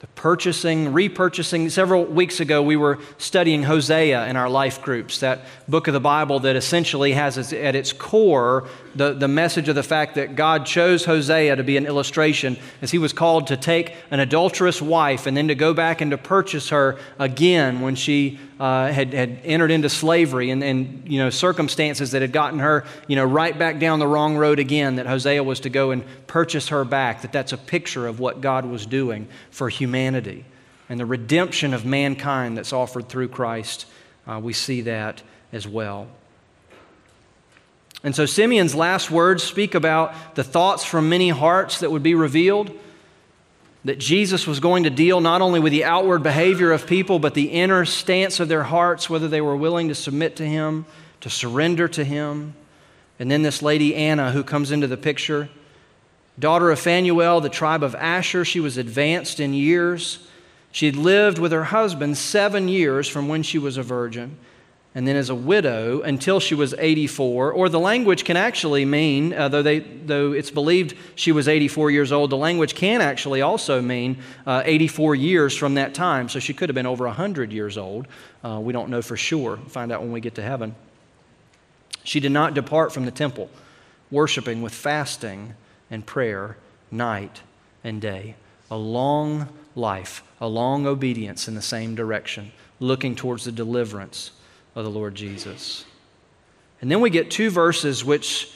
the 0.00 0.06
purchasing, 0.06 0.86
repurchasing. 0.94 1.70
Several 1.70 2.06
weeks 2.06 2.40
ago, 2.40 2.62
we 2.62 2.74
were 2.74 2.98
studying 3.18 3.62
Hosea 3.62 4.26
in 4.28 4.36
our 4.36 4.48
life 4.48 4.80
groups, 4.80 5.20
that 5.20 5.44
book 5.68 5.88
of 5.88 5.92
the 5.92 6.00
Bible 6.00 6.40
that 6.40 6.56
essentially 6.56 7.12
has 7.12 7.52
at 7.52 7.74
its 7.74 7.92
core 7.92 8.66
the, 8.94 9.12
the 9.12 9.28
message 9.28 9.68
of 9.68 9.74
the 9.74 9.82
fact 9.82 10.16
that 10.16 10.34
God 10.34 10.66
chose 10.66 11.04
Hosea 11.04 11.56
to 11.56 11.62
be 11.62 11.76
an 11.76 11.86
illustration 11.86 12.56
as 12.82 12.90
he 12.90 12.98
was 12.98 13.12
called 13.12 13.46
to 13.48 13.56
take 13.56 13.94
an 14.10 14.20
adulterous 14.20 14.82
wife 14.82 15.26
and 15.26 15.36
then 15.36 15.48
to 15.48 15.54
go 15.54 15.72
back 15.72 16.00
and 16.00 16.10
to 16.10 16.18
purchase 16.18 16.70
her 16.70 16.98
again 17.18 17.80
when 17.80 17.94
she 17.94 18.38
uh, 18.58 18.92
had, 18.92 19.12
had 19.12 19.40
entered 19.44 19.70
into 19.70 19.88
slavery 19.88 20.50
and, 20.50 20.62
and 20.62 21.08
you 21.08 21.18
know, 21.18 21.30
circumstances 21.30 22.10
that 22.10 22.22
had 22.22 22.32
gotten 22.32 22.58
her 22.58 22.84
you 23.06 23.16
know, 23.16 23.24
right 23.24 23.58
back 23.58 23.78
down 23.78 23.98
the 23.98 24.06
wrong 24.06 24.36
road 24.36 24.58
again, 24.58 24.96
that 24.96 25.06
Hosea 25.06 25.42
was 25.42 25.60
to 25.60 25.70
go 25.70 25.92
and 25.92 26.04
purchase 26.26 26.68
her 26.68 26.84
back, 26.84 27.22
that 27.22 27.32
that's 27.32 27.52
a 27.52 27.58
picture 27.58 28.06
of 28.06 28.18
what 28.20 28.40
God 28.40 28.64
was 28.64 28.86
doing 28.86 29.28
for 29.50 29.68
humanity 29.68 30.44
and 30.90 30.98
the 30.98 31.06
redemption 31.06 31.72
of 31.72 31.86
mankind 31.86 32.58
that's 32.58 32.72
offered 32.72 33.08
through 33.08 33.28
Christ. 33.28 33.86
Uh, 34.26 34.40
we 34.42 34.52
see 34.52 34.82
that 34.82 35.22
as 35.52 35.66
well. 35.66 36.08
And 38.02 38.14
so 38.16 38.24
Simeon's 38.24 38.74
last 38.74 39.10
words 39.10 39.42
speak 39.42 39.74
about 39.74 40.34
the 40.34 40.44
thoughts 40.44 40.84
from 40.84 41.08
many 41.08 41.28
hearts 41.28 41.80
that 41.80 41.90
would 41.90 42.02
be 42.02 42.14
revealed. 42.14 42.70
That 43.84 43.98
Jesus 43.98 44.46
was 44.46 44.60
going 44.60 44.84
to 44.84 44.90
deal 44.90 45.20
not 45.20 45.40
only 45.40 45.58
with 45.58 45.72
the 45.72 45.84
outward 45.84 46.22
behavior 46.22 46.70
of 46.72 46.86
people, 46.86 47.18
but 47.18 47.34
the 47.34 47.50
inner 47.50 47.86
stance 47.86 48.38
of 48.38 48.48
their 48.48 48.64
hearts, 48.64 49.08
whether 49.08 49.26
they 49.26 49.40
were 49.40 49.56
willing 49.56 49.88
to 49.88 49.94
submit 49.94 50.36
to 50.36 50.46
Him, 50.46 50.84
to 51.20 51.30
surrender 51.30 51.88
to 51.88 52.04
Him. 52.04 52.54
And 53.18 53.30
then 53.30 53.42
this 53.42 53.62
lady 53.62 53.94
Anna, 53.94 54.32
who 54.32 54.44
comes 54.44 54.70
into 54.70 54.86
the 54.86 54.98
picture, 54.98 55.48
daughter 56.38 56.70
of 56.70 56.78
Phanuel, 56.78 57.40
the 57.40 57.48
tribe 57.48 57.82
of 57.82 57.94
Asher, 57.94 58.44
she 58.44 58.60
was 58.60 58.76
advanced 58.76 59.40
in 59.40 59.54
years. 59.54 60.26
She 60.72 60.86
had 60.86 60.96
lived 60.96 61.38
with 61.38 61.52
her 61.52 61.64
husband 61.64 62.16
seven 62.16 62.68
years 62.68 63.08
from 63.08 63.28
when 63.28 63.42
she 63.42 63.58
was 63.58 63.76
a 63.76 63.82
virgin, 63.82 64.36
and 64.94 65.06
then 65.06 65.14
as 65.14 65.30
a 65.30 65.34
widow 65.34 66.00
until 66.02 66.40
she 66.40 66.54
was 66.54 66.74
84. 66.76 67.52
Or 67.52 67.68
the 67.68 67.78
language 67.78 68.24
can 68.24 68.36
actually 68.36 68.84
mean, 68.84 69.32
uh, 69.32 69.48
though, 69.48 69.62
they, 69.62 69.78
though 69.78 70.32
it's 70.32 70.50
believed 70.50 70.96
she 71.14 71.30
was 71.30 71.46
84 71.46 71.92
years 71.92 72.10
old, 72.10 72.30
the 72.30 72.36
language 72.36 72.74
can 72.74 73.00
actually 73.00 73.40
also 73.40 73.80
mean 73.80 74.18
uh, 74.46 74.62
84 74.64 75.14
years 75.14 75.56
from 75.56 75.74
that 75.74 75.94
time. 75.94 76.28
So 76.28 76.40
she 76.40 76.52
could 76.52 76.68
have 76.68 76.74
been 76.74 76.86
over 76.86 77.06
100 77.06 77.52
years 77.52 77.78
old. 77.78 78.08
Uh, 78.42 78.58
we 78.60 78.72
don't 78.72 78.90
know 78.90 79.00
for 79.00 79.16
sure. 79.16 79.56
We'll 79.56 79.68
find 79.68 79.92
out 79.92 80.00
when 80.00 80.10
we 80.10 80.20
get 80.20 80.34
to 80.36 80.42
heaven. 80.42 80.74
She 82.02 82.18
did 82.18 82.32
not 82.32 82.54
depart 82.54 82.92
from 82.92 83.04
the 83.04 83.10
temple, 83.12 83.48
worshiping 84.10 84.60
with 84.60 84.74
fasting 84.74 85.54
and 85.88 86.04
prayer 86.04 86.56
night 86.90 87.42
and 87.84 88.00
day. 88.00 88.34
A 88.72 88.76
long 88.76 89.48
life, 89.76 90.24
a 90.40 90.48
long 90.48 90.86
obedience 90.86 91.46
in 91.46 91.54
the 91.54 91.62
same 91.62 91.94
direction, 91.94 92.50
looking 92.80 93.14
towards 93.14 93.44
the 93.44 93.52
deliverance 93.52 94.32
of 94.74 94.84
the 94.84 94.90
Lord 94.90 95.14
Jesus. 95.14 95.84
And 96.80 96.90
then 96.90 97.00
we 97.00 97.10
get 97.10 97.30
two 97.30 97.50
verses 97.50 98.04
which 98.04 98.52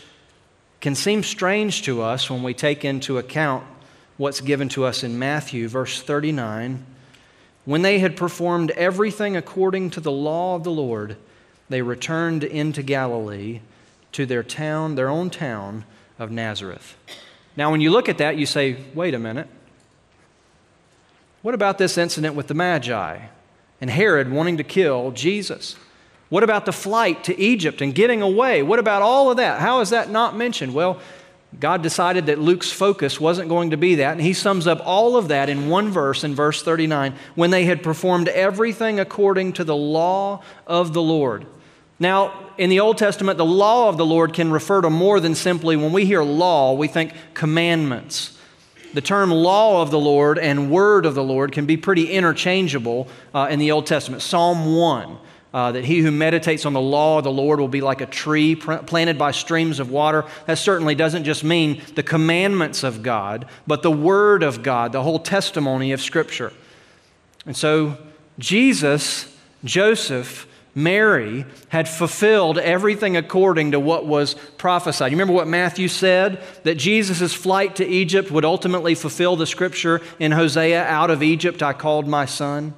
can 0.81 0.95
seem 0.95 1.23
strange 1.23 1.83
to 1.83 2.03
us 2.03 2.31
when 2.31 2.43
we 2.43 2.55
take 2.55 2.85
into 2.85 3.19
account 3.19 3.65
what's 4.17 4.41
given 4.41 4.69
to 4.71 4.85
us 4.85 5.03
in 5.03 5.19
Matthew, 5.19 5.69
verse 5.69 6.01
39. 6.01 6.85
When 7.65 7.83
they 7.83 7.99
had 7.99 8.17
performed 8.17 8.71
everything 8.73 9.37
according 9.37 9.91
to 9.91 10.01
the 10.01 10.13
law 10.13 10.55
of 10.55 10.65
the 10.65 10.71
Lord, 10.71 11.17
they 11.69 11.83
returned 11.83 12.45
into 12.45 12.83
Galilee 12.83 13.61
to 14.13 14.27
their 14.27 14.43
town, 14.43 14.95
their 14.95 15.09
own 15.09 15.31
town 15.31 15.85
of 16.19 16.31
Nazareth. 16.31 16.97
Now, 17.57 17.71
when 17.71 17.81
you 17.81 17.91
look 17.91 18.09
at 18.09 18.19
that, 18.19 18.37
you 18.37 18.47
say, 18.47 18.77
wait 18.95 19.15
a 19.15 19.19
minute. 19.19 19.49
What 21.43 21.55
about 21.55 21.79
this 21.79 21.99
incident 21.99 22.35
with 22.35 22.47
the 22.47 22.55
Magi 22.55 23.21
and 23.81 23.91
Herod 23.91 24.31
wanting 24.31 24.57
to 24.59 24.65
kill 24.65 25.11
Jesus? 25.11 25.77
What 26.29 26.43
about 26.43 26.67
the 26.67 26.73
flight 26.73 27.25
to 27.25 27.39
Egypt 27.39 27.81
and 27.81 27.95
getting 27.95 28.23
away? 28.23 28.63
What 28.63 28.79
about 28.79 29.03
all 29.03 29.31
of 29.31 29.37
that? 29.37 29.61
How 29.61 29.81
is 29.81 29.91
that 29.91 30.11
not 30.11 30.37
mentioned? 30.37 30.75
Well, 30.75 30.99
God 31.61 31.83
decided 31.83 32.27
that 32.27 32.39
Luke's 32.39 32.73
focus 32.73 33.21
wasn't 33.21 33.49
going 33.49 33.71
to 33.71 33.77
be 33.77 33.97
that, 33.97 34.13
and 34.13 34.21
he 34.21 34.33
sums 34.33 34.67
up 34.67 34.81
all 34.85 35.17
of 35.17 35.29
that 35.29 35.49
in 35.49 35.69
one 35.69 35.91
verse, 35.91 36.25
in 36.25 36.35
verse 36.35 36.63
39, 36.63 37.15
when 37.35 37.51
they 37.51 37.65
had 37.65 37.83
performed 37.83 38.29
everything 38.29 38.99
according 38.99 39.53
to 39.55 39.65
the 39.65 39.77
law 39.77 40.43
of 40.67 40.93
the 40.93 41.03
Lord. 41.03 41.47
Now, 41.99 42.51
in 42.59 42.71
the 42.71 42.81
Old 42.81 42.99
Testament, 42.99 43.39
the 43.39 43.45
law 43.45 43.89
of 43.89 43.97
the 43.97 44.07
Lord 44.07 44.33
can 44.33 44.51
refer 44.51 44.81
to 44.81 44.91
more 44.91 45.21
than 45.21 45.35
simply, 45.35 45.77
when 45.77 45.93
we 45.93 46.05
hear 46.05 46.23
law, 46.23 46.73
we 46.73 46.89
think 46.89 47.13
commandments. 47.35 48.37
The 48.95 49.01
term 49.01 49.31
law 49.31 49.83
of 49.83 49.91
the 49.91 49.99
Lord 49.99 50.39
and 50.39 50.71
word 50.71 51.07
of 51.07 51.15
the 51.15 51.23
Lord 51.23 51.53
can 51.53 51.67
be 51.67 51.77
pretty 51.77 52.11
interchangeable 52.11 53.09
uh, 53.33 53.49
in 53.51 53.59
the 53.59 53.71
Old 53.71 53.87
Testament. 53.87 54.23
Psalm 54.23 54.77
1. 54.77 55.19
Uh, 55.55 55.71
that 55.71 55.85
he 55.85 56.01
who 56.01 56.11
meditates 56.11 56.67
on 56.67 56.73
the 56.73 56.81
law 56.81 57.19
of 57.19 57.23
the 57.23 57.31
Lord 57.31 57.61
will 57.61 57.69
be 57.69 57.81
like 57.81 58.01
a 58.01 58.07
tree 58.07 58.57
planted 58.57 59.17
by 59.17 59.31
streams 59.31 59.79
of 59.79 59.89
water. 59.89 60.25
That 60.47 60.59
certainly 60.59 60.97
doesn't 60.97 61.23
just 61.23 61.45
mean 61.45 61.81
the 61.95 62.03
commandments 62.03 62.83
of 62.83 63.05
God, 63.05 63.47
but 63.65 63.83
the 63.83 63.91
Word 63.91 64.43
of 64.43 64.65
God, 64.65 64.91
the 64.91 65.05
whole 65.05 65.21
testimony 65.21 65.93
of 65.93 66.01
Scripture. 66.01 66.53
And 67.47 67.57
so, 67.57 67.97
Jesus, 68.37 69.33
Joseph, 69.63 70.49
Mary 70.75 71.47
had 71.69 71.89
fulfilled 71.89 72.59
everything 72.59 73.17
according 73.17 73.71
to 73.71 73.79
what 73.79 74.07
was 74.07 74.35
prophesied. 74.59 75.13
You 75.13 75.17
remember 75.17 75.35
what 75.35 75.47
Matthew 75.47 75.87
said? 75.87 76.43
That 76.65 76.75
Jesus' 76.75 77.33
flight 77.33 77.77
to 77.77 77.87
Egypt 77.87 78.33
would 78.33 78.45
ultimately 78.45 78.97
fulfill 78.97 79.37
the 79.37 79.47
scripture 79.47 80.01
in 80.19 80.33
Hosea 80.33 80.85
Out 80.85 81.11
of 81.11 81.23
Egypt 81.23 81.63
I 81.63 81.75
called 81.75 82.09
my 82.09 82.27
son. 82.27 82.75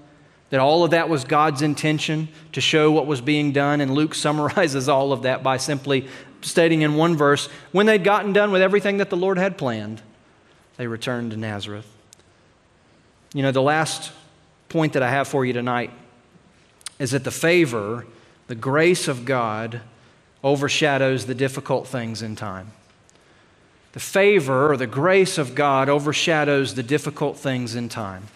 That 0.51 0.61
all 0.61 0.85
of 0.85 0.93
that 0.93 1.09
was 1.09 1.25
God's 1.25 1.63
intention 1.63 2.29
to 2.53 2.61
show 2.61 2.93
what 2.93 3.07
was 3.07 3.21
being 3.21 3.53
done. 3.53 3.81
And 3.81 3.95
Luke 3.95 4.15
summarizes 4.15 4.89
all 4.89 5.13
of 5.13 5.23
that 5.23 5.43
by 5.43 5.57
simply 5.57 6.09
stating 6.41 6.83
in 6.83 6.95
one 6.95 7.17
verse 7.17 7.49
when 7.73 7.87
they'd 7.87 8.05
gotten 8.05 8.33
done 8.33 8.53
with 8.53 8.63
everything 8.63 8.99
that 8.99 9.11
the 9.11 9.17
Lord 9.17 9.39
had 9.39 9.59
planned, 9.59 10.03
they 10.77 10.87
returned 10.87 11.33
to 11.33 11.37
Nazareth. 11.37 11.91
You 13.35 13.43
know, 13.43 13.53
the 13.53 13.63
last 13.63 14.13
point 14.69 14.93
that 14.93 15.03
I 15.03 15.11
have 15.11 15.29
for 15.29 15.45
you 15.45 15.53
tonight 15.53 15.91
is 16.99 17.11
that 17.11 17.25
the 17.25 17.31
favor, 17.31 18.07
the 18.47 18.55
grace 18.55 19.09
of 19.09 19.25
God, 19.25 19.81
overshadows 20.43 21.27
the 21.27 21.35
difficult 21.35 21.87
things 21.87 22.23
in 22.23 22.37
time. 22.37 22.73
The 23.93 24.01
favor 24.01 24.73
or 24.73 24.77
the 24.77 24.87
grace 24.87 25.39
of 25.39 25.55
God 25.55 25.89
overshadows 25.89 26.75
the 26.75 26.83
difficult 26.83 27.39
things 27.39 27.75
in 27.75 27.89
time. 27.89 28.29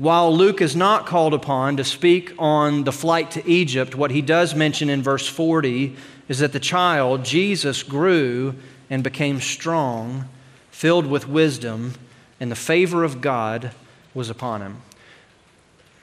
While 0.00 0.34
Luke 0.34 0.62
is 0.62 0.74
not 0.74 1.04
called 1.04 1.34
upon 1.34 1.76
to 1.76 1.84
speak 1.84 2.32
on 2.38 2.84
the 2.84 2.92
flight 2.92 3.32
to 3.32 3.46
Egypt, 3.46 3.94
what 3.94 4.10
he 4.10 4.22
does 4.22 4.54
mention 4.54 4.88
in 4.88 5.02
verse 5.02 5.28
40 5.28 5.94
is 6.26 6.38
that 6.38 6.52
the 6.52 6.58
child, 6.60 7.22
Jesus, 7.24 7.82
grew 7.82 8.54
and 8.88 9.04
became 9.04 9.40
strong, 9.40 10.24
filled 10.70 11.04
with 11.04 11.28
wisdom, 11.28 11.94
and 12.40 12.50
the 12.50 12.56
favor 12.56 13.04
of 13.04 13.20
God 13.20 13.72
was 14.14 14.30
upon 14.30 14.62
him 14.62 14.78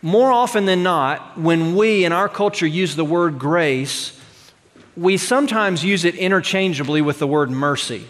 more 0.02 0.32
often 0.32 0.66
than 0.66 0.84
not, 0.84 1.38
when 1.38 1.76
we 1.76 2.06
in 2.06 2.12
our 2.12 2.30
culture 2.30 2.68
use 2.68 2.96
the 2.96 3.06
word 3.06 3.40
grace, 3.40 4.20
we 4.96 5.18
sometimes 5.18 5.84
use 5.84 6.06
it 6.06 6.16
interchangeably 6.16 7.02
with 7.02 7.20
the 7.20 7.28
word 7.28 7.50
mercy. 7.50 8.06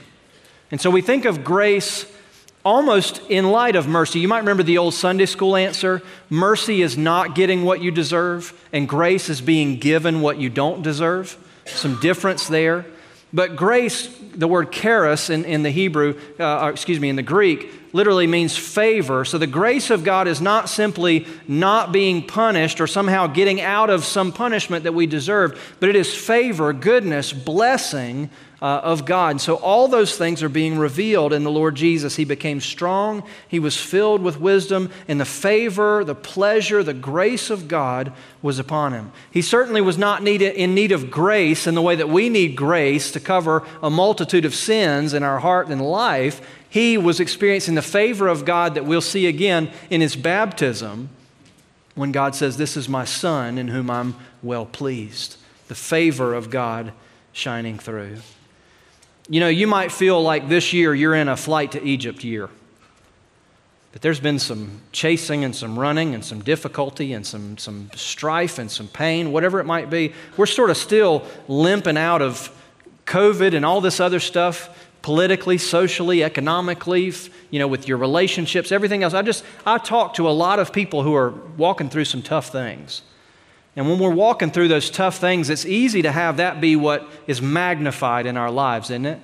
And 0.70 0.82
so 0.82 0.90
we 0.90 1.02
think 1.02 1.26
of 1.26 1.44
grace 1.44 2.06
almost 2.68 3.22
in 3.30 3.50
light 3.50 3.78
of 3.78 3.88
mercy. 3.88 4.20
You 4.20 4.28
might 4.28 4.40
remember 4.40 4.62
the 4.62 4.78
old 4.78 4.94
Sunday 4.94 5.26
school 5.26 5.56
answer 5.56 6.02
mercy 6.30 6.82
is 6.82 6.98
not 6.98 7.34
getting 7.34 7.64
what 7.64 7.82
you 7.82 7.92
deserve, 7.92 8.54
and 8.74 8.90
grace 8.90 9.30
is 9.30 9.40
being 9.40 9.80
given 9.80 10.20
what 10.20 10.38
you 10.38 10.50
don't 10.50 10.82
deserve. 10.82 11.38
Some 11.66 11.98
difference 12.02 12.46
there. 12.50 12.86
But 13.32 13.56
grace, 13.56 14.14
the 14.36 14.50
word 14.50 14.74
charis 14.74 15.30
in, 15.30 15.46
in 15.46 15.64
the 15.64 15.70
Hebrew, 15.70 16.20
uh, 16.40 16.70
excuse 16.70 17.00
me, 17.00 17.08
in 17.08 17.16
the 17.16 17.24
Greek, 17.24 17.72
literally 17.94 18.28
means 18.28 18.58
favor. 18.58 19.24
So 19.24 19.38
the 19.38 19.48
grace 19.48 19.90
of 19.90 20.04
God 20.04 20.28
is 20.28 20.42
not 20.42 20.68
simply 20.68 21.26
not 21.48 21.94
being 21.94 22.28
punished 22.28 22.82
or 22.82 22.88
somehow 22.88 23.28
getting 23.28 23.62
out 23.62 23.90
of 23.90 24.04
some 24.04 24.34
punishment 24.34 24.84
that 24.84 24.94
we 24.94 25.08
deserve, 25.08 25.78
but 25.80 25.88
it 25.88 25.96
is 25.96 26.14
favor, 26.14 26.74
goodness, 26.74 27.32
blessing 27.32 28.30
uh, 28.62 28.82
of 28.84 29.06
God. 29.06 29.32
And 29.32 29.42
so 29.42 29.56
all 29.56 29.88
those 29.88 30.18
things 30.18 30.42
are 30.42 30.50
being 30.50 30.78
revealed 30.78 31.32
in 31.32 31.44
the 31.44 31.52
Lord 31.52 31.76
Jesus. 31.76 32.16
He 32.16 32.26
became 32.26 32.60
strong, 32.60 33.24
he 33.48 33.60
was 33.60 33.78
filled 33.78 34.22
with 34.22 34.40
wisdom, 34.40 34.92
and 35.08 35.20
the 35.20 35.26
favor, 35.26 36.04
the 36.04 36.16
pleasure, 36.16 36.84
the 36.84 36.94
grace 36.94 37.50
of 37.50 37.68
God 37.68 38.12
was 38.42 38.60
upon 38.60 38.94
him. 38.94 39.12
He 39.30 39.42
certainly 39.42 39.82
was 39.82 39.98
not 39.98 40.24
need, 40.24 40.42
in 40.42 40.74
need 40.74 40.92
of 40.92 41.12
grace 41.12 41.68
in 41.68 41.76
the 41.76 41.82
way 41.82 41.96
that 41.96 42.10
we 42.10 42.30
need 42.30 42.56
grace 42.56 43.12
to 43.12 43.20
cover 43.20 43.64
a 43.84 43.90
multitude 43.90 44.46
of 44.46 44.56
sins 44.56 45.14
in 45.14 45.24
our 45.24 45.40
heart 45.40 45.68
and 45.68 45.82
life. 45.82 46.42
He 46.70 46.98
was 46.98 47.20
experiencing 47.20 47.76
the 47.76 47.82
favor 47.82 48.28
of 48.28 48.46
God 48.46 48.76
that 48.76 48.86
we'll 48.86 49.02
see 49.02 49.28
again 49.28 49.72
in 49.90 50.02
his 50.02 50.16
baptism 50.16 51.10
when 51.96 52.12
God 52.12 52.36
says, 52.36 52.58
This 52.58 52.76
is 52.78 52.90
my 52.90 53.06
son 53.06 53.58
in 53.58 53.70
whom 53.70 53.90
I'm 53.90 54.16
well 54.42 54.66
pleased. 54.66 55.38
The 55.68 55.76
favor 55.76 56.34
of 56.34 56.50
God 56.50 56.94
shining 57.34 57.78
through. 57.78 58.18
You 59.30 59.40
know, 59.40 59.50
you 59.50 59.68
might 59.68 59.92
feel 59.92 60.22
like 60.22 60.48
this 60.48 60.74
year 60.74 60.96
you're 60.96 61.16
in 61.16 61.28
a 61.28 61.36
flight 61.36 61.74
to 61.74 61.84
Egypt 61.84 62.24
year. 62.24 62.50
But 63.92 64.02
there's 64.02 64.20
been 64.20 64.40
some 64.40 64.82
chasing 64.92 65.44
and 65.44 65.56
some 65.56 65.78
running 65.78 66.14
and 66.14 66.24
some 66.24 66.42
difficulty 66.42 67.14
and 67.14 67.26
some, 67.26 67.58
some 67.58 67.90
strife 67.96 68.60
and 68.60 68.70
some 68.70 68.88
pain, 68.88 69.32
whatever 69.32 69.60
it 69.60 69.66
might 69.66 69.90
be. 69.90 70.14
We're 70.38 70.46
sort 70.46 70.70
of 70.70 70.78
still 70.78 71.26
limping 71.48 71.98
out 71.98 72.22
of 72.22 72.56
COVID 73.06 73.56
and 73.56 73.66
all 73.66 73.82
this 73.82 74.00
other 74.00 74.20
stuff 74.20 74.70
politically, 75.02 75.58
socially, 75.58 76.24
economically, 76.24 77.14
you 77.50 77.60
know, 77.60 77.68
with 77.68 77.88
your 77.88 77.98
relationships, 77.98 78.72
everything 78.72 79.04
else. 79.04 79.14
I 79.14 79.22
just, 79.22 79.44
I 79.66 79.78
talk 79.78 80.16
to 80.16 80.28
a 80.28 80.32
lot 80.32 80.60
of 80.60 80.74
people 80.74 81.02
who 81.02 81.16
are 81.16 81.30
walking 81.58 81.90
through 81.90 82.06
some 82.06 82.22
tough 82.22 82.50
things. 82.52 83.02
And 83.78 83.88
when 83.88 84.00
we're 84.00 84.10
walking 84.10 84.50
through 84.50 84.70
those 84.70 84.90
tough 84.90 85.20
things, 85.20 85.52
it's 85.52 85.66
easy 85.66 86.02
to 86.02 86.12
have 86.12 86.38
that 86.38 86.60
be 86.60 86.76
what 86.76 87.08
is 87.28 87.44
magnified 87.44 88.26
in 88.26 88.36
our 88.36 88.50
lives, 88.50 88.90
isn't 88.90 89.06
it? 89.06 89.22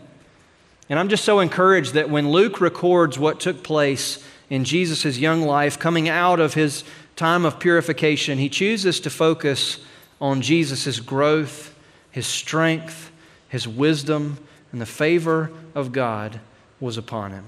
And 0.90 1.00
I'm 1.00 1.10
just 1.10 1.26
so 1.26 1.40
encouraged 1.40 1.96
that 1.96 2.12
when 2.12 2.30
Luke 2.30 2.62
records 2.62 3.18
what 3.18 3.40
took 3.40 3.64
place 3.64 4.24
in 4.52 4.64
Jesus' 4.64 5.18
young 5.18 5.42
life, 5.42 5.80
coming 5.80 6.08
out 6.08 6.40
of 6.40 6.54
his 6.54 6.84
time 7.16 7.46
of 7.46 7.60
purification, 7.60 8.38
he 8.38 8.48
chooses 8.48 9.00
to 9.00 9.10
focus 9.10 9.80
on 10.22 10.44
Jesus' 10.44 11.00
growth, 11.00 11.76
his 12.12 12.28
strength, 12.28 13.12
his 13.50 13.68
wisdom, 13.68 14.38
and 14.72 14.80
the 14.80 14.86
favor 14.86 15.52
of 15.74 15.92
God 15.92 16.40
was 16.80 16.96
upon 16.96 17.32
him. 17.32 17.46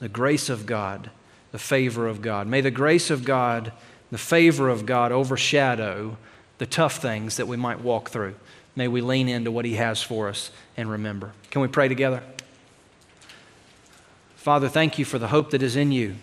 The 0.00 0.08
grace 0.08 0.48
of 0.48 0.66
God, 0.66 1.10
the 1.52 1.58
favor 1.58 2.08
of 2.08 2.20
God. 2.20 2.48
May 2.48 2.62
the 2.62 2.72
grace 2.72 3.10
of 3.10 3.24
God 3.24 3.70
the 4.10 4.18
favor 4.18 4.68
of 4.68 4.86
God 4.86 5.12
overshadow 5.12 6.16
the 6.58 6.66
tough 6.66 6.96
things 7.00 7.36
that 7.36 7.46
we 7.46 7.56
might 7.56 7.80
walk 7.80 8.10
through. 8.10 8.34
May 8.74 8.88
we 8.88 9.00
lean 9.00 9.28
into 9.28 9.50
what 9.50 9.64
He 9.64 9.74
has 9.74 10.02
for 10.02 10.28
us 10.28 10.50
and 10.76 10.90
remember. 10.90 11.32
Can 11.50 11.62
we 11.62 11.68
pray 11.68 11.88
together? 11.88 12.22
Father, 14.36 14.68
thank 14.68 14.98
you 14.98 15.04
for 15.04 15.18
the 15.18 15.28
hope 15.28 15.50
that 15.50 15.62
is 15.62 15.76
in 15.76 15.92
you. 15.92 16.14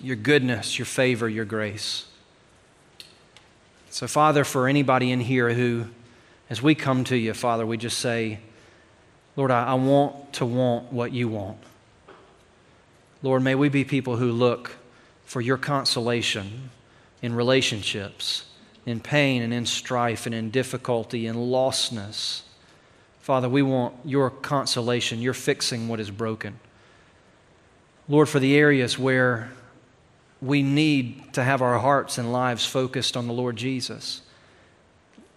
your 0.00 0.16
goodness, 0.16 0.78
your 0.78 0.86
favor, 0.86 1.28
your 1.28 1.44
grace. 1.44 2.06
So, 3.90 4.08
Father, 4.08 4.42
for 4.44 4.66
anybody 4.66 5.12
in 5.12 5.20
here 5.20 5.52
who, 5.52 5.86
as 6.50 6.60
we 6.60 6.74
come 6.74 7.04
to 7.04 7.16
you, 7.16 7.34
Father, 7.34 7.64
we 7.64 7.76
just 7.76 7.98
say, 7.98 8.40
Lord, 9.36 9.50
I, 9.50 9.64
I 9.64 9.74
want 9.74 10.32
to 10.34 10.46
want 10.46 10.92
what 10.92 11.12
you 11.12 11.28
want. 11.28 11.58
Lord, 13.22 13.42
may 13.42 13.54
we 13.54 13.68
be 13.68 13.84
people 13.84 14.16
who 14.16 14.32
look 14.32 14.76
for 15.32 15.40
your 15.40 15.56
consolation 15.56 16.68
in 17.22 17.34
relationships, 17.34 18.44
in 18.84 19.00
pain 19.00 19.40
and 19.40 19.54
in 19.54 19.64
strife 19.64 20.26
and 20.26 20.34
in 20.34 20.50
difficulty 20.50 21.26
and 21.26 21.38
lostness. 21.38 22.42
Father, 23.20 23.48
we 23.48 23.62
want 23.62 23.94
your 24.04 24.28
consolation, 24.28 25.22
your 25.22 25.32
fixing 25.32 25.88
what 25.88 25.98
is 26.00 26.10
broken. 26.10 26.60
Lord, 28.10 28.28
for 28.28 28.40
the 28.40 28.54
areas 28.56 28.98
where 28.98 29.50
we 30.42 30.62
need 30.62 31.32
to 31.32 31.42
have 31.42 31.62
our 31.62 31.78
hearts 31.78 32.18
and 32.18 32.30
lives 32.30 32.66
focused 32.66 33.16
on 33.16 33.26
the 33.26 33.32
Lord 33.32 33.56
Jesus, 33.56 34.20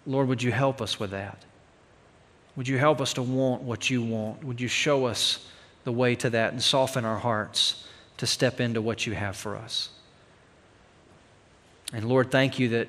Lord, 0.06 0.28
would 0.28 0.44
you 0.44 0.52
help 0.52 0.82
us 0.82 1.00
with 1.00 1.12
that? 1.12 1.42
Would 2.58 2.68
you 2.68 2.78
help 2.78 3.00
us 3.00 3.14
to 3.14 3.22
want 3.22 3.62
what 3.62 3.90
you 3.90 4.04
want? 4.04 4.44
Would 4.44 4.60
you 4.60 4.68
show 4.68 5.06
us 5.06 5.48
the 5.86 5.94
way 5.94 6.16
to 6.16 6.30
that 6.32 6.52
and 6.52 6.62
soften 6.62 7.06
our 7.06 7.20
hearts 7.20 7.85
to 8.18 8.28
step 8.28 8.60
into 8.60 8.82
what 8.82 9.06
you 9.06 9.14
have 9.14 9.36
for 9.36 9.56
us? 9.56 9.90
And 11.94 12.08
Lord, 12.08 12.32
thank 12.32 12.60
you 12.60 12.70
that 12.70 12.88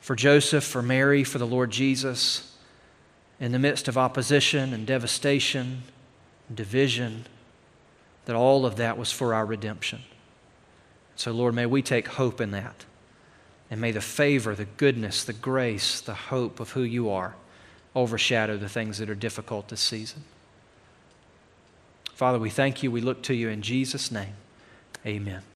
for 0.00 0.16
Joseph, 0.16 0.64
for 0.64 0.82
Mary, 0.82 1.24
for 1.24 1.38
the 1.38 1.46
Lord 1.46 1.70
Jesus, 1.70 2.56
in 3.38 3.52
the 3.52 3.58
midst 3.58 3.88
of 3.88 3.96
opposition 3.96 4.72
and 4.72 4.86
devastation, 4.86 5.82
and 6.48 6.56
division, 6.56 7.26
that 8.26 8.36
all 8.36 8.66
of 8.66 8.76
that 8.76 8.98
was 8.98 9.12
for 9.12 9.34
our 9.34 9.46
redemption. 9.46 10.00
So, 11.16 11.32
Lord, 11.32 11.54
may 11.54 11.66
we 11.66 11.82
take 11.82 12.08
hope 12.08 12.40
in 12.40 12.50
that. 12.52 12.84
And 13.70 13.80
may 13.80 13.92
the 13.92 14.00
favor, 14.00 14.54
the 14.54 14.64
goodness, 14.64 15.22
the 15.22 15.32
grace, 15.32 16.00
the 16.00 16.14
hope 16.14 16.60
of 16.60 16.70
who 16.70 16.82
you 16.82 17.10
are 17.10 17.34
overshadow 17.94 18.56
the 18.56 18.68
things 18.68 18.98
that 18.98 19.10
are 19.10 19.14
difficult 19.14 19.68
this 19.68 19.80
season. 19.80 20.24
Father, 22.20 22.38
we 22.38 22.50
thank 22.50 22.82
you. 22.82 22.90
We 22.90 23.00
look 23.00 23.22
to 23.22 23.34
you 23.34 23.48
in 23.48 23.62
Jesus' 23.62 24.10
name. 24.10 24.34
Amen. 25.06 25.40